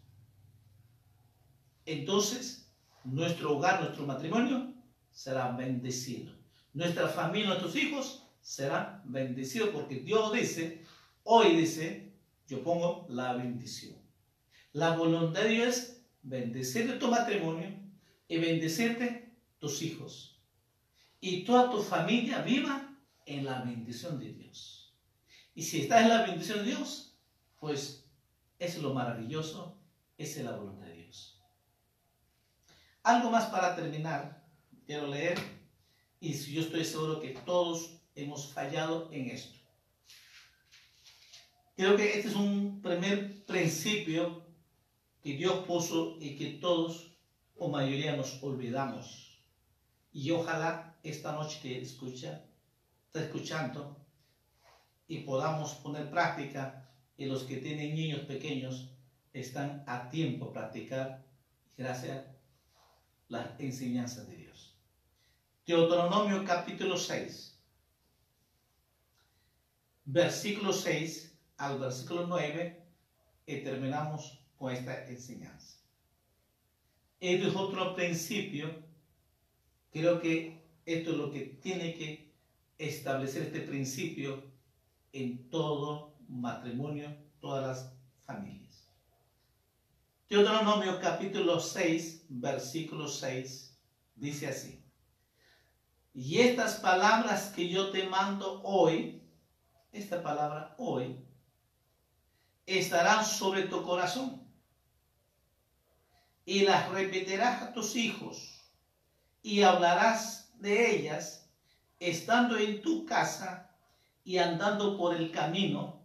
entonces 1.86 2.72
nuestro 3.04 3.58
hogar, 3.58 3.82
nuestro 3.82 4.06
matrimonio 4.06 4.74
será 5.12 5.52
bendecido. 5.52 6.34
Nuestra 6.74 7.08
familia, 7.08 7.50
nuestros 7.50 7.76
hijos 7.76 8.28
serán 8.42 9.02
bendecidos 9.06 9.70
porque 9.70 9.96
Dios 9.96 10.32
dice, 10.34 10.86
hoy 11.24 11.56
dice, 11.56 12.14
yo 12.48 12.64
pongo 12.64 13.06
la 13.10 13.34
bendición. 13.34 13.96
La 14.72 14.96
voluntad 14.96 15.42
de 15.42 15.50
Dios 15.50 15.68
es 15.68 16.02
bendecirte 16.22 16.94
tu 16.94 17.08
matrimonio 17.08 17.70
y 18.28 18.38
bendecirte 18.38 19.29
tus 19.60 19.82
hijos. 19.82 20.42
Y 21.22 21.44
toda 21.44 21.70
tu 21.70 21.82
familia 21.82 22.42
viva 22.42 22.98
en 23.26 23.46
la 23.46 23.62
bendición 23.62 24.20
de 24.20 24.34
Dios. 24.34 24.96
Y 25.54 25.64
si 25.64 25.82
estás 25.82 26.04
en 26.04 26.10
la 26.10 26.24
bendición 26.24 26.60
de 26.60 26.66
Dios, 26.66 27.18
pues 27.60 28.06
es 28.58 28.78
lo 28.78 28.94
maravilloso, 28.94 29.78
es 30.18 30.38
la 30.38 30.56
voluntad 30.56 30.88
de 30.88 31.04
Dios. 31.04 31.42
Algo 33.04 33.30
más 33.30 33.46
para 33.46 33.76
terminar, 33.76 34.46
quiero 34.86 35.08
leer, 35.08 35.38
y 36.20 36.34
yo 36.34 36.62
estoy 36.62 36.84
seguro 36.84 37.20
que 37.20 37.30
todos 37.46 38.02
hemos 38.16 38.52
fallado 38.52 39.10
en 39.12 39.30
esto. 39.30 39.58
Creo 41.76 41.96
que 41.96 42.18
este 42.18 42.28
es 42.28 42.36
un 42.36 42.82
primer 42.82 43.46
principio 43.46 44.46
que 45.22 45.34
Dios 45.34 45.66
puso 45.66 46.18
y 46.20 46.36
que 46.36 46.58
todos 46.60 47.14
o 47.56 47.70
mayoría 47.70 48.16
nos 48.16 48.42
olvidamos. 48.44 49.29
Y 50.12 50.32
ojalá 50.32 50.96
esta 51.04 51.32
noche 51.32 51.60
que 51.62 51.82
escucha 51.82 52.46
está 53.08 53.24
escuchando 53.24 53.98
y 55.08 55.20
podamos 55.20 55.74
poner 55.76 56.10
práctica 56.10 56.90
y 57.18 57.26
los 57.26 57.44
que 57.44 57.58
tienen 57.58 57.96
niños 57.96 58.22
pequeños 58.22 58.90
están 59.34 59.84
a 59.88 60.10
tiempo 60.10 60.52
practicar 60.52 61.26
gracias 61.78 62.18
a 62.18 62.32
las 63.28 63.60
enseñanzas 63.60 64.28
de 64.28 64.36
Dios. 64.36 64.76
Deuteronomio 65.66 66.44
capítulo 66.46 66.98
6, 66.98 67.60
versículo 70.06 70.74
6 70.74 71.38
al 71.58 71.78
versículo 71.78 72.26
9 72.26 72.84
y 73.46 73.64
terminamos 73.64 74.40
con 74.58 74.74
esta 74.74 75.06
enseñanza. 75.08 75.78
Esto 77.20 77.48
es 77.50 77.56
otro 77.56 77.96
principio, 77.96 78.89
creo 79.92 80.20
que 80.20 80.60
esto 80.86 81.12
es 81.12 81.18
lo 81.18 81.32
que 81.32 81.42
tiene 81.62 81.94
que 81.94 82.34
establecer 82.78 83.44
este 83.44 83.62
principio 83.62 84.44
en 85.12 85.50
todo 85.50 86.16
matrimonio, 86.28 87.16
todas 87.40 87.68
las 87.68 87.94
familias. 88.26 88.88
Deuteronomio 90.30 91.00
capítulo 91.00 91.60
6, 91.60 92.26
versículo 92.30 93.08
6, 93.08 93.78
dice 94.16 94.48
así. 94.48 94.84
Y 96.14 96.40
estas 96.40 96.76
palabras 96.76 97.52
que 97.56 97.68
yo 97.70 97.92
te 97.92 98.08
mando 98.08 98.62
hoy, 98.64 99.24
esta 99.92 100.22
palabra 100.22 100.76
hoy, 100.78 101.18
estarán 102.66 103.26
sobre 103.26 103.64
tu 103.64 103.82
corazón 103.84 104.48
y 106.46 106.62
las 106.62 106.90
repetirás 106.92 107.64
a 107.64 107.74
tus 107.74 107.96
hijos 107.96 108.59
y 109.42 109.62
hablarás 109.62 110.52
de 110.60 110.96
ellas 110.96 111.50
estando 112.00 112.58
en 112.58 112.82
tu 112.82 113.06
casa 113.06 113.70
y 114.24 114.38
andando 114.38 114.98
por 114.98 115.16
el 115.16 115.32
camino, 115.32 116.00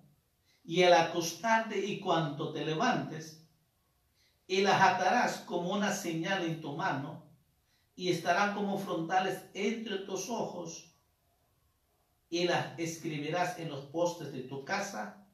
y 0.65 0.83
al 0.83 0.95
acostarte 0.95 1.79
y 1.79 2.01
cuando 2.01 2.53
te 2.53 2.65
levantes, 2.65 3.45
y 4.47 4.63
las 4.63 4.81
atarás 4.81 5.39
como 5.41 5.71
una 5.71 5.93
señal 5.93 6.43
en 6.43 6.61
tu 6.61 6.75
mano, 6.75 7.23
y 7.97 8.11
estarán 8.11 8.55
como 8.55 8.79
frontales 8.79 9.45
entre 9.53 9.99
tus 9.99 10.29
ojos, 10.31 10.91
y 12.31 12.45
las 12.45 12.79
escribirás 12.79 13.59
en 13.59 13.69
los 13.69 13.85
postes 13.87 14.33
de 14.33 14.41
tu 14.41 14.65
casa 14.65 15.25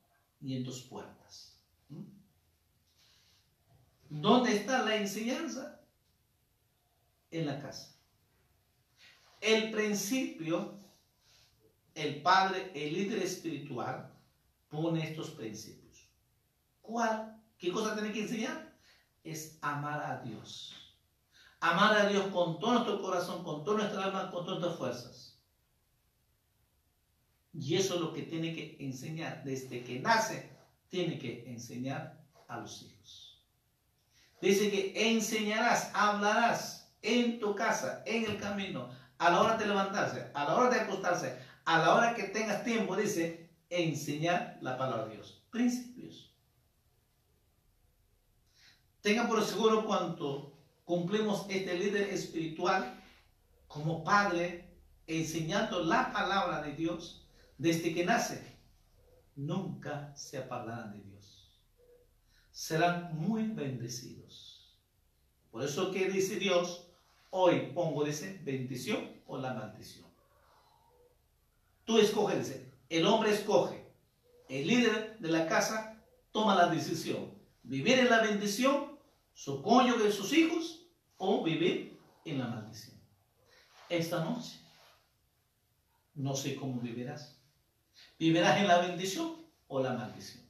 y 0.40 0.56
en 0.56 0.64
tus 0.64 0.82
puertas. 0.82 1.56
¿Mm? 1.88 2.02
¿Dónde 4.10 4.56
está 4.56 4.82
la 4.82 4.96
enseñanza? 4.96 5.79
En 7.30 7.46
la 7.46 7.60
casa 7.60 8.00
el 9.40 9.70
principio, 9.70 10.74
el 11.94 12.22
padre, 12.22 12.70
el 12.74 12.92
líder 12.92 13.22
espiritual, 13.22 14.12
pone 14.68 15.02
estos 15.02 15.30
principios. 15.30 16.08
¿Cuál? 16.80 17.42
¿Qué 17.58 17.72
cosa 17.72 17.94
tiene 17.94 18.12
que 18.12 18.22
enseñar? 18.22 18.76
Es 19.24 19.58
amar 19.62 20.02
a 20.02 20.22
Dios. 20.22 20.74
Amar 21.60 21.96
a 21.96 22.08
Dios 22.08 22.26
con 22.28 22.58
todo 22.58 22.74
nuestro 22.74 23.02
corazón, 23.02 23.44
con 23.44 23.64
toda 23.64 23.78
nuestra 23.78 24.04
alma, 24.04 24.30
con 24.30 24.44
todas 24.44 24.60
nuestras 24.60 24.78
fuerzas. 24.78 25.38
Y 27.52 27.74
eso 27.74 27.94
es 27.94 28.00
lo 28.00 28.12
que 28.12 28.22
tiene 28.22 28.54
que 28.54 28.76
enseñar. 28.80 29.42
Desde 29.44 29.82
que 29.82 30.00
nace, 30.00 30.48
tiene 30.88 31.18
que 31.18 31.50
enseñar 31.50 32.24
a 32.48 32.60
los 32.60 32.82
hijos. 32.82 33.44
Dice 34.40 34.70
que 34.70 35.10
enseñarás, 35.10 35.90
hablarás 35.92 36.79
en 37.02 37.40
tu 37.40 37.54
casa, 37.54 38.02
en 38.06 38.24
el 38.24 38.38
camino, 38.38 38.90
a 39.18 39.30
la 39.30 39.40
hora 39.40 39.56
de 39.56 39.66
levantarse, 39.66 40.30
a 40.34 40.44
la 40.44 40.56
hora 40.56 40.70
de 40.70 40.80
acostarse, 40.80 41.38
a 41.64 41.78
la 41.78 41.94
hora 41.94 42.14
que 42.14 42.24
tengas 42.24 42.64
tiempo, 42.64 42.96
dice, 42.96 43.50
enseñar 43.68 44.58
la 44.60 44.76
palabra 44.76 45.06
de 45.06 45.14
Dios. 45.14 45.42
Principios. 45.50 46.34
Tenga 49.00 49.26
por 49.26 49.44
seguro 49.44 49.84
cuanto 49.86 50.58
cumplimos 50.84 51.46
este 51.48 51.78
líder 51.78 52.10
espiritual 52.10 53.00
como 53.66 54.04
padre, 54.04 54.68
enseñando 55.06 55.84
la 55.84 56.12
palabra 56.12 56.60
de 56.62 56.72
Dios 56.72 57.26
desde 57.56 57.94
que 57.94 58.04
nace, 58.04 58.58
nunca 59.36 60.14
se 60.16 60.38
apartarán 60.38 60.92
de 60.92 61.02
Dios. 61.02 61.60
Serán 62.50 63.16
muy 63.16 63.48
bendecidos. 63.48 64.76
Por 65.50 65.62
eso 65.62 65.90
que 65.90 66.10
dice 66.10 66.36
Dios, 66.36 66.89
Hoy 67.30 67.70
pongo, 67.74 68.04
dice, 68.04 68.40
bendición 68.44 69.08
o 69.26 69.38
la 69.38 69.54
maldición. 69.54 70.06
Tú 71.84 71.98
escoges, 71.98 72.38
dice, 72.38 72.72
el 72.88 73.06
hombre 73.06 73.32
escoge. 73.32 73.88
El 74.48 74.66
líder 74.66 75.18
de 75.20 75.28
la 75.28 75.46
casa 75.46 76.04
toma 76.32 76.56
la 76.56 76.66
decisión. 76.66 77.32
Vivir 77.62 78.00
en 78.00 78.10
la 78.10 78.20
bendición, 78.20 78.98
su 79.32 79.62
cónyuge, 79.62 80.10
sus 80.10 80.32
hijos, 80.32 80.86
o 81.18 81.44
vivir 81.44 82.00
en 82.24 82.38
la 82.38 82.48
maldición. 82.48 83.00
Esta 83.88 84.24
noche, 84.24 84.58
no 86.14 86.34
sé 86.34 86.56
cómo 86.56 86.80
vivirás. 86.80 87.40
¿Vivirás 88.18 88.58
en 88.58 88.68
la 88.68 88.78
bendición 88.78 89.36
o 89.68 89.80
la 89.80 89.92
maldición? 89.92 90.42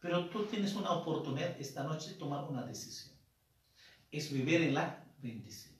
Pero 0.00 0.28
tú 0.28 0.44
tienes 0.44 0.74
una 0.74 0.92
oportunidad 0.92 1.58
esta 1.60 1.82
noche 1.82 2.10
de 2.10 2.16
tomar 2.16 2.44
una 2.44 2.64
decisión. 2.64 3.16
Es 4.12 4.32
vivir 4.32 4.62
en 4.62 4.74
la 4.74 5.03
bendición. 5.24 5.74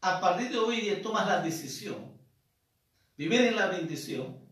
A 0.00 0.20
partir 0.20 0.50
de 0.50 0.58
hoy 0.58 1.00
tomas 1.02 1.26
la 1.26 1.40
decisión, 1.40 2.18
vivir 3.16 3.40
en 3.42 3.56
la 3.56 3.68
bendición, 3.68 4.44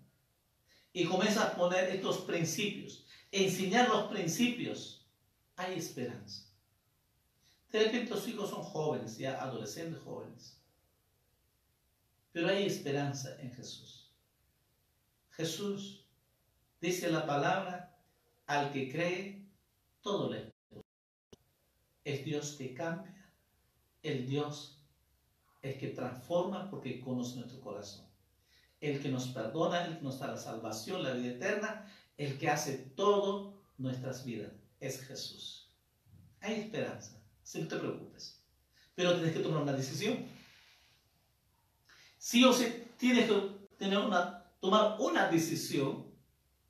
y 0.92 1.04
comienzas 1.04 1.44
a 1.44 1.56
poner 1.56 1.90
estos 1.90 2.18
principios, 2.18 3.04
enseñar 3.32 3.88
los 3.88 4.04
principios, 4.04 5.04
hay 5.56 5.76
esperanza. 5.76 6.46
De 7.72 7.80
repente 7.80 8.12
tus 8.12 8.28
hijos 8.28 8.50
son 8.50 8.62
jóvenes, 8.62 9.18
ya 9.18 9.42
adolescentes 9.42 10.00
jóvenes. 10.04 10.56
Pero 12.30 12.48
hay 12.48 12.64
esperanza 12.64 13.36
en 13.40 13.52
Jesús. 13.52 14.12
Jesús 15.32 16.06
dice 16.80 17.10
la 17.10 17.26
palabra, 17.26 17.98
al 18.46 18.72
que 18.72 18.92
cree, 18.92 19.48
todo 20.00 20.30
le 20.30 20.53
Es 22.04 22.24
Dios 22.24 22.56
que 22.58 22.74
cambia, 22.74 23.14
el 24.02 24.26
Dios 24.26 24.78
es 25.62 25.78
que 25.78 25.88
transforma 25.88 26.70
porque 26.70 27.00
conoce 27.00 27.36
nuestro 27.36 27.60
corazón. 27.60 28.06
El 28.80 29.00
que 29.00 29.08
nos 29.08 29.28
perdona, 29.28 29.86
el 29.86 29.96
que 29.96 30.04
nos 30.04 30.18
da 30.18 30.28
la 30.28 30.36
salvación, 30.36 31.02
la 31.02 31.14
vida 31.14 31.32
eterna, 31.32 31.90
el 32.18 32.38
que 32.38 32.50
hace 32.50 32.76
todo 32.76 33.62
nuestras 33.78 34.24
vidas, 34.24 34.52
es 34.78 35.00
Jesús. 35.06 35.70
Hay 36.40 36.60
esperanza, 36.60 37.18
si 37.42 37.62
no 37.62 37.68
te 37.68 37.78
preocupes. 37.78 38.44
Pero 38.94 39.14
tienes 39.14 39.32
que 39.32 39.40
tomar 39.40 39.62
una 39.62 39.72
decisión. 39.72 40.26
Sí 42.18 42.44
o 42.44 42.52
sí 42.52 42.84
tienes 42.98 43.30
que 43.30 43.34
tener 43.78 43.98
una, 43.98 44.44
tomar 44.60 45.00
una 45.00 45.28
decisión 45.28 46.06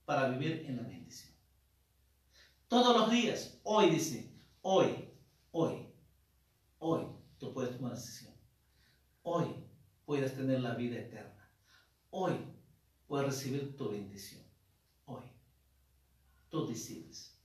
para 0.04 0.28
vivir 0.28 0.64
en 0.66 0.76
la 0.76 0.82
bendición. 0.82 1.32
Todos 2.68 2.96
los 2.96 3.10
días, 3.10 3.58
hoy 3.64 3.90
dice, 3.90 4.32
hoy, 4.62 5.03
hoy, 5.54 5.88
hoy, 6.80 7.06
tú 7.38 7.54
puedes 7.54 7.76
tomar 7.76 7.92
una 7.92 8.00
decisión. 8.00 8.34
Hoy 9.22 9.46
puedes 10.04 10.34
tener 10.34 10.60
la 10.60 10.74
vida 10.74 10.98
eterna. 10.98 11.48
Hoy 12.10 12.34
puedes 13.06 13.28
recibir 13.28 13.76
tu 13.76 13.90
bendición. 13.90 14.42
Hoy. 15.06 15.22
Tú 16.50 16.66
decides. 16.66 17.38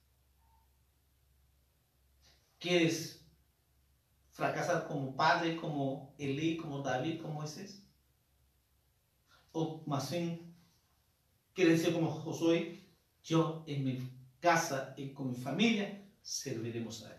¿Quieres 2.57 3.24
fracasar 4.32 4.88
como 4.88 5.16
padre, 5.16 5.55
como 5.55 6.16
Elí, 6.18 6.57
como 6.57 6.82
David, 6.82 7.22
como 7.22 7.36
Moisés? 7.36 7.88
¿O 9.51 9.84
más 9.86 10.12
bien 10.12 10.55
quieres 11.53 11.84
ser 11.84 11.93
como 11.93 12.10
Josué? 12.10 12.84
Yo 13.24 13.64
en 13.68 13.84
mi 13.84 13.99
casa 14.39 14.95
y 14.97 15.14
con 15.14 15.30
mi 15.30 15.36
familia 15.36 16.10
serviremos 16.22 17.03
a 17.03 17.14
Dios. 17.14 17.18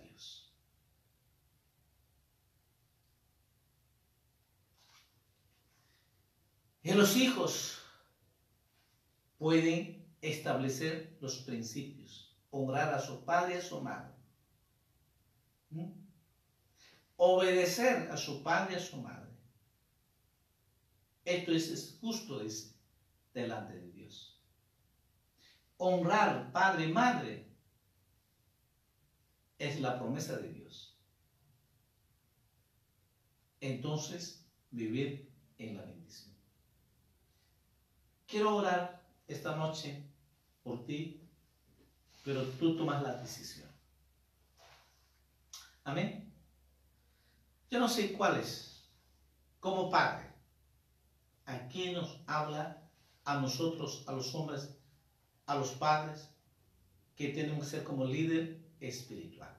Y 6.83 6.93
los 6.93 7.16
hijos 7.16 7.78
pueden 9.39 10.11
establecer 10.22 11.16
los 11.20 11.39
principios, 11.39 12.37
honrar 12.51 12.95
a 12.95 13.01
su 13.01 13.24
padre 13.24 13.55
y 13.55 13.59
a 13.59 13.62
su 13.62 13.81
madre, 13.81 14.14
obedecer 17.16 18.11
a 18.11 18.16
su 18.16 18.43
padre 18.43 18.74
y 18.74 18.76
a 18.76 18.81
su 18.81 18.97
madre. 18.97 19.31
Esto 21.24 21.53
es, 21.53 21.99
justo 22.01 22.43
delante 23.35 23.74
de 23.74 23.91
Dios. 23.93 24.41
Honrar 25.76 26.51
padre 26.51 26.87
y 26.87 26.93
madre 26.93 27.47
es 29.59 29.81
la 29.81 29.99
promesa 29.99 30.39
de 30.39 30.53
Dios. 30.53 30.99
Entonces, 33.61 34.47
vivir 34.70 35.31
en 35.59 35.76
la 35.76 35.85
bendición. 35.85 36.39
Quiero 38.31 38.55
orar 38.55 39.03
esta 39.26 39.57
noche 39.57 40.05
por 40.62 40.85
ti, 40.85 41.20
pero 42.24 42.45
tú 42.45 42.76
tomas 42.76 43.03
la 43.03 43.14
decisión. 43.14 43.68
Amén. 45.83 46.33
Yo 47.70 47.81
no 47.81 47.89
sé 47.89 48.12
cuál 48.12 48.39
es, 48.39 48.89
como 49.59 49.91
padre, 49.91 50.31
a 51.47 51.66
quién 51.66 51.95
nos 51.95 52.20
habla 52.28 52.89
a 53.24 53.41
nosotros, 53.41 54.05
a 54.07 54.12
los 54.12 54.33
hombres, 54.35 54.76
a 55.47 55.57
los 55.57 55.70
padres, 55.70 56.28
que 57.16 57.28
tenemos 57.31 57.64
que 57.64 57.70
ser 57.70 57.85
como 57.85 58.05
líder 58.05 58.61
espiritual. 58.78 59.57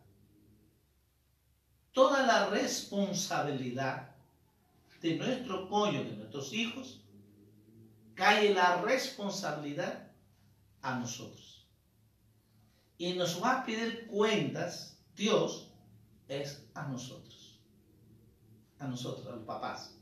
Toda 1.91 2.25
la 2.25 2.47
responsabilidad 2.47 4.15
de 5.01 5.17
nuestro 5.17 5.67
pollo, 5.67 6.05
de 6.05 6.15
nuestros 6.15 6.53
hijos, 6.53 7.01
cae 8.21 8.53
la 8.53 8.83
responsabilidad 8.83 10.11
a 10.83 10.99
nosotros. 10.99 11.67
Y 12.99 13.13
nos 13.13 13.41
va 13.41 13.61
a 13.61 13.65
pedir 13.65 14.05
cuentas, 14.05 15.03
Dios, 15.15 15.73
es 16.27 16.69
a 16.75 16.87
nosotros. 16.87 17.59
A 18.77 18.87
nosotros, 18.87 19.25
a 19.25 19.31
los 19.31 19.43
papás. 19.43 19.97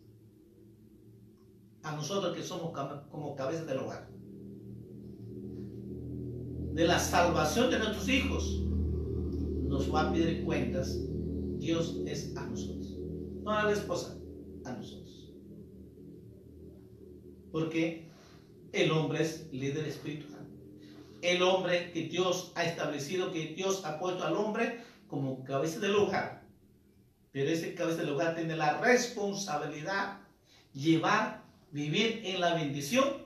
A 1.82 1.96
nosotros 1.96 2.36
que 2.36 2.44
somos 2.44 2.78
como 3.10 3.38
cabeza 3.38 3.64
del 3.64 3.78
hogar. 3.78 4.10
De 6.74 6.86
la 6.86 7.00
salvación 7.00 7.72
de 7.72 7.80
nuestros 7.80 8.10
hijos, 8.10 8.64
nos 9.64 9.96
va 9.96 10.10
a 10.10 10.12
pedir 10.12 10.44
cuentas. 10.44 10.94
Dios 11.58 11.96
es 12.06 12.36
a 12.36 12.46
nosotros. 12.46 12.98
No 13.44 13.52
a 13.52 13.64
la 13.64 13.72
esposa, 13.72 14.20
a 14.66 14.74
nosotros. 14.74 15.34
Porque 17.54 18.09
el 18.72 18.92
hombre 18.92 19.24
es 19.24 19.48
líder 19.52 19.88
espiritual. 19.88 20.48
El 21.22 21.42
hombre 21.42 21.92
que 21.92 22.04
Dios 22.04 22.52
ha 22.56 22.64
establecido, 22.64 23.32
que 23.32 23.48
Dios 23.48 23.84
ha 23.86 24.00
puesto 24.00 24.24
al 24.24 24.36
hombre 24.36 24.84
como 25.08 25.44
cabeza 25.44 25.80
del 25.80 25.96
hogar. 25.96 26.44
Pero 27.32 27.50
ese 27.50 27.76
cabeza 27.76 28.02
del 28.02 28.12
hogar 28.12 28.36
tiene 28.36 28.56
la 28.56 28.80
responsabilidad 28.80 30.20
llevar, 30.74 31.44
vivir 31.72 32.22
en 32.24 32.40
la 32.40 32.54
bendición 32.54 33.26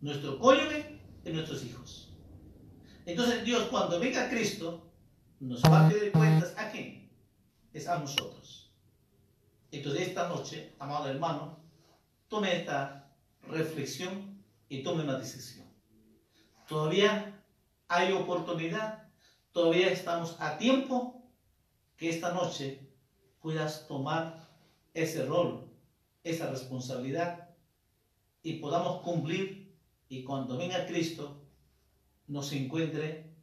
nuestro 0.00 0.38
cónyuge 0.38 0.98
y 1.24 1.30
nuestros 1.30 1.64
hijos. 1.64 2.14
Entonces 3.04 3.44
Dios 3.44 3.64
cuando 3.70 4.00
venga 4.00 4.28
Cristo 4.28 4.90
nos 5.40 5.62
va 5.62 5.86
a 5.86 5.88
pedir 5.88 6.12
cuentas 6.12 6.54
a 6.56 6.70
quién? 6.70 7.10
Es 7.72 7.86
a 7.88 7.98
nosotros. 7.98 8.72
Entonces 9.70 10.08
esta 10.08 10.28
noche, 10.28 10.72
amado 10.78 11.08
hermano, 11.08 11.58
tome 12.28 12.56
esta 12.56 13.14
reflexión 13.42 14.35
y 14.68 14.82
tome 14.82 15.04
una 15.04 15.18
decisión. 15.18 15.66
Todavía 16.68 17.42
hay 17.88 18.12
oportunidad, 18.12 19.08
todavía 19.52 19.90
estamos 19.90 20.36
a 20.40 20.58
tiempo 20.58 21.22
que 21.96 22.10
esta 22.10 22.32
noche 22.32 22.80
puedas 23.40 23.86
tomar 23.86 24.48
ese 24.92 25.24
rol, 25.24 25.70
esa 26.24 26.50
responsabilidad 26.50 27.50
y 28.42 28.54
podamos 28.54 29.02
cumplir 29.02 29.76
y 30.08 30.24
cuando 30.24 30.56
venga 30.56 30.86
Cristo 30.86 31.42
nos 32.26 32.52
encuentre 32.52 33.34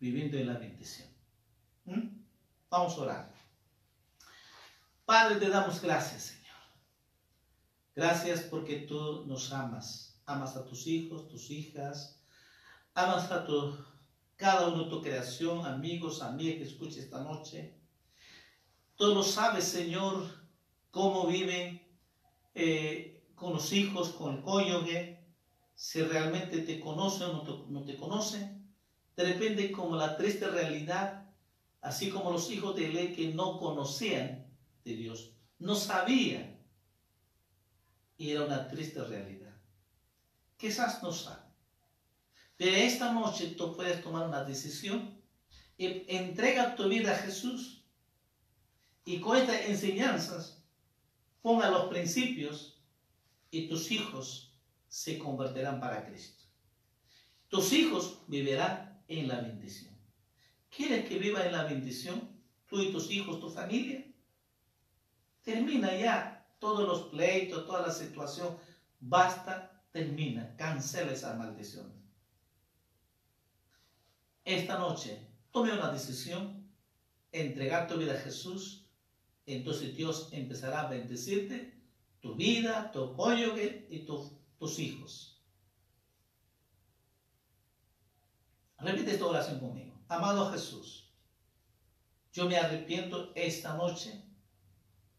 viviendo 0.00 0.36
en 0.36 0.46
la 0.48 0.54
bendición. 0.54 1.08
¿Mm? 1.84 2.08
Vamos 2.70 2.94
a 2.94 3.00
orar. 3.00 3.32
Padre, 5.04 5.36
te 5.36 5.48
damos 5.48 5.80
gracias, 5.80 6.22
Señor. 6.22 6.56
Gracias 7.94 8.40
porque 8.42 8.78
tú 8.80 9.24
nos 9.26 9.52
amas. 9.52 10.11
Amas 10.26 10.56
a 10.56 10.64
tus 10.64 10.86
hijos, 10.86 11.28
tus 11.28 11.50
hijas. 11.50 12.20
Amas 12.94 13.30
a 13.30 13.44
tu, 13.44 13.74
cada 14.36 14.68
uno 14.68 14.88
tu 14.88 15.00
creación, 15.02 15.66
amigos, 15.66 16.22
amigas 16.22 16.56
que 16.56 16.64
escuche 16.64 17.00
esta 17.00 17.22
noche. 17.22 17.74
Tú 18.96 19.14
lo 19.14 19.22
sabes, 19.22 19.64
Señor, 19.64 20.26
cómo 20.90 21.26
viven 21.26 21.82
eh, 22.54 23.24
con 23.34 23.54
los 23.54 23.72
hijos, 23.72 24.10
con 24.10 24.36
el 24.36 24.42
cónyuge, 24.42 25.26
si 25.74 26.02
realmente 26.02 26.58
te 26.58 26.78
conocen 26.78 27.30
o 27.30 27.32
no 27.32 27.42
te, 27.42 27.72
no 27.72 27.84
te 27.84 27.96
conocen. 27.96 28.72
De 29.16 29.24
repente, 29.24 29.72
como 29.72 29.96
la 29.96 30.16
triste 30.16 30.46
realidad, 30.48 31.28
así 31.80 32.10
como 32.10 32.30
los 32.30 32.50
hijos 32.50 32.76
de 32.76 32.86
Ele 32.86 33.12
que 33.12 33.34
no 33.34 33.58
conocían 33.58 34.46
de 34.84 34.94
Dios, 34.94 35.32
no 35.58 35.74
sabían. 35.74 36.60
Y 38.16 38.30
era 38.30 38.44
una 38.44 38.68
triste 38.68 39.02
realidad. 39.02 39.41
Quizás 40.62 41.02
no 41.02 41.10
saben. 41.10 41.42
Pero 42.56 42.76
esta 42.76 43.12
noche 43.12 43.56
tú 43.58 43.74
puedes 43.74 44.00
tomar 44.00 44.28
una 44.28 44.44
decisión 44.44 45.20
y 45.76 46.04
entrega 46.06 46.76
tu 46.76 46.88
vida 46.88 47.10
a 47.10 47.16
Jesús 47.16 47.82
y 49.04 49.18
con 49.18 49.36
estas 49.36 49.62
enseñanzas 49.62 50.62
ponga 51.40 51.68
los 51.68 51.86
principios 51.86 52.80
y 53.50 53.66
tus 53.66 53.90
hijos 53.90 54.52
se 54.86 55.18
convertirán 55.18 55.80
para 55.80 56.06
Cristo. 56.06 56.44
Tus 57.48 57.72
hijos 57.72 58.18
vivirán 58.28 59.02
en 59.08 59.26
la 59.26 59.40
bendición. 59.40 59.92
¿Quieres 60.70 61.08
que 61.08 61.18
viva 61.18 61.44
en 61.44 61.50
la 61.50 61.64
bendición? 61.64 62.40
Tú 62.68 62.80
y 62.80 62.92
tus 62.92 63.10
hijos, 63.10 63.40
tu 63.40 63.50
familia. 63.50 64.06
Termina 65.42 65.92
ya 65.96 66.46
todos 66.60 66.86
los 66.86 67.10
pleitos, 67.10 67.66
toda 67.66 67.88
la 67.88 67.92
situación. 67.92 68.56
Basta, 69.00 69.71
termina, 69.92 70.56
cancela 70.56 71.12
esa 71.12 71.34
maldición. 71.34 71.92
Esta 74.44 74.78
noche, 74.78 75.28
tome 75.52 75.72
una 75.72 75.92
decisión, 75.92 76.68
entregar 77.30 77.86
tu 77.86 77.96
vida 77.96 78.14
a 78.14 78.20
Jesús, 78.20 78.88
entonces 79.46 79.96
Dios 79.96 80.30
empezará 80.32 80.82
a 80.82 80.88
bendecirte, 80.88 81.80
tu 82.20 82.34
vida, 82.34 82.90
tu 82.92 83.14
cónyuge 83.14 83.86
y 83.90 84.00
tus 84.00 84.78
hijos. 84.78 85.40
Repite 88.78 89.12
esta 89.12 89.26
oración 89.26 89.60
conmigo. 89.60 89.92
Amado 90.08 90.50
Jesús, 90.50 91.08
yo 92.32 92.48
me 92.48 92.56
arrepiento 92.56 93.32
esta 93.34 93.76
noche 93.76 94.24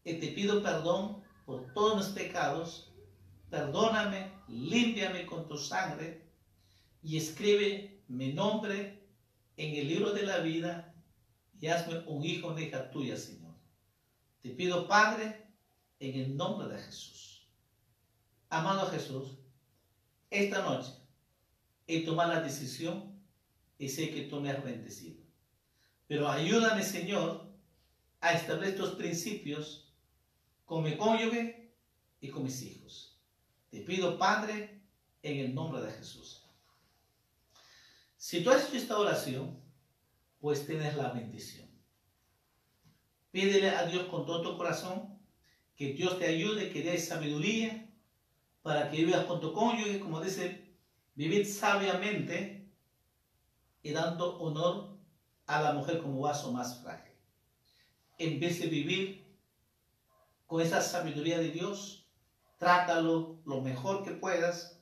y 0.04 0.14
te 0.14 0.28
pido 0.28 0.62
perdón 0.62 1.22
por 1.46 1.72
todos 1.72 1.96
mis 1.96 2.14
pecados. 2.14 2.92
Perdóname, 3.48 4.33
límpiame 4.48 5.26
con 5.26 5.48
tu 5.48 5.56
sangre 5.56 6.22
y 7.02 7.16
escribe 7.16 8.02
mi 8.08 8.32
nombre 8.32 9.02
en 9.56 9.74
el 9.76 9.88
libro 9.88 10.12
de 10.12 10.24
la 10.24 10.38
vida 10.38 10.94
y 11.60 11.68
hazme 11.68 12.00
un 12.06 12.24
hijo, 12.24 12.48
una 12.48 12.60
hija 12.60 12.90
tuya, 12.90 13.16
Señor. 13.16 13.54
Te 14.42 14.50
pido, 14.50 14.86
Padre, 14.86 15.46
en 16.00 16.20
el 16.20 16.36
nombre 16.36 16.68
de 16.68 16.82
Jesús. 16.82 17.48
Amado 18.50 18.90
Jesús, 18.90 19.38
esta 20.30 20.62
noche 20.62 20.92
he 21.86 22.04
tomado 22.04 22.34
la 22.34 22.40
decisión 22.40 23.20
y 23.78 23.88
sé 23.88 24.10
que 24.10 24.22
tú 24.22 24.40
me 24.40 24.50
has 24.50 24.62
bendecido. 24.62 25.22
Pero 26.06 26.28
ayúdame, 26.28 26.82
Señor, 26.82 27.48
a 28.20 28.32
establecer 28.32 28.74
estos 28.74 28.94
principios 28.96 29.92
con 30.64 30.82
mi 30.84 30.96
cónyuge 30.96 31.74
y 32.20 32.28
con 32.28 32.42
mis 32.42 32.62
hijos. 32.62 33.13
Te 33.74 33.80
pido, 33.80 34.16
Padre, 34.16 34.82
en 35.20 35.40
el 35.40 35.52
nombre 35.52 35.82
de 35.82 35.90
Jesús. 35.90 36.44
Si 38.16 38.40
tú 38.40 38.50
has 38.50 38.68
hecho 38.68 38.76
esta 38.76 38.96
oración, 38.96 39.60
pues 40.38 40.64
tienes 40.64 40.94
la 40.94 41.10
bendición. 41.10 41.68
Pídele 43.32 43.70
a 43.70 43.84
Dios 43.86 44.06
con 44.06 44.26
todo 44.26 44.42
tu 44.42 44.56
corazón 44.56 45.18
que 45.74 45.92
Dios 45.92 46.20
te 46.20 46.26
ayude, 46.26 46.70
que 46.70 46.84
dé 46.84 46.96
sabiduría 46.98 47.92
para 48.62 48.92
que 48.92 49.04
vivas 49.04 49.24
con 49.24 49.40
tu 49.40 49.52
cónyuge, 49.52 49.98
como 49.98 50.20
dice, 50.20 50.72
vivir 51.16 51.44
sabiamente 51.44 52.72
y 53.82 53.90
dando 53.90 54.38
honor 54.38 55.00
a 55.46 55.60
la 55.60 55.72
mujer 55.72 55.98
como 56.00 56.20
vaso 56.20 56.52
más 56.52 56.80
frágil. 56.80 57.16
En 58.18 58.38
vez 58.38 58.60
de 58.60 58.68
vivir 58.68 59.36
con 60.46 60.62
esa 60.62 60.80
sabiduría 60.80 61.40
de 61.40 61.50
Dios, 61.50 62.03
trátalo 62.64 63.42
lo 63.44 63.60
mejor 63.60 64.02
que 64.02 64.12
puedas, 64.12 64.80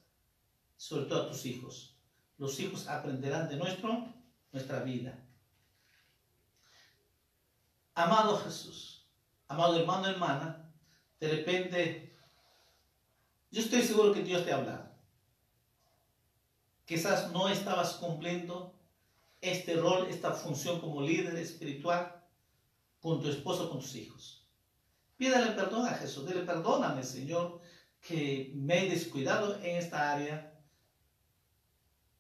sobre 0.76 1.06
todo 1.06 1.24
a 1.24 1.28
tus 1.28 1.44
hijos. 1.46 1.96
Los 2.38 2.60
hijos 2.60 2.86
aprenderán 2.86 3.48
de 3.48 3.56
nuestro, 3.56 4.06
nuestra 4.52 4.84
vida. 4.84 5.18
Amado 7.96 8.38
Jesús, 8.38 9.04
amado 9.48 9.80
hermano, 9.80 10.06
hermana, 10.06 10.72
de 11.18 11.28
repente, 11.28 12.16
yo 13.50 13.60
estoy 13.60 13.82
seguro 13.82 14.12
que 14.12 14.22
Dios 14.22 14.44
te 14.44 14.52
ha 14.52 14.58
hablado. 14.58 14.88
Quizás 16.84 17.32
no 17.32 17.48
estabas 17.48 17.94
cumpliendo 17.94 18.78
este 19.40 19.74
rol, 19.74 20.06
esta 20.08 20.30
función 20.30 20.80
como 20.80 21.02
líder 21.02 21.34
espiritual 21.36 22.22
con 23.00 23.20
tu 23.20 23.28
esposo, 23.28 23.68
con 23.68 23.80
tus 23.80 23.96
hijos. 23.96 24.42
Pídale 25.22 25.52
perdón 25.52 25.86
a 25.86 25.94
Jesús, 25.94 26.26
dile 26.26 26.40
perdóname, 26.42 27.04
Señor, 27.04 27.60
que 28.02 28.52
me 28.54 28.84
he 28.84 28.90
descuidado 28.90 29.58
en 29.62 29.76
esta 29.76 30.12
área. 30.12 30.52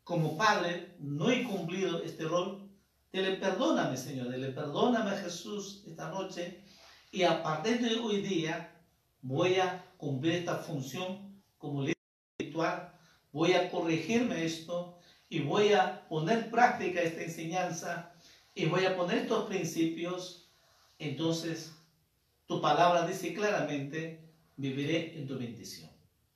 Como 0.04 0.36
padre, 0.36 0.94
no 0.98 1.30
he 1.30 1.42
cumplido 1.44 2.02
este 2.02 2.24
rol. 2.24 2.70
Dile 3.12 3.36
perdóname, 3.36 3.96
Señor, 3.96 4.30
dile 4.30 4.48
perdóname 4.52 5.10
a 5.10 5.18
Jesús 5.18 5.84
esta 5.86 6.08
noche. 6.08 6.62
Y 7.10 7.24
a 7.24 7.42
partir 7.42 7.80
de 7.80 7.96
hoy 7.96 8.22
día 8.22 8.80
voy 9.20 9.56
a 9.56 9.84
cumplir 9.96 10.34
esta 10.34 10.56
función 10.56 11.42
como 11.58 11.82
líder 11.82 11.96
espiritual. 12.38 12.94
Voy 13.32 13.52
a 13.52 13.70
corregirme 13.70 14.44
esto 14.44 14.98
y 15.28 15.40
voy 15.40 15.72
a 15.72 16.06
poner 16.08 16.50
práctica 16.50 17.00
esta 17.00 17.22
enseñanza 17.22 18.12
y 18.54 18.66
voy 18.66 18.84
a 18.84 18.96
poner 18.96 19.18
estos 19.18 19.46
principios, 19.46 20.50
entonces 20.98 21.72
tu 22.46 22.60
palabra 22.60 23.06
dice 23.06 23.32
claramente, 23.32 24.21
viviré 24.56 25.18
en 25.18 25.26
tu 25.26 25.38
bendición. 25.38 25.90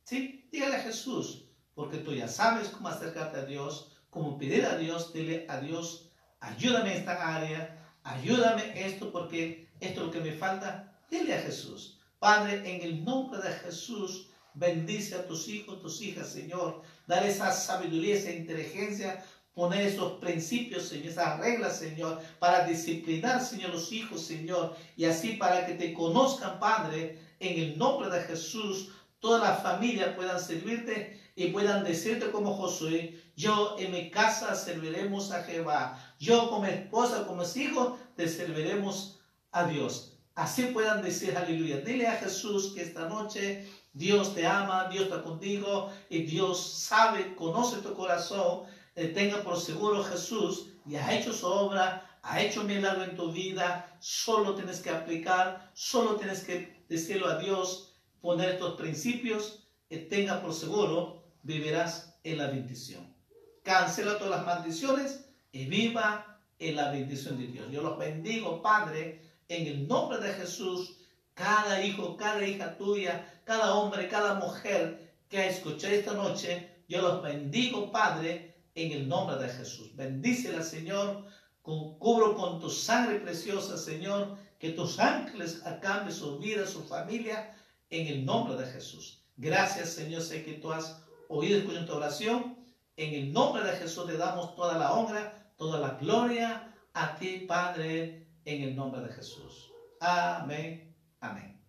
¿Sí? 0.04 0.48
Dígale 0.52 0.76
a 0.76 0.82
Jesús, 0.82 1.48
porque 1.74 1.98
tú 1.98 2.14
ya 2.14 2.28
sabes 2.28 2.68
cómo 2.68 2.88
acercarte 2.88 3.38
a 3.38 3.44
Dios, 3.44 3.92
cómo 4.10 4.38
pedir 4.38 4.64
a 4.64 4.76
Dios, 4.76 5.12
dile 5.12 5.46
a 5.48 5.60
Dios, 5.60 6.10
ayúdame 6.40 6.92
en 6.92 6.98
esta 6.98 7.36
área, 7.36 7.98
ayúdame 8.02 8.86
esto 8.86 9.12
porque 9.12 9.68
esto 9.80 10.00
es 10.00 10.06
lo 10.06 10.12
que 10.12 10.20
me 10.20 10.32
falta. 10.32 10.98
Dile 11.10 11.34
a 11.34 11.42
Jesús, 11.42 11.98
Padre, 12.18 12.62
en 12.64 12.82
el 12.82 13.04
nombre 13.04 13.40
de 13.40 13.52
Jesús, 13.52 14.28
Bendice 14.56 15.16
a 15.16 15.26
tus 15.26 15.48
hijos, 15.48 15.82
tus 15.82 16.00
hijas, 16.00 16.30
Señor. 16.30 16.80
Dale 17.06 17.28
esa 17.28 17.52
sabiduría, 17.52 18.14
esa 18.16 18.32
inteligencia. 18.32 19.22
Poner 19.52 19.86
esos 19.86 20.18
principios, 20.18 20.88
Señor, 20.88 21.08
esas 21.08 21.38
reglas, 21.38 21.78
Señor, 21.78 22.20
para 22.38 22.66
disciplinar, 22.66 23.42
Señor, 23.42 23.70
los 23.70 23.92
hijos, 23.92 24.22
Señor. 24.22 24.74
Y 24.96 25.04
así 25.04 25.34
para 25.34 25.66
que 25.66 25.74
te 25.74 25.92
conozcan, 25.92 26.58
Padre, 26.58 27.18
en 27.40 27.58
el 27.58 27.78
nombre 27.78 28.10
de 28.10 28.22
Jesús, 28.22 28.90
toda 29.20 29.38
la 29.38 29.56
familia 29.56 30.14
puedan 30.16 30.40
servirte 30.40 31.20
y 31.34 31.48
puedan 31.48 31.84
decirte 31.84 32.30
como 32.30 32.54
Josué, 32.54 33.22
yo 33.36 33.76
en 33.78 33.92
mi 33.92 34.10
casa 34.10 34.54
serviremos 34.54 35.30
a 35.32 35.42
Jehová. 35.42 35.98
Yo 36.18 36.48
como 36.48 36.64
esposa, 36.64 37.26
como 37.26 37.42
hijos, 37.54 37.98
te 38.16 38.26
serviremos 38.28 39.20
a 39.52 39.64
Dios. 39.66 40.18
Así 40.34 40.64
puedan 40.64 41.02
decir 41.02 41.36
aleluya. 41.36 41.78
Dile 41.78 42.06
a 42.06 42.16
Jesús 42.16 42.72
que 42.74 42.82
esta 42.82 43.08
noche 43.08 43.68
Dios 43.92 44.34
te 44.34 44.46
ama, 44.46 44.88
Dios 44.90 45.04
está 45.04 45.22
contigo 45.22 45.90
y 46.08 46.22
Dios 46.22 46.60
sabe, 46.60 47.34
conoce 47.34 47.78
tu 47.78 47.94
corazón. 47.94 48.64
Eh, 48.94 49.08
tenga 49.08 49.42
por 49.42 49.58
seguro 49.60 50.02
Jesús 50.04 50.68
y 50.86 50.96
ha 50.96 51.12
hecho 51.12 51.32
su 51.32 51.46
obra, 51.46 52.18
ha 52.22 52.40
hecho 52.40 52.64
milagro 52.64 53.04
en 53.04 53.16
tu 53.16 53.30
vida. 53.32 53.94
Solo 54.00 54.54
tienes 54.54 54.80
que 54.80 54.90
aplicar, 54.90 55.70
solo 55.74 56.16
tienes 56.16 56.44
que 56.44 56.75
decirlo 56.88 57.28
a 57.28 57.38
Dios, 57.38 57.94
poner 58.20 58.50
estos 58.50 58.76
principios 58.76 59.68
y 59.88 59.98
tenga 59.98 60.42
por 60.42 60.54
seguro, 60.54 61.22
vivirás 61.42 62.18
en 62.24 62.38
la 62.38 62.48
bendición. 62.48 63.14
Cancela 63.62 64.18
todas 64.18 64.38
las 64.38 64.46
maldiciones 64.46 65.28
y 65.52 65.66
viva 65.66 66.40
en 66.58 66.76
la 66.76 66.90
bendición 66.90 67.38
de 67.38 67.46
Dios. 67.48 67.70
Yo 67.70 67.82
los 67.82 67.98
bendigo, 67.98 68.62
Padre, 68.62 69.22
en 69.48 69.66
el 69.66 69.86
nombre 69.86 70.18
de 70.18 70.32
Jesús 70.32 70.96
cada 71.36 71.84
hijo, 71.84 72.16
cada 72.16 72.46
hija 72.46 72.76
tuya, 72.78 73.40
cada 73.44 73.74
hombre, 73.74 74.08
cada 74.08 74.34
mujer 74.34 75.12
que 75.28 75.38
ha 75.38 75.46
escuchado 75.46 75.92
esta 75.92 76.14
noche, 76.14 76.82
yo 76.88 77.02
los 77.02 77.22
bendigo, 77.22 77.92
Padre, 77.92 78.56
en 78.74 78.92
el 78.92 79.06
nombre 79.06 79.36
de 79.36 79.50
Jesús. 79.50 79.94
Bendícela, 79.94 80.62
Señor, 80.62 81.26
cubro 81.62 82.34
con 82.34 82.58
tu 82.58 82.70
sangre 82.70 83.18
preciosa, 83.18 83.76
Señor, 83.76 84.38
que 84.58 84.70
tus 84.70 84.98
ángeles 84.98 85.64
acaben 85.66 86.12
su 86.12 86.38
vida, 86.38 86.66
su 86.66 86.82
familia, 86.82 87.54
en 87.90 88.06
el 88.06 88.24
nombre 88.24 88.56
de 88.56 88.70
Jesús. 88.70 89.22
Gracias, 89.36 89.90
Señor, 89.90 90.22
sé 90.22 90.44
que 90.44 90.54
tú 90.54 90.72
has 90.72 91.02
oído 91.28 91.58
y 91.58 91.86
tu 91.86 91.92
oración. 91.92 92.56
En 92.96 93.14
el 93.14 93.32
nombre 93.32 93.62
de 93.62 93.76
Jesús 93.76 94.06
te 94.06 94.16
damos 94.16 94.56
toda 94.56 94.78
la 94.78 94.92
honra, 94.92 95.52
toda 95.56 95.78
la 95.78 95.90
gloria 95.98 96.74
a 96.94 97.16
ti, 97.16 97.44
Padre, 97.46 98.26
en 98.44 98.62
el 98.62 98.74
nombre 98.74 99.02
de 99.02 99.12
Jesús. 99.12 99.70
Amén. 100.00 100.94
Amén. 101.20 101.60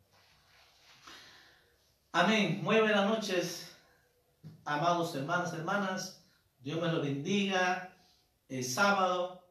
Amén. 2.13 2.61
Muy 2.63 2.79
buenas 2.79 3.05
noches, 3.07 3.75
amados 4.63 5.13
hermanos, 5.15 5.53
hermanas. 5.53 6.23
Dios 6.61 6.81
me 6.81 6.91
lo 6.91 7.01
bendiga. 7.01 7.93
Es 8.47 8.73
sábado. 8.73 9.46